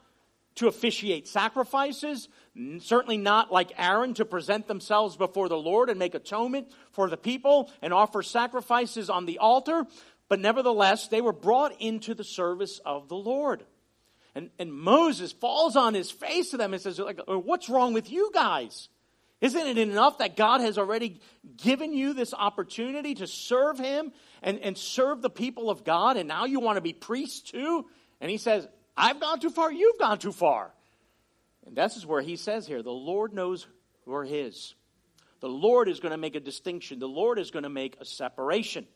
to 0.56 0.68
officiate 0.68 1.28
sacrifices, 1.28 2.28
certainly 2.80 3.18
not 3.18 3.52
like 3.52 3.72
Aaron 3.78 4.14
to 4.16 4.26
present 4.26 4.68
themselves 4.68 5.16
before 5.16 5.48
the 5.48 5.58
Lord 5.58 5.90
and 5.90 5.98
make 5.98 6.14
atonement 6.14 6.68
for 6.92 7.10
the 7.10 7.18
people 7.18 7.72
and 7.82 7.94
offer 7.94 8.22
sacrifices 8.22 9.10
on 9.10 9.26
the 9.26 9.40
altar, 9.40 9.86
but 10.28 10.40
nevertheless, 10.40 11.08
they 11.08 11.22
were 11.22 11.34
brought 11.34 11.82
into 11.82 12.14
the 12.14 12.24
service 12.24 12.80
of 12.86 13.08
the 13.08 13.16
Lord. 13.16 13.64
And, 14.36 14.50
and 14.60 14.74
Moses 14.74 15.32
falls 15.32 15.76
on 15.76 15.94
his 15.94 16.12
face 16.12 16.52
to 16.52 16.58
them 16.58 16.74
and 16.74 16.82
says, 16.82 17.00
like, 17.00 17.20
oh, 17.28 17.38
What's 17.38 17.70
wrong 17.70 17.94
with 17.94 18.12
you 18.12 18.32
guys? 18.34 18.90
Isn't 19.42 19.66
it 19.66 19.78
enough 19.80 20.20
that 20.20 20.38
God 20.38 20.62
has 20.62 20.78
already 20.78 21.20
given 21.58 21.94
you 21.94 22.14
this 22.14 22.34
opportunity 22.34 23.16
to 23.16 23.26
serve 23.26 23.80
Him 23.80 24.14
and, 24.42 24.60
and 24.60 24.78
serve 24.78 25.22
the 25.22 25.30
people 25.30 25.70
of 25.70 25.84
God, 25.84 26.18
and 26.18 26.28
now 26.28 26.46
you 26.46 26.60
want 26.60 26.78
to 26.78 26.82
be 26.82 26.94
priests 26.94 27.52
too? 27.52 27.86
And 28.20 28.30
he 28.30 28.38
says, 28.38 28.68
I've 28.98 29.20
gone 29.20 29.40
too 29.40 29.50
far, 29.50 29.72
you've 29.72 30.00
gone 30.00 30.18
too 30.18 30.32
far. 30.32 30.74
And 31.66 31.76
this 31.76 31.96
is 31.96 32.06
where 32.06 32.22
he 32.22 32.36
says 32.36 32.68
here 32.68 32.82
the 32.82 32.92
Lord 32.92 33.34
knows 33.34 33.68
who 34.06 34.14
are 34.14 34.26
his. 34.26 34.74
The 35.40 35.50
Lord 35.50 35.90
is 35.90 36.00
going 36.00 36.12
to 36.12 36.18
make 36.18 36.36
a 36.36 36.40
distinction, 36.40 37.00
the 37.00 37.08
Lord 37.08 37.40
is 37.40 37.52
going 37.52 37.64
to 37.64 37.70
make 37.70 37.98
a 38.00 38.06
separation. 38.06 38.88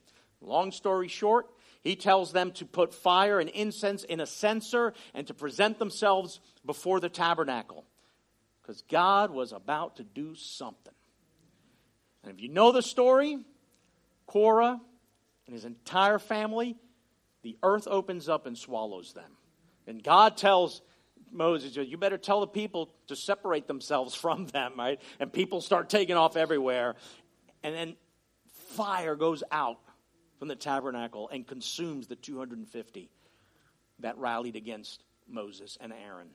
Long 0.42 0.72
story 0.72 1.08
short, 1.08 1.48
he 1.82 1.96
tells 1.96 2.32
them 2.32 2.52
to 2.54 2.66
put 2.66 2.94
fire 2.94 3.40
and 3.40 3.50
incense 3.50 4.04
in 4.04 4.20
a 4.20 4.26
censer 4.26 4.94
and 5.14 5.26
to 5.28 5.34
present 5.34 5.80
themselves 5.80 6.40
before 6.66 7.00
the 7.00 7.10
tabernacle. 7.10 7.86
Because 8.62 8.84
God 8.90 9.32
was 9.32 9.54
about 9.54 9.98
to 9.98 10.04
do 10.04 10.36
something. 10.36 10.94
And 12.24 12.34
if 12.34 12.42
you 12.42 12.50
know 12.50 12.72
the 12.72 12.82
story, 12.82 13.38
Korah 14.26 14.82
and 15.46 15.54
his 15.54 15.66
entire 15.66 16.20
family, 16.20 16.76
the 17.44 17.58
earth 17.62 17.88
opens 17.90 18.28
up 18.28 18.48
and 18.48 18.58
swallows 18.58 19.14
them. 19.14 19.32
And 19.88 20.02
God 20.04 20.38
tells 20.38 20.82
Moses, 21.32 21.76
you 21.76 21.98
better 21.98 22.18
tell 22.18 22.40
the 22.40 22.48
people 22.48 22.90
to 23.08 23.16
separate 23.16 23.68
themselves 23.68 24.16
from 24.16 24.48
them, 24.48 24.74
right? 24.78 25.00
And 25.20 25.32
people 25.32 25.62
start 25.62 25.90
taking 25.90 26.16
off 26.16 26.38
everywhere. 26.38 26.96
And 27.64 27.76
then 27.76 27.96
fire 28.76 29.16
goes 29.16 29.44
out 29.52 29.80
from 30.40 30.48
the 30.48 30.56
tabernacle 30.56 31.30
and 31.30 31.46
consumes 31.48 32.08
the 32.08 32.16
250 32.16 33.10
that 34.00 34.18
rallied 34.18 34.56
against 34.56 35.04
Moses 35.28 35.78
and 35.80 35.94
Aaron. 35.94 36.30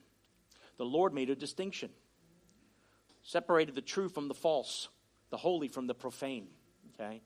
The 0.77 0.85
Lord 0.85 1.13
made 1.13 1.29
a 1.29 1.35
distinction, 1.35 1.89
separated 3.21 3.75
the 3.75 3.81
true 3.81 4.09
from 4.09 4.27
the 4.27 4.33
false, 4.33 4.89
the 5.29 5.37
holy 5.37 5.67
from 5.67 5.87
the 5.87 5.93
profane. 5.93 6.47
Okay? 6.93 7.21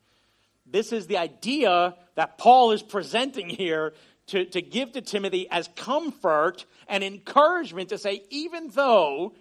This 0.66 0.92
is 0.92 1.08
the 1.08 1.18
idea 1.18 1.96
that 2.16 2.38
Paul 2.38 2.72
is 2.72 2.82
presenting 2.82 3.50
here 3.50 3.94
to, 4.28 4.46
to 4.46 4.62
give 4.62 4.94
to 4.94 5.02
Timothy 5.02 5.48
as 5.50 5.70
comfort 5.76 6.66
and 6.88 7.04
encouragement 7.04 7.90
to 7.90 7.98
say, 7.98 8.24
even 8.30 8.70
though 8.70 9.34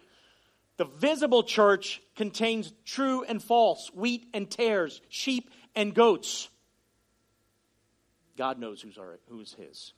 the 0.76 0.84
visible 0.84 1.42
church 1.42 2.02
contains 2.16 2.72
true 2.84 3.24
and 3.24 3.42
false, 3.42 3.90
wheat 3.94 4.26
and 4.34 4.50
tares, 4.50 5.00
sheep 5.08 5.50
and 5.74 5.94
goats, 5.94 6.48
God 8.36 8.58
knows 8.58 8.82
who's, 8.82 8.98
our, 8.98 9.20
who's 9.28 9.54
his. 9.54 9.92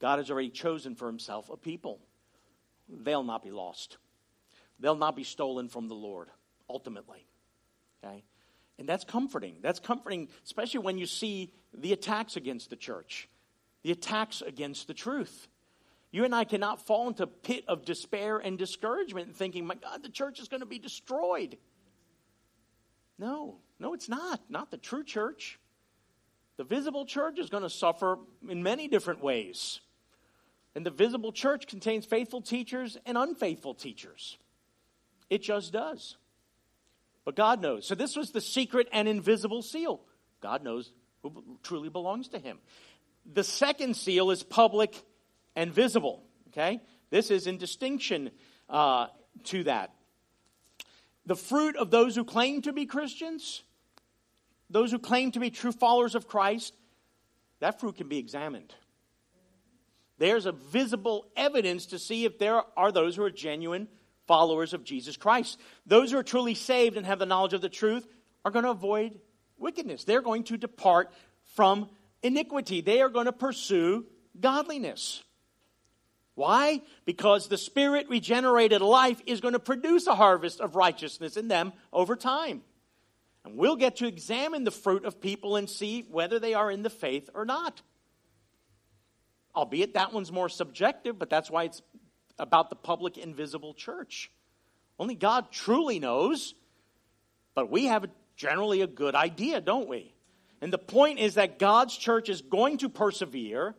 God 0.00 0.18
has 0.18 0.30
already 0.30 0.50
chosen 0.50 0.94
for 0.94 1.06
himself 1.06 1.48
a 1.48 1.56
people. 1.56 2.00
They'll 2.88 3.22
not 3.22 3.42
be 3.42 3.50
lost. 3.50 3.96
They'll 4.80 4.96
not 4.96 5.16
be 5.16 5.24
stolen 5.24 5.68
from 5.68 5.88
the 5.88 5.94
Lord, 5.94 6.28
ultimately. 6.68 7.26
Okay? 8.04 8.24
And 8.78 8.88
that's 8.88 9.04
comforting. 9.04 9.56
That's 9.62 9.78
comforting, 9.78 10.28
especially 10.44 10.80
when 10.80 10.98
you 10.98 11.06
see 11.06 11.52
the 11.72 11.92
attacks 11.92 12.36
against 12.36 12.70
the 12.70 12.76
church, 12.76 13.28
the 13.82 13.92
attacks 13.92 14.42
against 14.42 14.88
the 14.88 14.94
truth. 14.94 15.48
You 16.10 16.24
and 16.24 16.34
I 16.34 16.44
cannot 16.44 16.86
fall 16.86 17.08
into 17.08 17.24
a 17.24 17.28
pit 17.28 17.64
of 17.66 17.84
despair 17.84 18.38
and 18.38 18.56
discouragement 18.56 19.36
thinking, 19.36 19.66
my 19.66 19.74
God, 19.74 20.02
the 20.02 20.08
church 20.08 20.40
is 20.40 20.48
going 20.48 20.60
to 20.60 20.66
be 20.66 20.78
destroyed. 20.78 21.56
No, 23.18 23.58
no, 23.78 23.94
it's 23.94 24.08
not. 24.08 24.40
Not 24.48 24.70
the 24.70 24.76
true 24.76 25.04
church. 25.04 25.58
The 26.56 26.64
visible 26.64 27.04
church 27.04 27.38
is 27.38 27.50
going 27.50 27.64
to 27.64 27.70
suffer 27.70 28.18
in 28.48 28.62
many 28.62 28.86
different 28.86 29.22
ways. 29.22 29.80
And 30.76 30.84
the 30.84 30.90
visible 30.90 31.32
church 31.32 31.66
contains 31.66 32.04
faithful 32.06 32.40
teachers 32.40 32.96
and 33.06 33.16
unfaithful 33.16 33.74
teachers. 33.74 34.38
It 35.30 35.42
just 35.42 35.72
does. 35.72 36.16
But 37.24 37.36
God 37.36 37.62
knows. 37.62 37.86
So 37.86 37.94
this 37.94 38.16
was 38.16 38.30
the 38.30 38.40
secret 38.40 38.88
and 38.92 39.08
invisible 39.08 39.62
seal. 39.62 40.00
God 40.40 40.62
knows 40.62 40.92
who 41.22 41.58
truly 41.62 41.88
belongs 41.88 42.28
to 42.28 42.38
him. 42.38 42.58
The 43.32 43.44
second 43.44 43.96
seal 43.96 44.30
is 44.30 44.42
public 44.42 44.94
and 45.56 45.72
visible. 45.72 46.22
Okay? 46.48 46.80
This 47.10 47.30
is 47.30 47.46
in 47.46 47.56
distinction 47.56 48.30
uh, 48.68 49.06
to 49.44 49.64
that. 49.64 49.94
The 51.26 51.36
fruit 51.36 51.76
of 51.76 51.90
those 51.90 52.14
who 52.14 52.24
claim 52.24 52.60
to 52.62 52.72
be 52.72 52.84
Christians, 52.84 53.62
those 54.68 54.90
who 54.90 54.98
claim 54.98 55.32
to 55.32 55.40
be 55.40 55.50
true 55.50 55.72
followers 55.72 56.14
of 56.14 56.28
Christ, 56.28 56.74
that 57.60 57.80
fruit 57.80 57.96
can 57.96 58.08
be 58.08 58.18
examined. 58.18 58.74
There's 60.18 60.46
a 60.46 60.52
visible 60.52 61.26
evidence 61.36 61.86
to 61.86 61.98
see 61.98 62.24
if 62.24 62.38
there 62.38 62.62
are 62.76 62.92
those 62.92 63.16
who 63.16 63.24
are 63.24 63.30
genuine 63.30 63.88
followers 64.26 64.74
of 64.74 64.84
Jesus 64.84 65.16
Christ. 65.16 65.58
Those 65.86 66.10
who 66.10 66.18
are 66.18 66.22
truly 66.22 66.54
saved 66.54 66.96
and 66.96 67.06
have 67.06 67.18
the 67.18 67.26
knowledge 67.26 67.52
of 67.52 67.60
the 67.60 67.68
truth 67.68 68.06
are 68.44 68.50
going 68.50 68.64
to 68.64 68.70
avoid 68.70 69.18
wickedness. 69.58 70.04
They're 70.04 70.22
going 70.22 70.44
to 70.44 70.56
depart 70.56 71.12
from 71.54 71.88
iniquity. 72.22 72.80
They 72.80 73.00
are 73.00 73.08
going 73.08 73.26
to 73.26 73.32
pursue 73.32 74.06
godliness. 74.38 75.22
Why? 76.34 76.82
Because 77.04 77.48
the 77.48 77.58
Spirit 77.58 78.08
regenerated 78.08 78.80
life 78.80 79.22
is 79.26 79.40
going 79.40 79.52
to 79.52 79.60
produce 79.60 80.06
a 80.06 80.14
harvest 80.14 80.60
of 80.60 80.74
righteousness 80.74 81.36
in 81.36 81.48
them 81.48 81.72
over 81.92 82.16
time. 82.16 82.62
And 83.44 83.56
we'll 83.56 83.76
get 83.76 83.96
to 83.96 84.06
examine 84.06 84.64
the 84.64 84.70
fruit 84.70 85.04
of 85.04 85.20
people 85.20 85.56
and 85.56 85.68
see 85.68 86.06
whether 86.10 86.38
they 86.38 86.54
are 86.54 86.70
in 86.70 86.82
the 86.82 86.90
faith 86.90 87.30
or 87.34 87.44
not. 87.44 87.82
Albeit 89.54 89.94
that 89.94 90.12
one's 90.12 90.32
more 90.32 90.48
subjective, 90.48 91.18
but 91.18 91.30
that's 91.30 91.50
why 91.50 91.64
it's 91.64 91.82
about 92.38 92.70
the 92.70 92.76
public 92.76 93.18
invisible 93.18 93.74
church. 93.74 94.30
Only 94.98 95.14
God 95.14 95.50
truly 95.50 95.98
knows, 95.98 96.54
but 97.54 97.70
we 97.70 97.86
have 97.86 98.06
generally 98.36 98.80
a 98.80 98.86
good 98.86 99.14
idea, 99.14 99.60
don't 99.60 99.88
we? 99.88 100.12
And 100.60 100.72
the 100.72 100.78
point 100.78 101.18
is 101.18 101.34
that 101.34 101.58
God's 101.58 101.96
church 101.96 102.28
is 102.28 102.40
going 102.40 102.78
to 102.78 102.88
persevere 102.88 103.74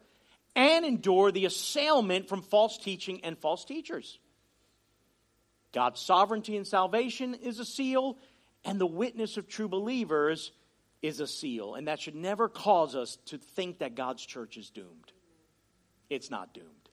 and 0.56 0.86
endure 0.86 1.32
the 1.32 1.46
assailment 1.46 2.30
from 2.30 2.42
false 2.42 2.78
teaching 2.78 3.24
and 3.24 3.38
false 3.38 3.66
teachers. 3.66 4.20
God's 5.74 6.00
sovereignty 6.00 6.56
and 6.56 6.66
salvation 6.66 7.34
is 7.34 7.60
a 7.60 7.66
seal, 7.66 8.18
and 8.64 8.80
the 8.80 8.86
witness 8.86 9.36
of 9.36 9.48
true 9.48 9.68
believers 9.68 10.52
is 11.02 11.20
a 11.20 11.28
seal. 11.28 11.76
And 11.76 11.88
that 11.88 12.00
should 12.00 12.16
never 12.16 12.48
cause 12.48 12.96
us 12.96 13.18
to 13.26 13.38
think 13.38 13.80
that 13.80 13.96
God's 13.96 14.26
church 14.26 14.56
is 14.56 14.70
doomed. 14.70 15.12
It's 16.10 16.32
not 16.32 16.54
doomed. 16.54 16.85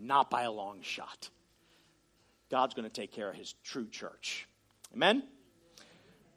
Not 0.00 0.30
by 0.30 0.42
a 0.42 0.52
long 0.52 0.82
shot. 0.82 1.30
God's 2.50 2.74
going 2.74 2.88
to 2.88 2.94
take 2.94 3.12
care 3.12 3.30
of 3.30 3.34
his 3.34 3.54
true 3.64 3.88
church. 3.88 4.46
Amen? 4.94 5.22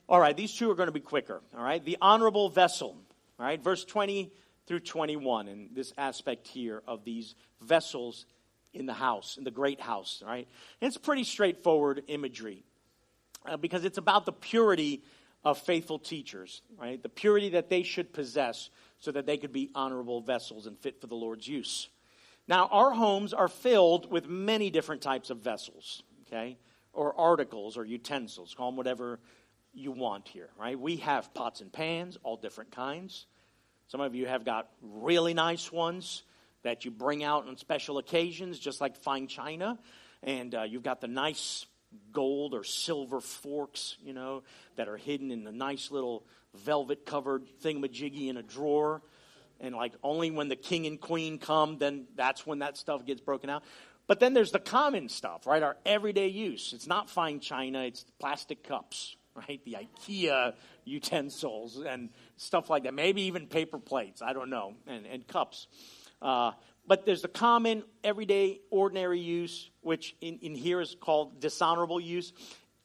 All 0.08 0.20
right, 0.20 0.36
these 0.36 0.54
two 0.54 0.70
are 0.72 0.76
going 0.76 0.88
to 0.88 0.94
be 0.94 1.00
quicker. 1.00 1.42
All 1.58 1.64
right, 1.64 1.84
the 1.84 1.98
honorable 2.00 2.50
vessel. 2.50 2.96
All 3.40 3.46
right, 3.46 3.62
verse 3.62 3.84
20 3.84 4.32
through 4.68 4.80
21, 4.80 5.48
and 5.48 5.70
this 5.74 5.94
aspect 5.98 6.48
here 6.48 6.82
of 6.88 7.04
these 7.04 7.36
vessels 7.62 8.26
in 8.74 8.86
the 8.86 8.94
house, 8.94 9.38
in 9.38 9.44
the 9.44 9.52
great 9.52 9.82
house. 9.82 10.22
All 10.24 10.32
right, 10.32 10.48
and 10.80 10.88
it's 10.88 10.98
pretty 10.98 11.24
straightforward 11.24 12.04
imagery 12.08 12.64
uh, 13.46 13.58
because 13.58 13.84
it's 13.84 13.98
about 13.98 14.26
the 14.26 14.32
purity 14.32 15.04
of 15.44 15.60
faithful 15.60 16.00
teachers, 16.00 16.62
right? 16.80 17.02
The 17.02 17.10
purity 17.10 17.50
that 17.50 17.70
they 17.70 17.84
should 17.84 18.14
possess 18.14 18.70
so 19.00 19.12
that 19.12 19.26
they 19.26 19.38
could 19.38 19.54
be 19.54 19.70
honorable 19.76 20.22
vessels 20.22 20.66
and 20.66 20.78
fit 20.80 21.00
for 21.00 21.08
the 21.08 21.16
Lord's 21.16 21.48
use. 21.48 21.88
Now, 22.48 22.68
our 22.72 22.92
homes 22.92 23.34
are 23.34 23.48
filled 23.48 24.12
with 24.12 24.28
many 24.28 24.70
different 24.70 25.02
types 25.02 25.30
of 25.30 25.40
vessels, 25.40 26.04
okay? 26.28 26.58
Or 26.94 27.20
articles 27.20 27.78
or 27.78 27.86
utensils, 27.86 28.54
call 28.56 28.70
them 28.70 28.78
whatever 28.78 29.20
you 29.74 29.92
want 29.92 30.28
here, 30.28 30.50
right? 30.58 30.80
We 30.80 30.98
have 30.98 31.34
pots 31.34 31.62
and 31.62 31.72
pans, 31.74 32.18
all 32.24 32.38
different 32.38 32.72
kinds. 32.72 33.26
Some 33.88 34.00
of 34.00 34.16
you 34.16 34.28
have 34.28 34.46
got 34.46 34.70
really 34.82 35.34
nice 35.34 35.72
ones 35.72 36.24
that 36.64 36.86
you 36.86 36.92
bring 36.92 37.24
out 37.24 37.48
on 37.48 37.58
special 37.58 37.98
occasions, 37.98 38.60
just 38.60 38.80
like 38.80 38.96
fine 38.98 39.28
china. 39.28 39.78
And 40.24 40.56
uh, 40.56 40.64
you've 40.64 40.84
got 40.84 41.02
the 41.02 41.08
nice 41.08 41.66
gold 42.12 42.54
or 42.54 42.64
silver 42.64 43.22
forks, 43.22 43.98
you 44.04 44.14
know, 44.14 44.44
that 44.76 44.88
are 44.88 44.98
hidden 44.98 45.32
in 45.32 45.44
the 45.44 45.52
nice 45.52 45.92
little 45.92 46.26
velvet 46.54 47.06
covered 47.06 47.44
thingamajiggy 47.62 48.28
in 48.28 48.38
a 48.38 48.44
drawer 48.44 49.02
and 49.60 49.76
like 49.76 49.94
only 50.04 50.32
when 50.32 50.48
the 50.48 50.56
king 50.56 50.86
and 50.86 51.00
queen 51.00 51.38
come, 51.38 51.78
then 51.78 52.06
that's 52.16 52.46
when 52.46 52.60
that 52.60 52.78
stuff 52.78 53.06
gets 53.06 53.22
broken 53.22 53.50
out. 53.50 53.64
But 54.08 54.20
then 54.20 54.34
there's 54.34 54.52
the 54.52 54.60
common 54.60 55.10
stuff, 55.10 55.48
right? 55.48 55.64
Our 55.64 55.78
everyday 55.86 56.28
use. 56.28 56.74
It's 56.74 56.88
not 56.88 57.10
fine 57.10 57.40
china, 57.40 57.84
it's 57.84 58.06
plastic 58.20 58.64
cups, 58.64 59.16
right? 59.36 59.62
The 59.66 59.78
IKEA 59.80 60.54
utensils 60.84 61.78
and 61.78 62.10
stuff 62.38 62.70
like 62.70 62.84
that. 62.84 62.94
Maybe 62.94 63.24
even 63.24 63.48
paper 63.48 63.80
plates, 63.80 64.22
I 64.22 64.34
don't 64.34 64.50
know, 64.50 64.76
and, 64.88 65.06
and 65.06 65.28
cups. 65.28 65.68
Uh, 66.22 66.52
but 66.88 67.06
there's 67.06 67.24
the 67.24 67.28
common, 67.28 67.84
everyday, 68.04 68.60
ordinary 68.70 69.20
use, 69.20 69.70
which 69.82 70.16
in, 70.22 70.40
in 70.40 70.56
here 70.56 70.82
is 70.82 70.96
called 71.00 71.40
dishonorable 71.40 72.00
use. 72.00 72.32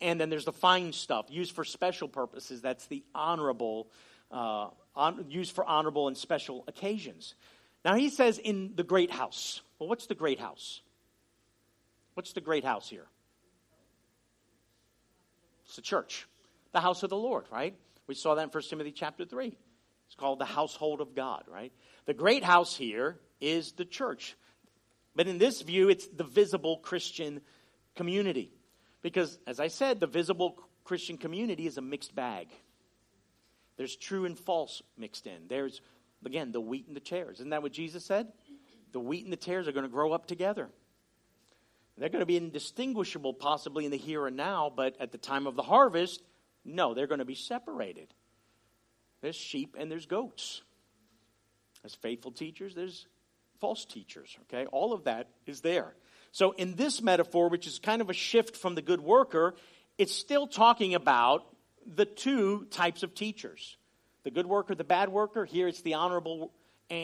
And 0.00 0.18
then 0.18 0.30
there's 0.30 0.46
the 0.46 0.52
fine 0.52 0.94
stuff, 0.94 1.26
used 1.28 1.54
for 1.54 1.64
special 1.64 2.08
purposes. 2.08 2.62
That's 2.62 2.86
the 2.86 3.04
honorable 3.14 3.90
uh, 4.30 4.68
on, 4.94 5.26
used 5.28 5.54
for 5.54 5.64
honorable 5.64 6.08
and 6.08 6.16
special 6.16 6.64
occasions. 6.66 7.34
Now 7.84 7.94
he 7.94 8.10
says 8.10 8.38
in 8.38 8.72
the 8.76 8.82
great 8.82 9.10
house. 9.10 9.62
Well, 9.78 9.88
what's 9.88 10.06
the 10.06 10.14
great 10.14 10.40
house? 10.40 10.80
What's 12.14 12.32
the 12.32 12.40
great 12.40 12.64
house 12.64 12.88
here? 12.88 13.06
It's 15.64 15.76
the 15.76 15.82
church, 15.82 16.26
the 16.72 16.80
house 16.80 17.02
of 17.02 17.10
the 17.10 17.16
Lord, 17.16 17.44
right? 17.50 17.76
We 18.06 18.14
saw 18.14 18.34
that 18.34 18.42
in 18.42 18.48
1 18.48 18.62
Timothy 18.68 18.92
chapter 18.92 19.24
3. 19.24 19.56
It's 20.06 20.16
called 20.16 20.40
the 20.40 20.44
household 20.44 21.00
of 21.00 21.14
God, 21.14 21.44
right? 21.46 21.72
The 22.06 22.14
great 22.14 22.42
house 22.42 22.74
here 22.74 23.16
is 23.40 23.72
the 23.72 23.84
church. 23.84 24.36
But 25.14 25.28
in 25.28 25.38
this 25.38 25.62
view, 25.62 25.88
it's 25.88 26.08
the 26.08 26.24
visible 26.24 26.78
Christian 26.78 27.40
community. 27.94 28.50
Because, 29.02 29.38
as 29.46 29.60
I 29.60 29.68
said, 29.68 30.00
the 30.00 30.08
visible 30.08 30.58
Christian 30.82 31.16
community 31.16 31.66
is 31.66 31.78
a 31.78 31.82
mixed 31.82 32.14
bag. 32.14 32.48
There's 33.80 33.96
true 33.96 34.26
and 34.26 34.38
false 34.38 34.82
mixed 34.98 35.26
in. 35.26 35.48
There's, 35.48 35.80
again, 36.26 36.52
the 36.52 36.60
wheat 36.60 36.86
and 36.86 36.94
the 36.94 37.00
tares. 37.00 37.38
Isn't 37.38 37.48
that 37.48 37.62
what 37.62 37.72
Jesus 37.72 38.04
said? 38.04 38.28
The 38.92 39.00
wheat 39.00 39.24
and 39.24 39.32
the 39.32 39.38
tares 39.38 39.66
are 39.68 39.72
going 39.72 39.86
to 39.86 39.90
grow 39.90 40.12
up 40.12 40.26
together. 40.26 40.68
They're 41.96 42.10
going 42.10 42.20
to 42.20 42.26
be 42.26 42.36
indistinguishable 42.36 43.32
possibly 43.32 43.86
in 43.86 43.90
the 43.90 43.96
here 43.96 44.26
and 44.26 44.36
now, 44.36 44.70
but 44.76 45.00
at 45.00 45.12
the 45.12 45.16
time 45.16 45.46
of 45.46 45.56
the 45.56 45.62
harvest, 45.62 46.22
no, 46.62 46.92
they're 46.92 47.06
going 47.06 47.20
to 47.20 47.24
be 47.24 47.34
separated. 47.34 48.12
There's 49.22 49.34
sheep 49.34 49.76
and 49.78 49.90
there's 49.90 50.04
goats. 50.04 50.60
There's 51.82 51.94
faithful 51.94 52.32
teachers, 52.32 52.74
there's 52.74 53.06
false 53.60 53.86
teachers, 53.86 54.36
okay? 54.42 54.66
All 54.66 54.92
of 54.92 55.04
that 55.04 55.30
is 55.46 55.62
there. 55.62 55.94
So 56.32 56.50
in 56.50 56.74
this 56.74 57.00
metaphor, 57.00 57.48
which 57.48 57.66
is 57.66 57.78
kind 57.78 58.02
of 58.02 58.10
a 58.10 58.12
shift 58.12 58.58
from 58.58 58.74
the 58.74 58.82
good 58.82 59.00
worker, 59.00 59.54
it's 59.96 60.14
still 60.14 60.46
talking 60.46 60.94
about 60.94 61.46
the 61.86 62.04
two 62.04 62.66
types 62.70 63.02
of 63.02 63.14
teachers 63.14 63.76
the 64.22 64.30
good 64.30 64.46
worker, 64.46 64.74
the 64.74 64.84
bad 64.84 65.08
worker. 65.08 65.44
Here 65.44 65.66
it's 65.66 65.80
the 65.80 65.94
honorable 65.94 66.52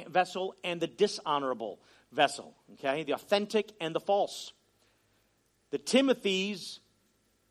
vessel 0.08 0.54
and 0.64 0.80
the 0.80 0.86
dishonorable 0.86 1.78
vessel, 2.12 2.54
okay? 2.74 3.04
The 3.04 3.14
authentic 3.14 3.72
and 3.80 3.94
the 3.94 4.00
false. 4.00 4.52
The 5.70 5.78
Timothys 5.78 6.80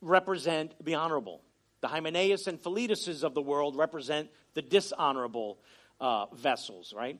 represent 0.01 0.73
the 0.83 0.95
honorable. 0.95 1.41
The 1.81 1.87
Hymenaeus 1.87 2.47
and 2.47 2.61
Philetuses 2.61 3.23
of 3.23 3.33
the 3.33 3.41
world 3.41 3.75
represent 3.75 4.29
the 4.53 4.61
dishonorable 4.61 5.59
uh, 5.99 6.27
vessels, 6.27 6.93
right? 6.95 7.19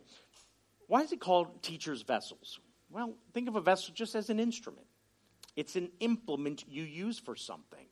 Why 0.88 1.02
is 1.02 1.12
it 1.12 1.20
called 1.20 1.64
teacher's 1.64 2.04
vessels? 2.04 2.60
Well, 2.90 3.16
think 3.34 3.48
of 3.48 3.56
a 3.56 3.62
vessel 3.62 3.94
just 3.94 4.16
as 4.16 4.30
an 4.30 4.40
instrument. 4.40 4.86
It's 5.56 5.76
an 5.76 5.90
implement 6.00 6.66
you 6.68 6.84
use 6.84 7.18
for 7.18 7.36
something. 7.36 7.86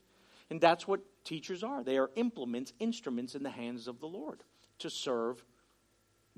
And 0.53 0.61
that's 0.61 0.87
what 0.87 0.99
teachers 1.23 1.63
are. 1.63 1.83
They 1.83 1.97
are 1.97 2.11
implements, 2.15 2.73
instruments 2.79 3.33
in 3.33 3.41
the 3.41 3.49
hands 3.49 3.87
of 3.87 3.99
the 3.99 4.05
Lord 4.05 4.43
to 4.77 4.89
serve 4.91 5.43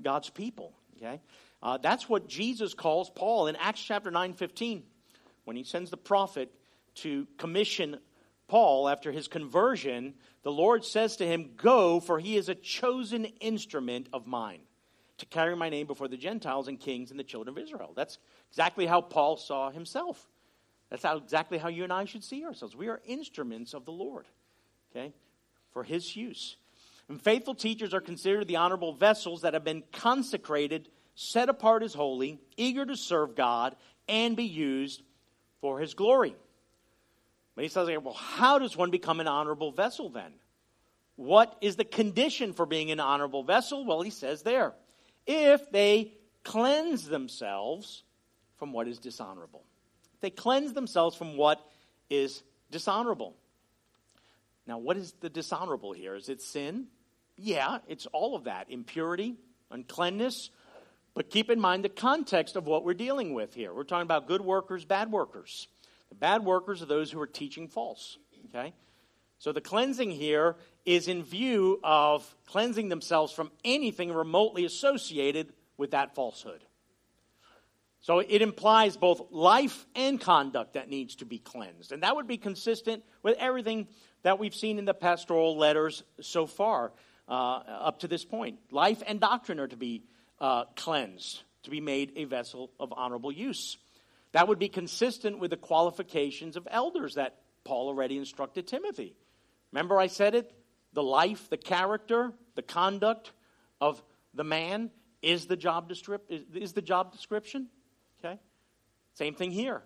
God's 0.00 0.30
people. 0.30 0.72
Okay? 0.96 1.20
Uh, 1.62 1.76
that's 1.76 2.08
what 2.08 2.26
Jesus 2.26 2.72
calls 2.72 3.10
Paul 3.10 3.46
in 3.46 3.56
Acts 3.56 3.82
chapter 3.82 4.10
9 4.10 4.32
15 4.32 4.84
when 5.44 5.54
he 5.54 5.64
sends 5.64 5.90
the 5.90 5.98
prophet 5.98 6.50
to 6.94 7.26
commission 7.36 7.98
Paul 8.48 8.88
after 8.88 9.12
his 9.12 9.28
conversion. 9.28 10.14
The 10.44 10.50
Lord 10.50 10.82
says 10.82 11.16
to 11.16 11.26
him, 11.26 11.50
Go, 11.54 12.00
for 12.00 12.18
he 12.18 12.38
is 12.38 12.48
a 12.48 12.54
chosen 12.54 13.26
instrument 13.42 14.08
of 14.14 14.26
mine 14.26 14.60
to 15.18 15.26
carry 15.26 15.54
my 15.54 15.68
name 15.68 15.86
before 15.86 16.08
the 16.08 16.16
Gentiles 16.16 16.68
and 16.68 16.80
kings 16.80 17.10
and 17.10 17.20
the 17.20 17.24
children 17.24 17.54
of 17.54 17.62
Israel. 17.62 17.92
That's 17.94 18.16
exactly 18.48 18.86
how 18.86 19.02
Paul 19.02 19.36
saw 19.36 19.70
himself. 19.70 20.26
That's 20.90 21.02
how, 21.02 21.16
exactly 21.16 21.58
how 21.58 21.68
you 21.68 21.84
and 21.84 21.92
I 21.92 22.04
should 22.04 22.24
see 22.24 22.44
ourselves. 22.44 22.76
We 22.76 22.88
are 22.88 23.00
instruments 23.06 23.74
of 23.74 23.84
the 23.84 23.92
Lord, 23.92 24.26
okay, 24.90 25.12
for 25.72 25.82
His 25.82 26.14
use. 26.14 26.56
And 27.08 27.20
faithful 27.20 27.54
teachers 27.54 27.94
are 27.94 28.00
considered 28.00 28.46
the 28.48 28.56
honorable 28.56 28.92
vessels 28.92 29.42
that 29.42 29.54
have 29.54 29.64
been 29.64 29.82
consecrated, 29.92 30.88
set 31.14 31.48
apart 31.48 31.82
as 31.82 31.94
holy, 31.94 32.38
eager 32.56 32.84
to 32.84 32.96
serve 32.96 33.34
God, 33.34 33.76
and 34.08 34.36
be 34.36 34.44
used 34.44 35.02
for 35.60 35.80
His 35.80 35.94
glory. 35.94 36.34
But 37.54 37.64
he 37.64 37.68
says, 37.68 37.88
well, 38.02 38.14
how 38.14 38.58
does 38.58 38.76
one 38.76 38.90
become 38.90 39.18
an 39.18 39.26
honorable 39.26 39.72
vessel 39.72 40.10
then? 40.10 40.32
what 41.16 41.56
is 41.62 41.76
the 41.76 41.84
condition 41.84 42.52
for 42.52 42.66
being 42.66 42.90
an 42.90 43.00
honorable 43.00 43.42
vessel? 43.42 43.84
Well, 43.84 44.02
he 44.02 44.10
says 44.10 44.42
there, 44.42 44.74
if 45.26 45.70
they 45.72 46.12
cleanse 46.44 47.06
themselves 47.06 48.04
from 48.58 48.72
what 48.72 48.86
is 48.86 48.98
dishonorable. 48.98 49.64
They 50.20 50.30
cleanse 50.30 50.72
themselves 50.72 51.16
from 51.16 51.36
what 51.36 51.60
is 52.10 52.42
dishonorable. 52.70 53.34
Now, 54.66 54.78
what 54.78 54.96
is 54.96 55.12
the 55.20 55.30
dishonorable 55.30 55.92
here? 55.92 56.14
Is 56.14 56.28
it 56.28 56.42
sin? 56.42 56.86
Yeah, 57.36 57.78
it's 57.86 58.06
all 58.06 58.34
of 58.34 58.44
that 58.44 58.70
impurity, 58.70 59.36
uncleanness. 59.70 60.50
But 61.14 61.30
keep 61.30 61.50
in 61.50 61.60
mind 61.60 61.84
the 61.84 61.88
context 61.88 62.56
of 62.56 62.66
what 62.66 62.84
we're 62.84 62.94
dealing 62.94 63.32
with 63.34 63.54
here. 63.54 63.72
We're 63.72 63.84
talking 63.84 64.02
about 64.02 64.26
good 64.26 64.42
workers, 64.42 64.84
bad 64.84 65.10
workers. 65.10 65.68
The 66.08 66.14
bad 66.14 66.44
workers 66.44 66.82
are 66.82 66.86
those 66.86 67.10
who 67.10 67.20
are 67.20 67.26
teaching 67.26 67.68
false. 67.68 68.18
Okay? 68.48 68.74
So 69.38 69.52
the 69.52 69.60
cleansing 69.60 70.10
here 70.10 70.56
is 70.84 71.08
in 71.08 71.22
view 71.22 71.80
of 71.84 72.34
cleansing 72.46 72.88
themselves 72.88 73.32
from 73.32 73.50
anything 73.64 74.12
remotely 74.12 74.64
associated 74.64 75.52
with 75.76 75.90
that 75.90 76.14
falsehood. 76.14 76.64
So 78.06 78.20
it 78.20 78.40
implies 78.40 78.96
both 78.96 79.32
life 79.32 79.84
and 79.96 80.20
conduct 80.20 80.74
that 80.74 80.88
needs 80.88 81.16
to 81.16 81.24
be 81.24 81.40
cleansed. 81.40 81.90
And 81.90 82.04
that 82.04 82.14
would 82.14 82.28
be 82.28 82.36
consistent 82.36 83.02
with 83.24 83.36
everything 83.36 83.88
that 84.22 84.38
we've 84.38 84.54
seen 84.54 84.78
in 84.78 84.84
the 84.84 84.94
pastoral 84.94 85.58
letters 85.58 86.04
so 86.20 86.46
far 86.46 86.92
uh, 87.26 87.32
up 87.32 87.98
to 88.00 88.06
this 88.06 88.24
point. 88.24 88.60
Life 88.70 89.02
and 89.04 89.18
doctrine 89.18 89.58
are 89.58 89.66
to 89.66 89.76
be 89.76 90.04
uh, 90.38 90.66
cleansed, 90.76 91.42
to 91.64 91.70
be 91.70 91.80
made 91.80 92.12
a 92.14 92.26
vessel 92.26 92.70
of 92.78 92.92
honorable 92.96 93.32
use. 93.32 93.76
That 94.30 94.46
would 94.46 94.60
be 94.60 94.68
consistent 94.68 95.40
with 95.40 95.50
the 95.50 95.56
qualifications 95.56 96.56
of 96.56 96.68
elders 96.70 97.16
that 97.16 97.40
Paul 97.64 97.88
already 97.88 98.18
instructed 98.18 98.68
Timothy. 98.68 99.16
Remember, 99.72 99.98
I 99.98 100.06
said 100.06 100.36
it? 100.36 100.52
The 100.92 101.02
life, 101.02 101.50
the 101.50 101.56
character, 101.56 102.32
the 102.54 102.62
conduct 102.62 103.32
of 103.80 104.00
the 104.32 104.44
man 104.44 104.92
is 105.22 105.46
the 105.46 105.56
job, 105.56 105.90
is 106.28 106.72
the 106.72 106.82
job 106.82 107.10
description. 107.10 107.66
Okay? 108.24 108.38
Same 109.14 109.34
thing 109.34 109.50
here. 109.50 109.82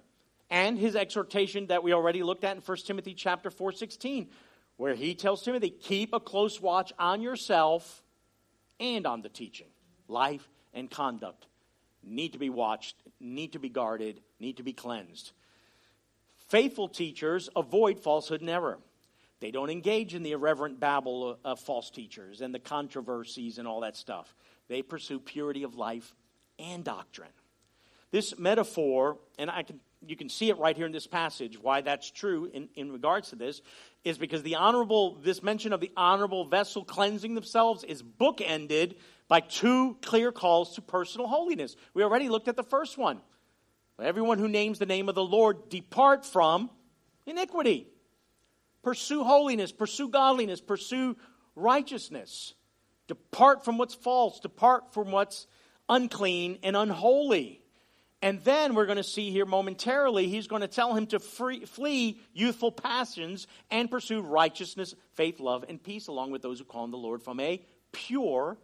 And 0.51 0.79
his 0.79 0.97
exhortation 0.97 1.69
that 1.69 1.83
we 1.83 1.93
already 1.93 2.23
looked 2.23 2.45
at 2.45 2.57
in 2.57 2.63
1 2.63 2.77
Timothy 2.79 3.15
chapter 3.15 3.51
4, 3.51 3.73
16, 3.73 4.29
where 4.77 4.95
he 4.95 5.15
tells 5.15 5.43
Timothy, 5.43 5.71
keep 5.71 6.13
a 6.13 6.21
close 6.21 6.61
watch 6.61 6.93
on 6.99 7.23
yourself 7.23 8.03
and 8.81 9.07
on 9.07 9.23
the 9.23 9.29
teaching. 9.29 9.69
Life 10.09 10.49
and 10.75 10.91
conduct 10.91 11.47
need 12.03 12.33
to 12.33 12.39
be 12.39 12.51
watched, 12.51 12.97
need 13.21 13.53
to 13.53 13.59
be 13.59 13.69
guarded, 13.69 14.21
need 14.39 14.57
to 14.57 14.63
be 14.63 14.73
cleansed. 14.73 15.33
Faithful 16.49 16.89
teachers 16.89 17.49
avoid 17.55 18.01
falsehood 18.01 18.41
and 18.41 18.51
error. 18.51 18.79
They 19.41 19.51
don't 19.51 19.71
engage 19.71 20.15
in 20.15 20.23
the 20.23 20.33
irreverent 20.33 20.81
babble 20.81 21.39
of 21.45 21.61
false 21.61 21.91
teachers 21.91 22.41
and 22.41 22.55
the 22.55 22.59
controversies 22.59 23.59
and 23.59 23.69
all 23.69 23.81
that 23.81 23.97
stuff. 23.97 24.35
They 24.69 24.83
pursue 24.83 25.19
purity 25.19 25.63
of 25.63 25.77
life 25.77 26.15
and 26.59 26.85
doctrine. 26.85 27.31
This 28.11 28.39
metaphor, 28.39 29.19
and 29.39 29.51
I 29.51 29.63
can, 29.63 29.81
you 30.05 30.17
can 30.17 30.29
see 30.29 30.51
it 30.51 30.59
right 30.59 30.77
here 30.77 30.87
in 30.87 30.93
this 30.93 31.07
passage, 31.07 31.59
why 31.61 31.81
that's 31.81 32.11
true 32.11 32.51
in, 32.53 32.69
in 32.75 32.91
regards 32.91 33.31
to 33.31 33.37
this, 33.37 33.63
is 34.05 34.19
because 34.19 34.43
the 34.43 34.57
honorable, 34.57 35.17
this 35.17 35.43
mention 35.43 35.73
of 35.73 35.81
the 35.81 35.93
honorable 35.97 36.45
vessel 36.45 36.85
cleansing 36.85 37.35
themselves 37.35 37.85
is 37.85 38.03
bookended 38.03 38.97
by 39.29 39.41
two 39.41 39.97
clear 40.03 40.33
calls 40.33 40.75
to 40.75 40.83
personal 40.83 41.29
holiness. 41.29 41.77
We 41.95 42.03
already 42.03 42.29
looked 42.29 42.49
at 42.49 42.57
the 42.57 42.65
first 42.65 42.99
one. 42.99 43.21
Everyone 44.01 44.39
who 44.39 44.49
names 44.49 44.79
the 44.79 44.87
name 44.87 45.09
of 45.09 45.15
the 45.15 45.23
Lord 45.23 45.69
depart 45.69 46.25
from 46.25 46.71
iniquity. 47.27 47.87
Pursue 48.83 49.25
holiness, 49.25 49.73
pursue 49.73 50.09
godliness, 50.09 50.61
pursue 50.61 51.17
righteousness. 51.55 52.55
Depart 53.07 53.65
from 53.65 53.77
what's 53.77 53.95
false, 53.95 54.41
depart 54.41 54.95
from 54.95 55.11
what's 55.13 55.47
unclean 55.89 56.59
and 56.63 56.77
unholy. 56.77 57.60
And 58.23 58.43
then 58.45 58.75
we're 58.75 58.87
going 58.87 58.99
to 58.99 59.03
see 59.03 59.31
here 59.31 59.47
momentarily, 59.47 60.29
he's 60.29 60.47
going 60.47 60.61
to 60.61 60.69
tell 60.69 60.95
him 60.95 61.07
to 61.07 61.19
free, 61.19 61.65
flee 61.65 62.21
youthful 62.35 62.71
passions 62.71 63.47
and 63.71 63.91
pursue 63.91 64.21
righteousness, 64.21 64.95
faith, 65.15 65.41
love, 65.41 65.65
and 65.69 65.83
peace, 65.83 66.09
along 66.09 66.31
with 66.31 66.43
those 66.43 66.59
who 66.59 66.67
call 66.67 66.83
on 66.83 66.91
the 66.91 66.99
Lord 66.99 67.23
from 67.23 67.41
a 67.41 67.63
pure 67.93 68.59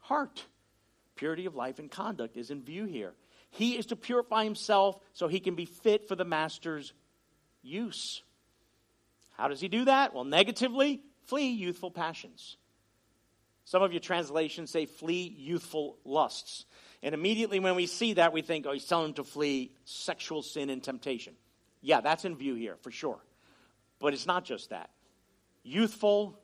heart. 0.00 0.44
Purity 1.16 1.46
of 1.46 1.54
life 1.54 1.78
and 1.78 1.90
conduct 1.90 2.36
is 2.36 2.50
in 2.50 2.62
view 2.62 2.84
here. 2.84 3.14
He 3.50 3.78
is 3.78 3.86
to 3.86 3.96
purify 3.96 4.44
himself 4.44 4.98
so 5.14 5.26
he 5.26 5.40
can 5.40 5.54
be 5.54 5.64
fit 5.64 6.06
for 6.06 6.16
the 6.16 6.24
master's 6.24 6.92
use. 7.62 8.22
How 9.32 9.48
does 9.48 9.60
he 9.60 9.68
do 9.68 9.86
that? 9.86 10.14
Well, 10.14 10.24
negatively, 10.24 11.00
flee 11.26 11.50
youthful 11.50 11.90
passions. 11.90 12.56
Some 13.64 13.82
of 13.82 13.92
your 13.92 14.00
translations 14.00 14.70
say 14.70 14.86
flee 14.86 15.34
youthful 15.36 15.96
lusts. 16.04 16.66
And 17.02 17.14
immediately 17.14 17.58
when 17.58 17.74
we 17.74 17.86
see 17.86 18.14
that, 18.14 18.32
we 18.32 18.42
think, 18.42 18.66
oh, 18.66 18.72
he's 18.72 18.84
telling 18.84 19.06
them 19.06 19.14
to 19.14 19.24
flee 19.24 19.72
sexual 19.84 20.42
sin 20.42 20.70
and 20.70 20.82
temptation. 20.82 21.34
Yeah, 21.80 22.00
that's 22.00 22.24
in 22.24 22.36
view 22.36 22.54
here, 22.54 22.76
for 22.82 22.92
sure. 22.92 23.18
But 23.98 24.14
it's 24.14 24.26
not 24.26 24.44
just 24.44 24.70
that. 24.70 24.90
Youthful 25.64 26.38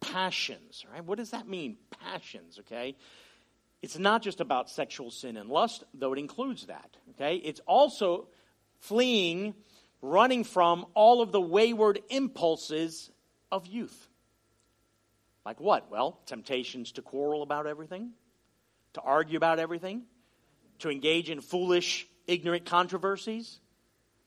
passions, 0.00 0.84
right? 0.92 1.04
What 1.04 1.18
does 1.18 1.30
that 1.30 1.46
mean? 1.46 1.76
Passions, 2.02 2.58
okay? 2.60 2.96
It's 3.82 3.98
not 3.98 4.22
just 4.22 4.40
about 4.40 4.70
sexual 4.70 5.10
sin 5.10 5.36
and 5.36 5.50
lust, 5.50 5.84
though 5.92 6.12
it 6.12 6.18
includes 6.18 6.66
that, 6.66 6.96
okay? 7.10 7.36
It's 7.36 7.60
also 7.66 8.28
fleeing, 8.78 9.54
running 10.00 10.44
from 10.44 10.86
all 10.94 11.20
of 11.20 11.32
the 11.32 11.40
wayward 11.40 12.00
impulses 12.08 13.10
of 13.50 13.66
youth. 13.66 14.08
Like 15.44 15.60
what? 15.60 15.90
Well, 15.90 16.20
temptations 16.26 16.92
to 16.92 17.02
quarrel 17.02 17.42
about 17.42 17.66
everything, 17.66 18.12
to 18.94 19.00
argue 19.00 19.36
about 19.36 19.58
everything, 19.58 20.02
to 20.80 20.90
engage 20.90 21.30
in 21.30 21.40
foolish, 21.40 22.06
ignorant 22.26 22.64
controversies, 22.64 23.60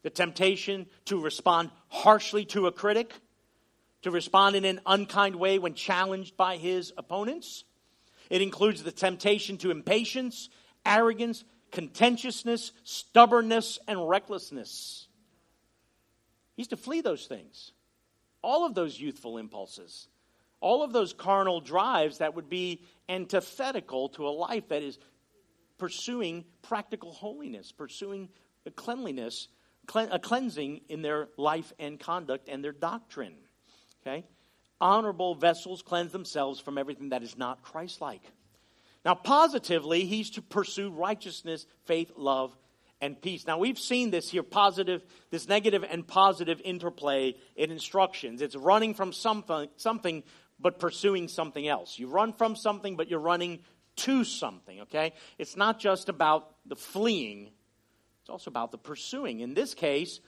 the 0.04 0.10
temptation 0.10 0.86
to 1.06 1.20
respond 1.20 1.72
harshly 1.88 2.46
to 2.46 2.68
a 2.68 2.72
critic, 2.72 3.14
to 4.04 4.12
respond 4.12 4.56
in 4.56 4.66
an 4.66 4.80
unkind 4.86 5.36
way 5.36 5.58
when 5.58 5.74
challenged 5.74 6.38
by 6.38 6.58
his 6.58 6.94
opponents. 6.98 7.64
It 8.30 8.42
includes 8.42 8.84
the 8.84 8.92
temptation 8.92 9.58
to 9.60 9.72
impatience, 9.72 10.50
arrogance, 10.86 11.44
contentiousness, 11.72 12.72
stubbornness, 12.84 13.80
and 13.88 14.08
recklessness. 14.08 15.08
He's 16.56 16.68
to 16.68 16.78
flee 16.78 17.02
those 17.02 17.26
things, 17.26 17.72
all 18.42 18.66
of 18.66 18.76
those 18.76 19.00
youthful 19.00 19.38
impulses 19.38 20.08
all 20.66 20.82
of 20.82 20.92
those 20.92 21.14
carnal 21.14 21.62
drives 21.62 22.18
that 22.18 22.34
would 22.34 22.50
be 22.50 22.82
antithetical 23.08 24.10
to 24.10 24.28
a 24.28 24.34
life 24.34 24.68
that 24.70 24.82
is 24.82 24.98
pursuing 25.78 26.44
practical 26.64 27.12
holiness, 27.12 27.72
pursuing 27.72 28.30
cleanliness, 28.76 29.48
a 29.94 30.18
cleansing 30.18 30.82
in 30.90 31.04
their 31.04 31.28
life 31.38 31.72
and 31.78 32.00
conduct 32.00 32.50
and 32.50 32.64
their 32.64 32.72
doctrine. 32.72 33.36
Okay? 34.02 34.26
Honorable 34.82 35.36
vessels 35.36 35.84
cleanse 35.84 36.12
themselves 36.12 36.60
from 36.60 36.80
everything 36.80 37.10
that 37.10 37.22
is 37.22 37.38
not 37.38 37.62
Christ 37.62 38.02
like. 38.02 38.24
Now, 39.06 39.14
positively, 39.14 40.06
he's 40.06 40.32
to 40.32 40.42
pursue 40.42 40.90
righteousness, 40.90 41.68
faith, 41.86 42.12
love, 42.18 42.58
and 43.02 43.22
peace. 43.22 43.46
Now, 43.46 43.60
we've 43.60 43.78
seen 43.78 44.10
this 44.10 44.32
here 44.32 44.42
positive, 44.42 45.06
this 45.30 45.48
negative 45.48 45.86
and 45.88 46.08
positive 46.08 46.60
interplay 46.66 47.36
in 47.56 47.70
instructions. 47.70 48.42
It's 48.42 48.56
running 48.56 48.96
from 48.96 49.14
something, 49.14 49.70
something 49.76 50.24
but 50.60 50.80
pursuing 50.80 51.28
something 51.28 51.68
else. 51.68 52.00
You 52.00 52.08
run 52.08 52.34
from 52.34 52.56
something, 52.56 52.96
but 52.96 53.10
you're 53.10 53.20
running 53.20 53.60
to 53.98 54.24
something, 54.24 54.82
okay? 54.82 55.14
It's 55.38 55.56
not 55.56 55.80
just 55.80 56.10
about 56.10 56.54
the 56.66 56.76
fleeing, 56.76 57.52
it's 58.22 58.30
also 58.30 58.50
about 58.50 58.72
the 58.72 58.78
pursuing. 58.78 59.42
In 59.42 59.54
this 59.54 59.74
case, 59.74 60.20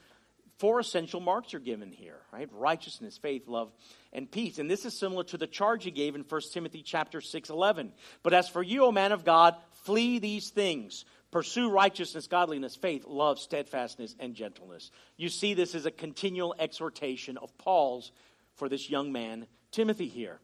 four 0.58 0.80
essential 0.80 1.20
marks 1.20 1.54
are 1.54 1.58
given 1.58 1.90
here, 1.92 2.20
right? 2.32 2.48
Righteousness, 2.52 3.18
faith, 3.18 3.48
love, 3.48 3.72
and 4.12 4.30
peace. 4.30 4.58
And 4.58 4.70
this 4.70 4.84
is 4.84 4.98
similar 4.98 5.24
to 5.24 5.38
the 5.38 5.46
charge 5.46 5.84
he 5.84 5.90
gave 5.90 6.14
in 6.14 6.22
1 6.22 6.40
Timothy 6.52 6.82
chapter 6.82 7.20
6, 7.20 7.50
11. 7.50 7.92
But 8.22 8.34
as 8.34 8.48
for 8.48 8.62
you, 8.62 8.84
O 8.84 8.92
man 8.92 9.12
of 9.12 9.24
God, 9.24 9.56
flee 9.84 10.18
these 10.18 10.50
things. 10.50 11.04
Pursue 11.30 11.70
righteousness, 11.70 12.26
godliness, 12.26 12.74
faith, 12.74 13.04
love, 13.06 13.38
steadfastness, 13.38 14.16
and 14.18 14.34
gentleness. 14.34 14.90
You 15.16 15.28
see, 15.28 15.54
this 15.54 15.74
is 15.74 15.84
a 15.84 15.90
continual 15.90 16.54
exhortation 16.58 17.36
of 17.36 17.56
Paul's 17.58 18.12
for 18.54 18.68
this 18.68 18.88
young 18.88 19.12
man 19.12 19.46
Timothy 19.70 20.08
here. 20.08 20.40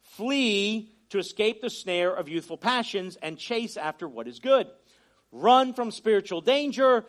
Flee 0.00 0.92
to 1.10 1.18
escape 1.18 1.60
the 1.60 1.70
snare 1.70 2.12
of 2.12 2.28
youthful 2.28 2.56
passions 2.56 3.16
and 3.22 3.38
chase 3.38 3.76
after 3.76 4.08
what 4.08 4.28
is 4.28 4.38
good. 4.38 4.68
Run 5.32 5.74
from 5.74 5.90
spiritual 5.90 6.40
danger 6.40 7.04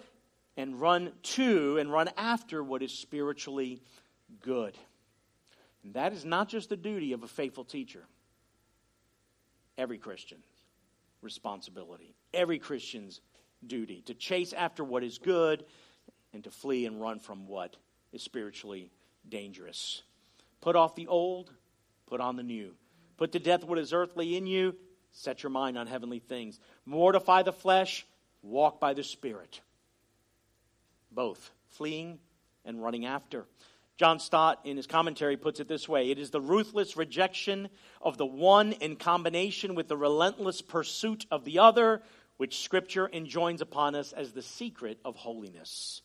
and 0.55 0.80
run 0.80 1.11
to 1.22 1.78
and 1.78 1.91
run 1.91 2.09
after 2.18 2.63
what 2.63 2.82
is 2.82 2.91
spiritually 2.91 3.82
good. 4.41 4.76
And 5.84 5.93
that 5.93 6.13
is 6.13 6.26
not 6.26 6.49
just 6.49 6.70
the 6.70 6.78
duty 6.78 7.13
of 7.13 7.24
a 7.24 7.28
faithful 7.28 7.63
teacher. 7.63 8.03
Every 9.78 9.97
Christian's 9.97 10.43
responsibility, 11.22 12.15
every 12.34 12.59
Christian's 12.59 13.22
duty 13.65 14.01
to 14.07 14.13
chase 14.13 14.53
after 14.53 14.84
what 14.84 15.03
is 15.03 15.18
good 15.18 15.65
and 16.34 16.43
to 16.43 16.51
flee 16.51 16.86
and 16.86 17.01
run 17.01 17.20
from 17.20 17.47
what 17.47 17.76
is 18.11 18.22
spiritually 18.22 18.91
dangerous. 19.28 20.03
Put 20.61 20.75
off 20.75 20.95
the 20.95 21.07
old, 21.07 21.51
Put 22.07 22.21
on 22.21 22.37
the 22.37 22.43
new. 22.43 22.73
Put 23.17 23.33
to 23.33 23.39
death 23.39 23.63
what 23.63 23.77
is 23.77 23.93
earthly 23.93 24.37
in 24.37 24.47
you. 24.47 24.75
Set 25.11 25.43
your 25.43 25.49
mind 25.49 25.77
on 25.77 25.87
heavenly 25.87 26.19
things. 26.19 26.59
Mortify 26.85 27.43
the 27.43 27.53
flesh. 27.53 28.05
Walk 28.41 28.79
by 28.79 28.93
the 28.93 29.03
Spirit. 29.03 29.61
Both 31.11 31.51
fleeing 31.67 32.19
and 32.65 32.81
running 32.81 33.05
after. 33.05 33.45
John 33.97 34.19
Stott, 34.19 34.61
in 34.63 34.77
his 34.77 34.85
commentary, 34.85 35.37
puts 35.37 35.59
it 35.59 35.67
this 35.67 35.89
way 35.89 36.11
It 36.11 36.19
is 36.19 36.29
the 36.29 36.41
ruthless 36.41 36.95
rejection 36.95 37.69
of 38.01 38.17
the 38.17 38.25
one 38.25 38.71
in 38.73 38.95
combination 38.95 39.75
with 39.75 39.87
the 39.87 39.97
relentless 39.97 40.61
pursuit 40.61 41.25
of 41.29 41.43
the 41.43 41.59
other, 41.59 42.01
which 42.37 42.63
Scripture 42.63 43.09
enjoins 43.11 43.61
upon 43.61 43.95
us 43.95 44.13
as 44.13 44.31
the 44.31 44.43
secret 44.43 44.99
of 45.03 45.15
holiness. 45.15 46.03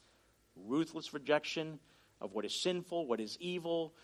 Ruthless 0.56 1.14
rejection 1.14 1.78
of 2.20 2.32
what 2.32 2.44
is 2.44 2.54
sinful, 2.54 3.06
what 3.06 3.20
is 3.20 3.36
evil, 3.40 3.94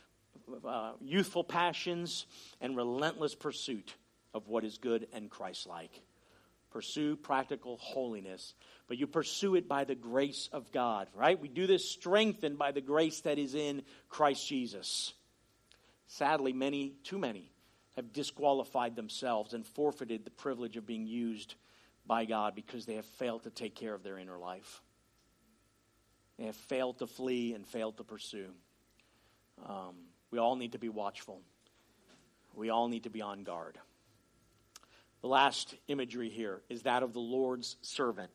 uh, 0.66 0.92
youthful 1.00 1.44
passions, 1.44 2.26
and 2.60 2.76
relentless 2.76 3.34
pursuit 3.34 3.94
of 4.34 4.48
what 4.48 4.64
is 4.64 4.78
good 4.78 5.08
and 5.12 5.30
Christ 5.30 5.66
like. 5.66 5.90
Pursue 6.70 7.16
practical 7.16 7.78
holiness, 7.78 8.54
but 8.88 8.98
you 8.98 9.06
pursue 9.06 9.54
it 9.54 9.68
by 9.68 9.84
the 9.84 9.94
grace 9.94 10.48
of 10.52 10.70
God, 10.70 11.08
right? 11.14 11.40
We 11.40 11.48
do 11.48 11.66
this 11.66 11.90
strengthened 11.90 12.58
by 12.58 12.72
the 12.72 12.82
grace 12.82 13.22
that 13.22 13.38
is 13.38 13.54
in 13.54 13.82
Christ 14.08 14.46
Jesus. 14.46 15.14
Sadly, 16.08 16.52
many, 16.52 16.94
too 17.04 17.18
many, 17.18 17.50
have 17.96 18.12
disqualified 18.12 18.96
themselves 18.96 19.54
and 19.54 19.66
forfeited 19.66 20.24
the 20.24 20.30
privilege 20.30 20.76
of 20.76 20.86
being 20.86 21.06
used 21.06 21.54
by 22.06 22.24
God 22.24 22.54
because 22.54 22.86
they 22.86 22.94
have 22.94 23.04
failed 23.04 23.44
to 23.44 23.50
take 23.50 23.74
care 23.74 23.94
of 23.94 24.02
their 24.02 24.18
inner 24.18 24.38
life. 24.38 24.82
They 26.38 26.44
have 26.44 26.56
failed 26.56 26.98
to 26.98 27.06
flee 27.06 27.54
and 27.54 27.66
failed 27.66 27.96
to 27.96 28.04
pursue. 28.04 28.50
Um, 29.66 29.96
we 30.30 30.38
all 30.38 30.56
need 30.56 30.72
to 30.72 30.78
be 30.78 30.88
watchful. 30.88 31.40
We 32.54 32.70
all 32.70 32.88
need 32.88 33.04
to 33.04 33.10
be 33.10 33.22
on 33.22 33.44
guard. 33.44 33.78
The 35.20 35.28
last 35.28 35.74
imagery 35.88 36.28
here 36.28 36.62
is 36.68 36.82
that 36.82 37.02
of 37.02 37.12
the 37.12 37.20
Lord's 37.20 37.76
servant. 37.82 38.30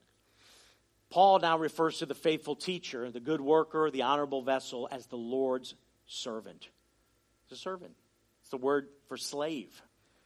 Paul 1.10 1.39
now 1.39 1.58
refers 1.58 2.00
to 2.00 2.06
the 2.06 2.16
faithful 2.16 2.56
teacher, 2.56 3.12
the 3.12 3.20
good 3.20 3.41
worker, 3.41 3.91
the 3.91 4.02
honorable 4.02 4.41
vessel, 4.41 4.88
as 4.91 5.06
the 5.06 5.18
Lord's 5.18 5.76
servant. 6.08 6.68
It's 7.44 7.60
a 7.60 7.62
servant. 7.62 7.94
It's 8.41 8.50
the 8.50 8.58
word 8.58 8.88
for 9.08 9.18
slave. 9.18 9.82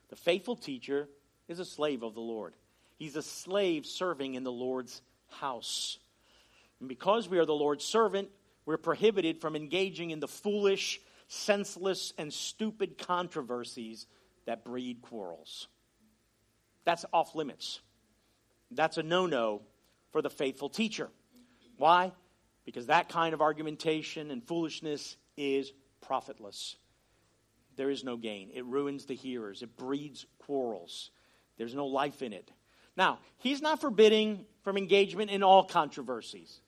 The 0.09 0.15
faithful 0.15 0.55
teacher 0.55 1.09
is 1.47 1.59
a 1.59 1.65
slave 1.65 2.03
of 2.03 2.13
the 2.13 2.21
Lord. 2.21 2.53
He's 2.97 3.15
a 3.15 3.21
slave 3.21 3.85
serving 3.85 4.35
in 4.35 4.43
the 4.43 4.51
Lord's 4.51 5.01
house. 5.29 5.99
And 6.79 6.87
because 6.87 7.27
we 7.27 7.37
are 7.37 7.45
the 7.45 7.53
Lord's 7.53 7.85
servant, 7.85 8.29
we're 8.65 8.77
prohibited 8.77 9.39
from 9.39 9.55
engaging 9.55 10.11
in 10.11 10.19
the 10.19 10.27
foolish, 10.27 10.99
senseless, 11.27 12.13
and 12.17 12.31
stupid 12.31 12.97
controversies 12.97 14.07
that 14.45 14.63
breed 14.63 15.01
quarrels. 15.01 15.67
That's 16.85 17.05
off 17.11 17.35
limits. 17.35 17.81
That's 18.71 18.97
a 18.97 19.03
no 19.03 19.25
no 19.25 19.61
for 20.11 20.21
the 20.21 20.29
faithful 20.29 20.69
teacher. 20.69 21.09
Why? 21.77 22.11
Because 22.65 22.87
that 22.87 23.09
kind 23.09 23.33
of 23.33 23.41
argumentation 23.41 24.31
and 24.31 24.43
foolishness 24.43 25.17
is 25.35 25.71
profitless. 26.01 26.75
There 27.75 27.89
is 27.89 28.03
no 28.03 28.17
gain. 28.17 28.49
It 28.53 28.65
ruins 28.65 29.05
the 29.05 29.15
hearers, 29.15 29.61
it 29.61 29.77
breeds 29.77 30.25
quarrels. 30.39 31.11
There's 31.57 31.73
no 31.73 31.87
life 31.87 32.21
in 32.21 32.33
it. 32.33 32.51
Now, 32.95 33.19
he's 33.39 33.61
not 33.61 33.81
forbidding 33.81 34.45
from 34.63 34.77
engagement 34.77 35.31
in 35.31 35.41
all 35.41 35.63
controversies 35.63 36.61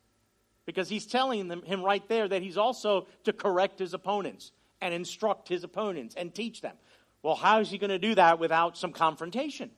because 0.69 0.87
he's 0.87 1.07
telling 1.07 1.47
them, 1.47 1.63
him 1.63 1.81
right 1.81 2.07
there 2.07 2.27
that 2.27 2.43
he's 2.43 2.55
also 2.55 3.07
to 3.23 3.33
correct 3.33 3.79
his 3.79 3.95
opponents 3.95 4.51
and 4.79 4.93
instruct 4.93 5.49
his 5.49 5.63
opponents 5.63 6.13
and 6.13 6.31
teach 6.31 6.61
them. 6.61 6.75
Well, 7.23 7.33
how 7.33 7.59
is 7.59 7.71
he 7.71 7.79
going 7.79 7.89
to 7.89 7.97
do 7.97 8.13
that 8.13 8.37
without 8.37 8.77
some 8.77 8.91
confrontation? 8.91 9.71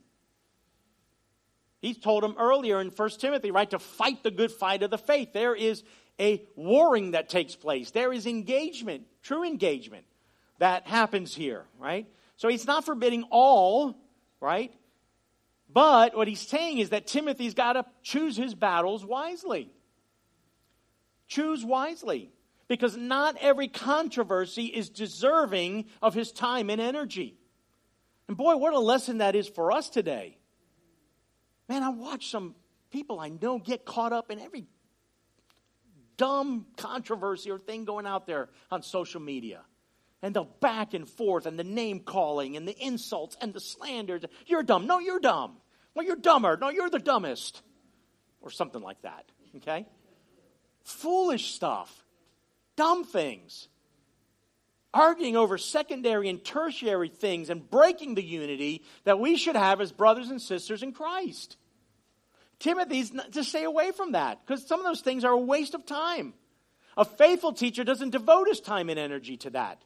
He 1.80 1.94
told 1.94 2.22
him 2.22 2.34
earlier 2.38 2.78
in 2.78 2.88
1 2.88 3.10
Timothy, 3.18 3.50
right, 3.50 3.70
to 3.70 3.78
fight 3.78 4.22
the 4.22 4.30
good 4.30 4.52
fight 4.52 4.82
of 4.82 4.90
the 4.90 4.98
faith. 4.98 5.32
There 5.32 5.54
is 5.54 5.82
a 6.20 6.44
warring 6.56 7.12
that 7.12 7.30
takes 7.30 7.56
place. 7.56 7.90
There 7.90 8.12
is 8.12 8.26
engagement, 8.26 9.04
true 9.22 9.44
engagement 9.44 10.04
that 10.58 10.86
happens 10.86 11.34
here, 11.34 11.64
right? 11.78 12.06
So 12.36 12.48
he's 12.48 12.66
not 12.66 12.84
forbidding 12.84 13.24
all, 13.30 13.96
right? 14.42 14.74
But 15.72 16.14
what 16.14 16.28
he's 16.28 16.46
saying 16.46 16.80
is 16.80 16.90
that 16.90 17.06
Timothy's 17.06 17.54
got 17.54 17.72
to 17.72 17.86
choose 18.02 18.36
his 18.36 18.54
battles 18.54 19.06
wisely. 19.06 19.70
Choose 21.32 21.64
wisely. 21.64 22.30
Because 22.68 22.94
not 22.96 23.36
every 23.40 23.68
controversy 23.68 24.66
is 24.66 24.90
deserving 24.90 25.86
of 26.02 26.12
his 26.14 26.30
time 26.30 26.68
and 26.68 26.80
energy. 26.80 27.38
And 28.28 28.36
boy, 28.36 28.56
what 28.56 28.74
a 28.74 28.78
lesson 28.78 29.18
that 29.18 29.34
is 29.34 29.48
for 29.48 29.72
us 29.72 29.88
today. 29.88 30.36
Man, 31.68 31.82
I 31.82 31.88
watch 31.88 32.30
some 32.30 32.54
people 32.90 33.18
I 33.18 33.30
know 33.30 33.58
get 33.58 33.86
caught 33.86 34.12
up 34.12 34.30
in 34.30 34.40
every 34.40 34.66
dumb 36.18 36.66
controversy 36.76 37.50
or 37.50 37.58
thing 37.58 37.86
going 37.86 38.06
out 38.06 38.26
there 38.26 38.50
on 38.70 38.82
social 38.82 39.20
media. 39.20 39.62
And 40.20 40.34
the 40.34 40.44
back 40.60 40.92
and 40.92 41.08
forth 41.08 41.46
and 41.46 41.58
the 41.58 41.64
name 41.64 42.00
calling 42.00 42.56
and 42.58 42.68
the 42.68 42.78
insults 42.78 43.38
and 43.40 43.54
the 43.54 43.60
slanders. 43.60 44.22
You're 44.46 44.62
dumb. 44.62 44.86
No, 44.86 44.98
you're 44.98 45.20
dumb. 45.20 45.56
Well, 45.94 46.06
you're 46.06 46.16
dumber. 46.16 46.58
No, 46.58 46.68
you're 46.68 46.90
the 46.90 46.98
dumbest. 46.98 47.62
Or 48.42 48.50
something 48.50 48.82
like 48.82 49.00
that. 49.02 49.24
Okay? 49.56 49.86
Foolish 50.84 51.54
stuff. 51.54 52.04
Dumb 52.76 53.04
things. 53.04 53.68
Arguing 54.94 55.36
over 55.36 55.56
secondary 55.56 56.28
and 56.28 56.44
tertiary 56.44 57.08
things 57.08 57.48
and 57.48 57.68
breaking 57.68 58.14
the 58.14 58.22
unity 58.22 58.82
that 59.04 59.18
we 59.18 59.36
should 59.36 59.56
have 59.56 59.80
as 59.80 59.90
brothers 59.92 60.28
and 60.28 60.40
sisters 60.40 60.82
in 60.82 60.92
Christ. 60.92 61.56
Timothy's 62.58 63.10
to 63.32 63.42
stay 63.42 63.64
away 63.64 63.90
from 63.90 64.12
that 64.12 64.44
because 64.44 64.66
some 64.66 64.78
of 64.78 64.86
those 64.86 65.00
things 65.00 65.24
are 65.24 65.32
a 65.32 65.38
waste 65.38 65.74
of 65.74 65.86
time. 65.86 66.34
A 66.96 67.04
faithful 67.04 67.52
teacher 67.52 67.84
doesn't 67.84 68.10
devote 68.10 68.48
his 68.48 68.60
time 68.60 68.88
and 68.90 68.98
energy 68.98 69.36
to 69.38 69.50
that. 69.50 69.82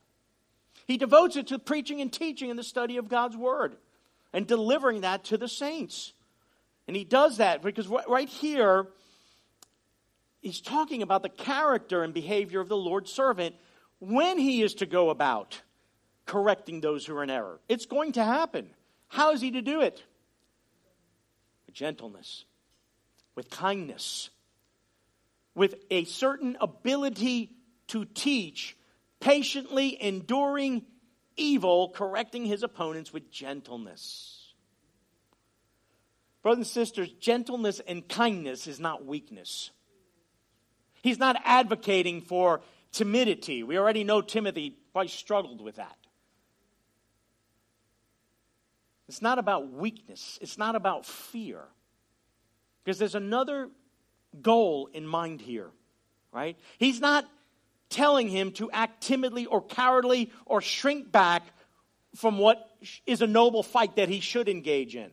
He 0.87 0.97
devotes 0.97 1.37
it 1.37 1.47
to 1.49 1.59
preaching 1.59 2.01
and 2.01 2.13
teaching 2.13 2.51
and 2.51 2.59
the 2.59 2.65
study 2.65 2.97
of 2.97 3.09
God's 3.09 3.37
word 3.37 3.77
and 4.33 4.47
delivering 4.47 5.01
that 5.01 5.25
to 5.25 5.39
the 5.39 5.49
saints. 5.49 6.13
And 6.87 6.97
he 6.97 7.05
does 7.05 7.39
that 7.39 7.63
because 7.63 7.89
right 7.89 8.29
here, 8.29 8.87
he's 10.41 10.61
talking 10.61 11.03
about 11.03 11.23
the 11.23 11.29
character 11.29 12.03
and 12.03 12.13
behavior 12.15 12.61
of 12.61 12.69
the 12.69 12.77
Lord's 12.77 13.13
servant 13.13 13.55
when 13.99 14.39
he 14.39 14.63
is 14.63 14.75
to 14.75 14.87
go 14.87 15.11
about 15.11 15.61
correcting 16.27 16.81
those 16.81 17.07
who 17.07 17.17
are 17.17 17.23
in 17.23 17.31
error. 17.31 17.61
It's 17.69 17.87
going 17.87 18.13
to 18.13 18.25
happen. 18.25 18.71
How 19.09 19.33
is 19.33 19.41
he 19.41 19.53
to 19.53 19.63
do 19.63 19.81
it? 19.81 20.03
With 21.67 21.75
gentleness 21.75 22.45
with 23.37 23.51
kindness, 23.51 24.31
with 25.55 25.77
a 25.91 26.05
certain 26.05 26.57
ability 26.61 27.53
to 27.89 28.05
teach, 28.07 28.77
patiently 29.21 30.03
enduring 30.03 30.85
evil, 31.37 31.91
correcting 31.91 32.47
his 32.47 32.63
opponents 32.63 33.13
with 33.13 33.31
gentleness. 33.31 34.55
Brothers 36.43 36.59
and 36.59 36.67
sisters, 36.67 37.13
gentleness 37.21 37.81
and 37.87 38.09
kindness 38.09 38.67
is 38.67 38.81
not 38.81 39.05
weakness. 39.05 39.71
He's 41.07 41.21
not 41.21 41.41
advocating 41.45 42.21
for 42.21 42.63
timidity. 42.91 43.63
We 43.63 43.79
already 43.79 44.03
know 44.03 44.23
Timothy 44.23 44.77
probably 44.93 45.07
struggled 45.07 45.61
with 45.61 45.77
that. 45.77 45.97
It's 49.09 49.23
not 49.23 49.39
about 49.39 49.71
weakness, 49.71 50.37
it's 50.43 50.59
not 50.59 50.75
about 50.75 51.07
fear. 51.07 51.61
Because 52.83 52.99
there's 52.99 53.15
another 53.15 53.69
goal 54.43 54.89
in 54.93 55.07
mind 55.07 55.41
here, 55.41 55.71
right? 56.33 56.57
He's 56.77 57.01
not 57.01 57.25
telling 57.89 58.29
him 58.29 58.51
to 58.55 58.69
act 58.73 59.05
timidly 59.05 59.47
or 59.47 59.63
cowardly 59.63 60.33
or 60.45 60.61
shrink 60.61 61.13
back 61.13 61.45
from 62.17 62.37
what 62.37 62.69
is 63.07 63.23
a 63.23 63.29
noble 63.29 63.63
fight 63.63 63.95
that 63.95 64.09
he 64.09 64.19
should 64.19 64.49
engage 64.49 64.97
in. 64.97 65.13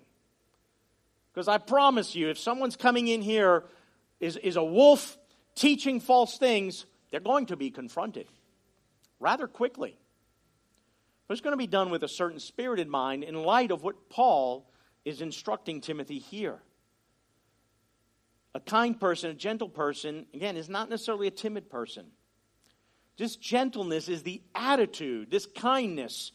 Because 1.31 1.47
I 1.47 1.59
promise 1.59 2.15
you, 2.15 2.29
if 2.29 2.39
someone's 2.39 2.75
coming 2.75 3.07
in 3.09 3.21
here 3.21 3.65
is, 4.19 4.37
is 4.37 4.55
a 4.55 4.63
wolf 4.63 5.19
teaching 5.56 5.99
false 5.99 6.38
things, 6.38 6.86
they're 7.12 7.20
going 7.20 7.47
to 7.47 7.56
be 7.56 7.70
confronted 7.70 8.28
rather 9.20 9.47
quickly. 9.47 9.97
But 11.28 11.34
it's 11.34 11.41
going 11.41 11.54
to 11.54 11.58
be 11.58 11.68
done 11.68 11.89
with 11.89 12.04
a 12.04 12.08
certain 12.08 12.39
spirit 12.39 12.80
in 12.80 12.89
mind 12.89 13.24
in 13.24 13.36
light 13.36 13.72
of 13.72 13.84
what 13.84 14.10
Paul 14.10 14.70
is 15.06 15.22
instructing 15.22 15.82
Timothy 15.82 16.20
here. 16.20 16.60
A 18.56 18.60
kind 18.60 18.99
person, 18.99 19.32
a 19.32 19.34
gentle 19.34 19.70
person, 19.70 20.26
again, 20.34 20.58
is 20.58 20.70
not 20.70 20.89
necessarily 20.89 21.28
a 21.28 21.32
timid 21.32 21.70
person. 21.70 22.06
Just 23.16 23.41
gentleness 23.41 24.10
is 24.10 24.24
the 24.24 24.41
attitude, 24.54 25.32
this 25.32 25.45
kindness, 25.45 26.32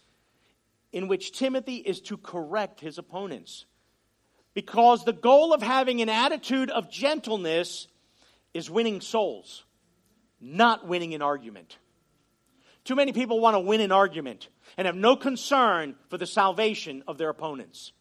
in 0.93 1.09
which 1.09 1.33
Timothy 1.33 1.77
is 1.77 2.01
to 2.03 2.17
correct 2.17 2.81
his 2.81 2.99
opponents. 2.99 3.67
Because 4.55 5.05
the 5.05 5.13
goal 5.13 5.53
of 5.53 5.63
having 5.63 6.01
an 6.01 6.09
attitude 6.09 6.71
of 6.71 6.91
gentleness 6.91 7.87
is 8.55 8.71
winning 8.71 9.01
souls, 9.01 9.65
not 10.41 10.87
winning 10.87 11.15
an 11.15 11.23
argument. 11.23 11.77
Too 12.85 12.95
many 12.95 13.13
people 13.13 13.41
want 13.41 13.55
to 13.55 13.61
win 13.61 13.81
an 13.81 13.93
argument. 13.93 14.49
and 14.77 14.87
have 14.87 14.97
no 14.97 15.17
concern 15.17 15.95
for 16.09 16.19
the 16.19 16.27
salvation 16.27 17.03
of 17.09 17.19
their 17.19 17.31
opponents. 17.31 17.93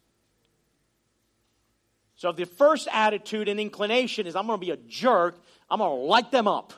So 2.15 2.31
the 2.31 2.45
first 2.45 2.87
attitude 2.91 3.47
and 3.47 3.59
inclination 3.59 4.27
is, 4.27 4.35
I'm 4.35 4.47
going 4.47 4.59
to 4.59 4.65
be 4.65 4.71
a 4.71 4.77
jerk, 4.77 5.39
I'm 5.69 5.79
going 5.79 5.91
to 5.91 6.05
light 6.05 6.31
them 6.31 6.47
up. 6.47 6.73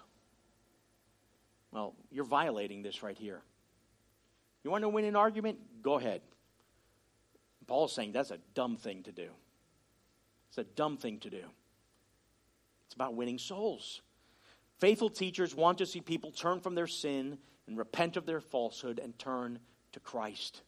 Well, 1.72 1.96
you're 2.12 2.26
violating 2.26 2.82
this 2.82 3.04
right 3.04 3.18
here. 3.18 3.42
You 4.64 4.72
want 4.72 4.84
to 4.84 4.90
win 4.90 5.06
an 5.06 5.16
argument? 5.16 5.60
Go 5.82 5.98
ahead. 5.98 6.22
Paul's 7.68 7.94
saying 7.94 8.12
that's 8.12 8.32
a 8.32 8.40
dumb 8.54 8.78
thing 8.78 9.04
to 9.04 9.12
do. 9.12 9.30
It's 10.50 10.58
a 10.58 10.64
dumb 10.64 10.98
thing 10.98 11.20
to 11.20 11.30
do. 11.30 11.44
It's 12.90 12.96
about 12.96 13.14
winning 13.14 13.38
souls. 13.38 14.02
Faithful 14.80 15.12
teachers 15.12 15.54
want 15.54 15.78
to 15.78 15.86
see 15.86 16.02
people 16.02 16.32
turn 16.32 16.60
from 16.60 16.74
their 16.74 16.88
sin 16.88 17.38
and 17.68 17.78
repent 17.78 18.18
of 18.18 18.26
their 18.26 18.42
falsehood 18.42 18.98
and 18.98 19.18
turn 19.20 19.60
to 19.92 20.00
Christ. 20.00 20.64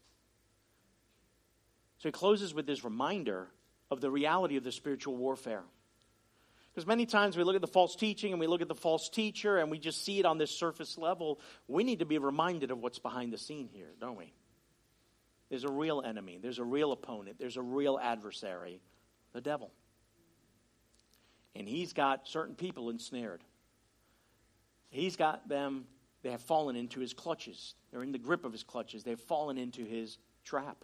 So 1.97 2.09
he 2.09 2.11
closes 2.11 2.53
with 2.53 2.67
this 2.67 2.83
reminder 2.83 3.47
of 3.89 4.01
the 4.01 4.11
reality 4.11 4.55
of 4.55 4.63
the 4.63 4.71
spiritual 4.71 5.15
warfare. 5.15 5.63
Because 6.71 6.85
many 6.85 7.07
times 7.07 7.35
we 7.35 7.43
look 7.43 7.55
at 7.55 7.61
the 7.61 7.65
false 7.65 7.95
teaching 7.95 8.33
and 8.33 8.39
we 8.39 8.45
look 8.45 8.61
at 8.61 8.67
the 8.67 8.75
false 8.75 9.09
teacher 9.09 9.57
and 9.57 9.71
we 9.71 9.79
just 9.79 10.05
see 10.05 10.19
it 10.19 10.25
on 10.27 10.37
this 10.37 10.51
surface 10.51 10.99
level. 10.99 11.39
We 11.67 11.83
need 11.83 11.99
to 11.99 12.05
be 12.05 12.19
reminded 12.19 12.69
of 12.69 12.77
what's 12.77 12.99
behind 12.99 13.33
the 13.33 13.39
scene 13.39 13.67
here, 13.73 13.89
don't 13.99 14.15
we? 14.15 14.31
There's 15.49 15.63
a 15.63 15.71
real 15.71 16.03
enemy, 16.05 16.37
there's 16.39 16.59
a 16.59 16.63
real 16.63 16.91
opponent, 16.91 17.37
there's 17.39 17.57
a 17.57 17.63
real 17.63 17.99
adversary, 17.99 18.79
the 19.33 19.41
devil. 19.41 19.71
And 21.55 21.67
he's 21.67 21.93
got 21.93 22.27
certain 22.27 22.55
people 22.55 22.89
ensnared. 22.89 23.43
He's 24.89 25.15
got 25.15 25.47
them, 25.47 25.85
they 26.23 26.31
have 26.31 26.41
fallen 26.41 26.75
into 26.75 26.99
his 26.99 27.13
clutches. 27.13 27.75
They're 27.91 28.03
in 28.03 28.11
the 28.11 28.17
grip 28.17 28.45
of 28.45 28.51
his 28.51 28.63
clutches. 28.63 29.03
They've 29.03 29.19
fallen 29.19 29.57
into 29.57 29.83
his 29.83 30.17
trap. 30.43 30.83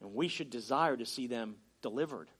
And 0.00 0.14
we 0.14 0.28
should 0.28 0.50
desire 0.50 0.96
to 0.96 1.04
see 1.04 1.26
them 1.26 1.56
delivered. 1.82 2.30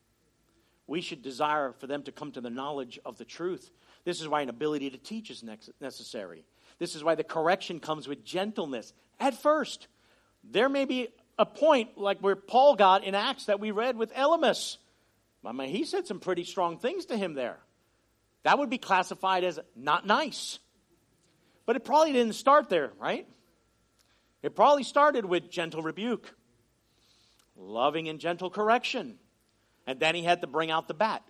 We 0.87 1.01
should 1.01 1.22
desire 1.22 1.72
for 1.72 1.87
them 1.87 2.03
to 2.05 2.12
come 2.12 2.33
to 2.33 2.41
the 2.41 2.51
knowledge 2.51 2.99
of 3.05 3.18
the 3.18 3.24
truth. 3.24 3.70
This 4.05 4.20
is 4.20 4.28
why 4.28 4.41
an 4.41 4.49
ability 4.49 4.91
to 4.91 4.99
teach 4.99 5.31
is 5.31 5.45
necessary. 5.81 6.45
This 6.78 6.97
is 6.97 7.05
why 7.05 7.14
the 7.14 7.24
correction 7.24 7.81
comes 7.81 8.09
with 8.09 8.24
gentleness 8.24 8.93
at 9.18 9.35
first. 9.35 9.89
There 10.43 10.68
may 10.68 10.87
be 10.87 11.09
a 11.39 11.47
point 11.47 11.97
like 11.97 12.18
where 12.20 12.37
Paul 12.37 12.74
got 12.76 13.05
in 13.05 13.14
Acts 13.14 13.47
that 13.47 13.61
we 13.61 13.70
read 13.70 13.97
with 13.97 14.12
Elymas. 14.14 14.78
I 15.45 15.53
mean, 15.53 15.68
he 15.68 15.84
said 15.84 16.07
some 16.07 16.20
pretty 16.20 16.45
strong 16.45 16.78
things 16.78 17.07
to 17.07 17.16
him 17.16 17.34
there. 17.34 17.59
That 18.43 18.59
would 18.59 18.70
be 18.70 18.78
classified 18.78 19.45
as 19.45 19.59
not 19.74 20.07
nice. 20.07 20.59
But 21.66 21.76
it 21.76 21.84
probably 21.84 22.12
didn't 22.12 22.34
start 22.34 22.68
there, 22.68 22.93
right? 22.99 23.26
It 24.43 24.57
probably 24.57 24.82
started 24.82 25.24
with 25.24 25.51
gentle 25.51 25.82
rebuke, 25.82 26.34
loving 27.57 28.09
and 28.09 28.18
gentle 28.18 28.51
correction. 28.51 29.18
And 29.86 30.01
then 30.01 30.14
he 30.14 30.22
had 30.22 30.41
to 30.41 30.47
bring 30.47 30.70
out 30.70 30.88
the 30.88 30.95
bat. 30.95 31.22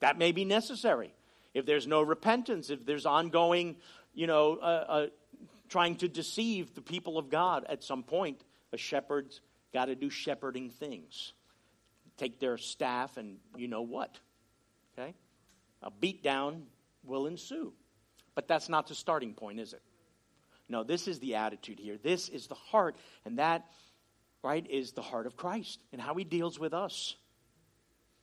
That 0.00 0.18
may 0.18 0.32
be 0.32 0.44
necessary. 0.44 1.14
If 1.54 1.66
there's 1.66 1.86
no 1.86 2.02
repentance, 2.02 2.70
if 2.70 2.84
there's 2.86 3.06
ongoing, 3.06 3.76
you 4.14 4.26
know, 4.26 4.56
uh, 4.56 4.84
uh, 4.88 5.06
trying 5.68 5.96
to 5.96 6.08
deceive 6.08 6.74
the 6.74 6.82
people 6.82 7.18
of 7.18 7.30
God 7.30 7.66
at 7.68 7.82
some 7.82 8.02
point, 8.02 8.42
a 8.72 8.76
shepherd's 8.76 9.40
got 9.72 9.86
to 9.86 9.94
do 9.94 10.08
shepherding 10.08 10.70
things. 10.70 11.32
Take 12.18 12.38
their 12.40 12.58
staff 12.58 13.16
and 13.16 13.38
you 13.56 13.68
know 13.68 13.82
what. 13.82 14.18
Okay? 14.98 15.14
A 15.82 15.90
beatdown 15.90 16.62
will 17.04 17.26
ensue. 17.26 17.72
But 18.34 18.46
that's 18.46 18.68
not 18.68 18.86
the 18.88 18.94
starting 18.94 19.32
point, 19.34 19.60
is 19.60 19.72
it? 19.72 19.82
No, 20.68 20.84
this 20.84 21.08
is 21.08 21.18
the 21.18 21.36
attitude 21.36 21.78
here. 21.78 21.96
This 22.02 22.28
is 22.28 22.46
the 22.46 22.54
heart, 22.54 22.96
and 23.24 23.38
that, 23.38 23.64
right, 24.42 24.66
is 24.68 24.92
the 24.92 25.02
heart 25.02 25.26
of 25.26 25.36
Christ 25.36 25.80
and 25.92 26.00
how 26.00 26.14
he 26.14 26.24
deals 26.24 26.58
with 26.58 26.74
us. 26.74 27.16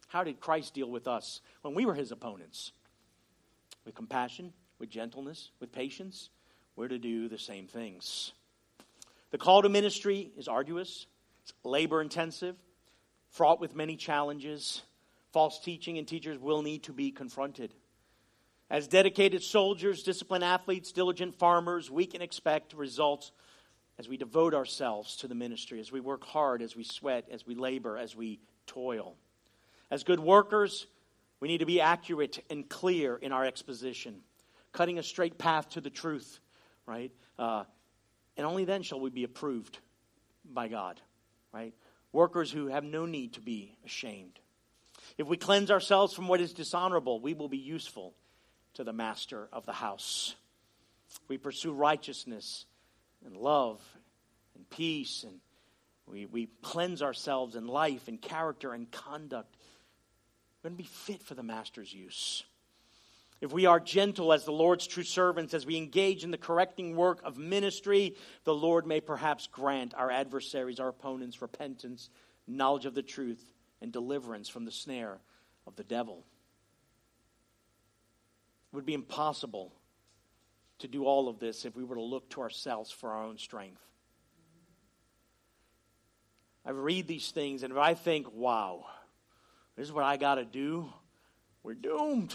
How 0.08 0.24
did 0.24 0.40
Christ 0.40 0.74
deal 0.74 0.90
with 0.90 1.08
us 1.08 1.42
when 1.64 1.74
we 1.74 1.86
were 1.86 1.96
his 1.96 2.12
opponents? 2.12 2.72
With 3.84 3.96
compassion, 3.96 4.54
with 4.78 4.90
gentleness, 4.90 5.50
with 5.60 5.72
patience. 5.72 6.30
We're 6.76 6.88
to 6.90 7.00
do 7.00 7.28
the 7.28 7.40
same 7.40 7.68
things. 7.68 8.34
The 9.32 9.38
call 9.38 9.64
to 9.64 9.70
ministry 9.70 10.32
is 10.38 10.48
arduous, 10.48 11.08
it's 11.44 11.54
labor 11.64 12.02
intensive, 12.02 12.56
fraught 13.36 13.60
with 13.60 13.76
many 13.76 13.98
challenges. 13.98 14.82
False 15.34 15.60
teaching 15.60 15.98
and 15.98 16.08
teachers 16.08 16.40
will 16.40 16.62
need 16.62 16.84
to 16.84 16.94
be 16.94 17.12
confronted. 17.12 17.74
As 18.70 18.88
dedicated 18.88 19.44
soldiers, 19.44 20.04
disciplined 20.04 20.44
athletes, 20.44 20.94
diligent 20.94 21.36
farmers, 21.36 21.92
we 21.92 22.06
can 22.06 22.22
expect 22.22 22.74
results 22.74 23.32
as 24.00 24.08
we 24.08 24.18
devote 24.18 24.54
ourselves 24.54 25.18
to 25.18 25.28
the 25.28 25.36
ministry, 25.36 25.80
as 25.80 25.92
we 25.92 26.00
work 26.00 26.24
hard, 26.24 26.62
as 26.62 26.76
we 26.76 26.84
sweat, 26.84 27.26
as 27.30 27.46
we 27.46 27.56
labor, 27.56 27.98
as 27.98 28.16
we 28.16 28.40
toil. 28.68 29.16
As 29.92 30.04
good 30.04 30.20
workers, 30.20 30.88
we 31.42 31.50
need 31.50 31.60
to 31.60 31.66
be 31.66 31.82
accurate 31.82 32.44
and 32.50 32.68
clear 32.68 33.18
in 33.18 33.34
our 33.34 33.46
exposition, 33.46 34.22
cutting 34.72 34.98
a 34.98 35.04
straight 35.04 35.38
path 35.38 35.70
to 35.72 35.82
the 35.82 35.90
truth, 35.90 36.40
right? 36.86 37.12
Uh, 37.38 37.66
and 38.38 38.46
only 38.46 38.64
then 38.66 38.82
shall 38.82 39.00
we 39.00 39.10
be 39.10 39.26
approved 39.26 39.78
by 40.46 40.70
God, 40.70 41.00
right? 41.54 41.74
Workers 42.16 42.50
who 42.50 42.68
have 42.68 42.86
no 42.86 43.06
need 43.06 43.34
to 43.34 43.42
be 43.42 43.76
ashamed. 43.86 44.40
If 45.18 45.28
we 45.28 45.36
cleanse 45.36 45.70
ourselves 45.70 46.14
from 46.14 46.30
what 46.30 46.40
is 46.40 46.54
dishonorable, 46.54 47.20
we 47.20 47.34
will 47.34 47.50
be 47.50 47.58
useful 47.58 48.14
to 48.76 48.86
the 48.86 48.94
master 48.94 49.50
of 49.52 49.66
the 49.66 49.74
house. 49.74 50.34
We 51.28 51.38
pursue 51.38 51.74
righteousness 51.74 52.68
and 53.26 53.36
love 53.36 53.82
and 54.56 54.70
peace, 54.70 55.26
and 55.28 55.42
we, 56.08 56.26
we 56.26 56.48
cleanse 56.62 57.02
ourselves 57.02 57.58
in 57.58 57.68
life 57.68 58.08
and 58.08 58.22
character 58.22 58.72
and 58.72 58.90
conduct. 58.90 59.54
We're 60.64 60.70
going 60.70 60.78
to 60.78 60.84
be 60.84 60.90
fit 60.90 61.22
for 61.22 61.36
the 61.36 61.44
master's 61.44 61.94
use. 61.94 62.46
If 63.42 63.52
we 63.52 63.66
are 63.66 63.80
gentle 63.80 64.32
as 64.32 64.46
the 64.46 64.52
Lord's 64.52 64.88
true 64.88 65.04
servants, 65.04 65.54
as 65.54 65.66
we 65.66 65.78
engage 65.78 66.24
in 66.24 66.32
the 66.32 66.38
correcting 66.38 66.96
work 66.96 67.20
of 67.24 67.38
ministry, 67.38 68.16
the 68.46 68.54
Lord 68.54 68.88
may 68.88 69.02
perhaps 69.02 69.48
grant 69.48 69.94
our 69.94 70.10
adversaries, 70.10 70.80
our 70.80 70.88
opponents, 70.88 71.42
repentance, 71.42 72.10
knowledge 72.48 72.86
of 72.86 72.96
the 72.96 73.04
truth, 73.04 73.44
and 73.82 73.92
deliverance 73.92 74.48
from 74.48 74.66
the 74.66 74.72
snare 74.72 75.20
of 75.68 75.76
the 75.76 75.84
devil. 75.84 76.24
It 78.72 78.76
would 78.76 78.86
be 78.86 78.94
impossible 78.94 79.74
to 80.80 80.88
do 80.88 81.06
all 81.06 81.28
of 81.28 81.40
this 81.40 81.66
if 81.66 81.76
we 81.76 81.84
were 81.84 81.96
to 81.96 82.02
look 82.02 82.30
to 82.32 82.42
ourselves 82.42 82.92
for 82.92 83.12
our 83.12 83.24
own 83.24 83.38
strength. 83.38 83.82
I 86.66 86.72
read 86.72 87.08
these 87.08 87.32
things 87.32 87.64
and 87.64 87.72
if 87.72 87.78
I 87.78 87.94
think, 87.94 88.34
wow, 88.34 88.86
this 89.76 89.86
is 89.86 89.94
what 89.94 90.04
I 90.04 90.18
got 90.18 90.36
to 90.36 90.46
do, 90.46 90.90
we're 91.64 91.76
doomed. 91.76 92.34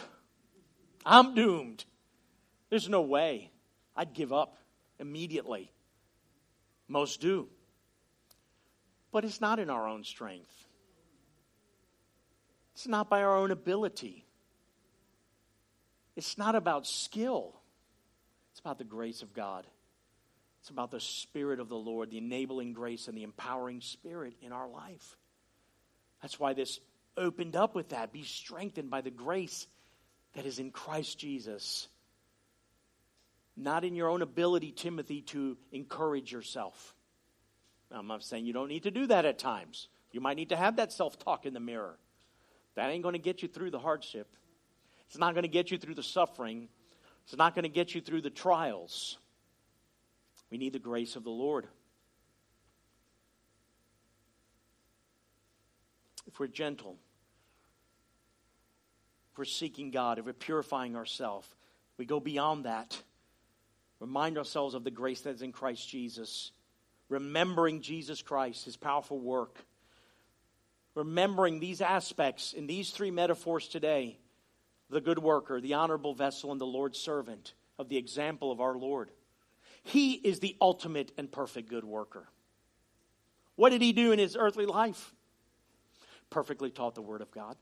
I'm 1.04 1.34
doomed. 1.34 1.84
There's 2.68 2.88
no 2.88 3.02
way. 3.02 3.50
I'd 3.96 4.12
give 4.12 4.32
up 4.32 4.56
immediately. 4.98 5.72
Most 6.88 7.20
do. 7.20 7.48
But 9.12 9.24
it's 9.24 9.40
not 9.40 9.58
in 9.58 9.70
our 9.70 9.88
own 9.88 10.04
strength. 10.04 10.52
It's 12.74 12.86
not 12.86 13.10
by 13.10 13.22
our 13.22 13.36
own 13.36 13.50
ability. 13.50 14.24
It's 16.16 16.38
not 16.38 16.54
about 16.54 16.86
skill. 16.86 17.54
It's 18.52 18.60
about 18.60 18.78
the 18.78 18.84
grace 18.84 19.22
of 19.22 19.32
God. 19.32 19.66
It's 20.60 20.70
about 20.70 20.90
the 20.90 21.00
Spirit 21.00 21.60
of 21.60 21.68
the 21.68 21.76
Lord, 21.76 22.10
the 22.10 22.18
enabling 22.18 22.74
grace 22.74 23.08
and 23.08 23.16
the 23.16 23.22
empowering 23.22 23.80
Spirit 23.80 24.34
in 24.42 24.52
our 24.52 24.68
life. 24.68 25.16
That's 26.20 26.38
why 26.38 26.52
this 26.52 26.78
opened 27.16 27.56
up 27.56 27.74
with 27.74 27.90
that. 27.90 28.12
Be 28.12 28.24
strengthened 28.24 28.90
by 28.90 29.00
the 29.00 29.10
grace 29.10 29.66
that 30.34 30.46
is 30.46 30.58
in 30.58 30.70
Christ 30.70 31.18
Jesus. 31.18 31.88
Not 33.56 33.84
in 33.84 33.94
your 33.94 34.08
own 34.08 34.22
ability, 34.22 34.72
Timothy, 34.72 35.22
to 35.22 35.56
encourage 35.72 36.32
yourself. 36.32 36.94
I'm 37.90 38.06
not 38.06 38.22
saying 38.22 38.46
you 38.46 38.52
don't 38.52 38.68
need 38.68 38.84
to 38.84 38.90
do 38.90 39.06
that 39.08 39.24
at 39.24 39.38
times. 39.38 39.88
You 40.12 40.20
might 40.20 40.36
need 40.36 40.50
to 40.50 40.56
have 40.56 40.76
that 40.76 40.92
self 40.92 41.18
talk 41.18 41.46
in 41.46 41.54
the 41.54 41.60
mirror. 41.60 41.98
That 42.76 42.90
ain't 42.90 43.02
going 43.02 43.14
to 43.14 43.18
get 43.18 43.42
you 43.42 43.48
through 43.48 43.70
the 43.70 43.78
hardship. 43.78 44.28
It's 45.08 45.18
not 45.18 45.34
going 45.34 45.42
to 45.42 45.48
get 45.48 45.70
you 45.70 45.78
through 45.78 45.94
the 45.94 46.02
suffering. 46.02 46.68
It's 47.24 47.36
not 47.36 47.54
going 47.54 47.64
to 47.64 47.68
get 47.68 47.94
you 47.94 48.00
through 48.00 48.22
the 48.22 48.30
trials. 48.30 49.18
We 50.50 50.58
need 50.58 50.72
the 50.72 50.78
grace 50.78 51.16
of 51.16 51.24
the 51.24 51.30
Lord. 51.30 51.66
If 56.26 56.38
we're 56.38 56.46
gentle, 56.46 56.96
we're 59.40 59.44
seeking 59.46 59.90
God, 59.90 60.18
if 60.18 60.26
we're 60.26 60.32
purifying 60.34 60.94
ourselves, 60.94 61.48
we 61.96 62.04
go 62.04 62.20
beyond 62.20 62.66
that. 62.66 62.96
Remind 63.98 64.38
ourselves 64.38 64.74
of 64.74 64.84
the 64.84 64.90
grace 64.90 65.22
that's 65.22 65.42
in 65.42 65.50
Christ 65.50 65.88
Jesus. 65.88 66.52
Remembering 67.08 67.80
Jesus 67.80 68.22
Christ, 68.22 68.66
his 68.66 68.76
powerful 68.76 69.18
work 69.18 69.64
remembering 70.94 71.60
these 71.60 71.80
aspects 71.80 72.52
in 72.52 72.66
these 72.66 72.90
three 72.90 73.10
metaphors 73.10 73.68
today 73.68 74.18
the 74.88 75.00
good 75.00 75.20
worker, 75.20 75.60
the 75.60 75.74
honorable 75.74 76.14
vessel, 76.14 76.50
and 76.50 76.60
the 76.60 76.66
Lord's 76.66 76.98
servant 76.98 77.54
of 77.78 77.88
the 77.88 77.96
example 77.96 78.50
of 78.50 78.60
our 78.60 78.76
Lord. 78.76 79.10
He 79.84 80.14
is 80.14 80.40
the 80.40 80.56
ultimate 80.60 81.12
and 81.16 81.30
perfect 81.30 81.70
good 81.70 81.84
worker. 81.84 82.28
What 83.54 83.70
did 83.70 83.82
he 83.82 83.92
do 83.92 84.10
in 84.10 84.18
his 84.18 84.36
earthly 84.36 84.66
life? 84.66 85.14
Perfectly 86.28 86.70
taught 86.70 86.96
the 86.96 87.02
Word 87.02 87.20
of 87.20 87.30
God, 87.30 87.56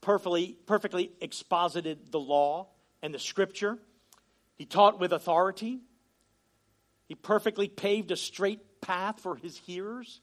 perfectly, 0.00 0.56
perfectly 0.66 1.12
exposited 1.20 2.10
the 2.10 2.20
law 2.20 2.68
and 3.02 3.12
the 3.12 3.18
Scripture. 3.18 3.78
He 4.56 4.64
taught 4.64 4.98
with 4.98 5.12
authority. 5.12 5.80
He 7.06 7.14
perfectly 7.14 7.68
paved 7.68 8.10
a 8.10 8.16
straight 8.16 8.80
path 8.80 9.20
for 9.20 9.36
his 9.36 9.56
hearers. 9.56 10.20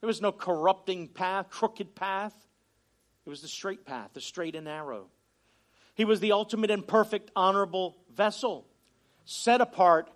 There 0.00 0.06
was 0.06 0.20
no 0.20 0.32
corrupting 0.32 1.08
path, 1.08 1.50
crooked 1.50 1.94
path. 1.94 2.34
It 3.26 3.30
was 3.30 3.42
the 3.42 3.48
straight 3.48 3.86
path, 3.86 4.10
the 4.12 4.20
straight 4.20 4.54
and 4.54 4.66
narrow. 4.66 5.06
He 5.94 6.04
was 6.04 6.20
the 6.20 6.32
ultimate 6.32 6.70
and 6.70 6.86
perfect, 6.86 7.30
honorable 7.36 7.96
vessel, 8.12 8.66
set 9.24 9.60
apart 9.60 10.10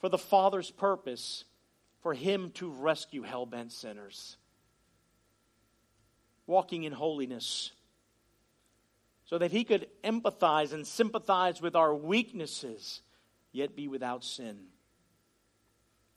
for 0.00 0.08
the 0.08 0.18
Father's 0.18 0.70
purpose, 0.70 1.44
for 2.02 2.14
him 2.14 2.50
to 2.52 2.70
rescue 2.70 3.22
hell 3.22 3.46
bent 3.46 3.72
sinners. 3.72 4.36
Walking 6.46 6.84
in 6.84 6.92
holiness, 6.92 7.72
so 9.28 9.38
that 9.38 9.52
he 9.52 9.62
could 9.62 9.86
empathize 10.02 10.72
and 10.72 10.86
sympathize 10.86 11.62
with 11.62 11.76
our 11.76 11.94
weaknesses, 11.94 13.02
yet 13.52 13.76
be 13.76 13.86
without 13.86 14.24
sin. 14.24 14.58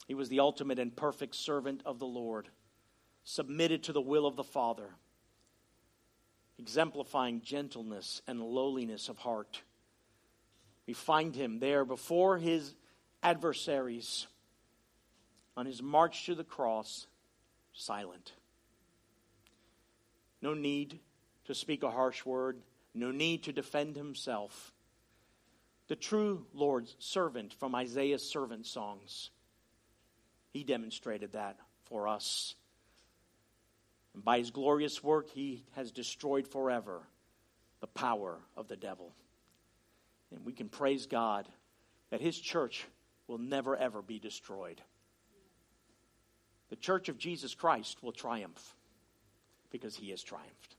He 0.07 0.13
was 0.13 0.29
the 0.29 0.39
ultimate 0.39 0.79
and 0.79 0.95
perfect 0.95 1.35
servant 1.35 1.81
of 1.85 1.99
the 1.99 2.07
Lord, 2.07 2.47
submitted 3.23 3.83
to 3.83 3.93
the 3.93 4.01
will 4.01 4.25
of 4.25 4.35
the 4.35 4.43
Father 4.43 4.89
exemplifying 6.61 7.41
gentleness 7.41 8.21
and 8.27 8.39
lowliness 8.39 9.09
of 9.09 9.17
heart. 9.17 9.63
We 10.85 10.93
find 10.93 11.35
him 11.35 11.59
there 11.59 11.83
before 11.83 12.37
his 12.37 12.75
adversaries 13.23 14.27
on 15.57 15.65
his 15.65 15.81
march 15.81 16.27
to 16.27 16.35
the 16.35 16.43
cross, 16.43 17.07
silent. 17.73 18.33
No 20.39 20.53
need 20.53 20.99
to 21.45 21.55
speak 21.55 21.81
a 21.81 21.89
harsh 21.89 22.25
word, 22.25 22.61
no 22.93 23.11
need 23.11 23.43
to 23.43 23.53
defend 23.53 23.95
himself. 23.95 24.73
The 25.87 25.95
true 25.95 26.45
Lord's 26.53 26.95
servant 26.99 27.53
from 27.53 27.75
Isaiah's 27.75 28.23
servant 28.23 28.65
songs. 28.65 29.29
He 30.51 30.63
demonstrated 30.63 31.33
that 31.33 31.57
for 31.85 32.07
us. 32.07 32.55
And 34.13 34.23
by 34.23 34.39
his 34.39 34.51
glorious 34.51 35.03
work, 35.03 35.29
he 35.29 35.63
has 35.75 35.91
destroyed 35.91 36.47
forever 36.47 37.01
the 37.79 37.87
power 37.87 38.37
of 38.57 38.67
the 38.67 38.75
devil. 38.75 39.13
And 40.33 40.45
we 40.45 40.53
can 40.53 40.69
praise 40.69 41.05
God 41.05 41.47
that 42.09 42.21
his 42.21 42.37
church 42.39 42.85
will 43.27 43.37
never, 43.37 43.75
ever 43.75 44.01
be 44.01 44.19
destroyed. 44.19 44.81
The 46.69 46.75
church 46.75 47.09
of 47.09 47.17
Jesus 47.17 47.53
Christ 47.53 48.01
will 48.03 48.11
triumph 48.11 48.75
because 49.71 49.95
he 49.95 50.09
has 50.11 50.21
triumphed. 50.21 50.75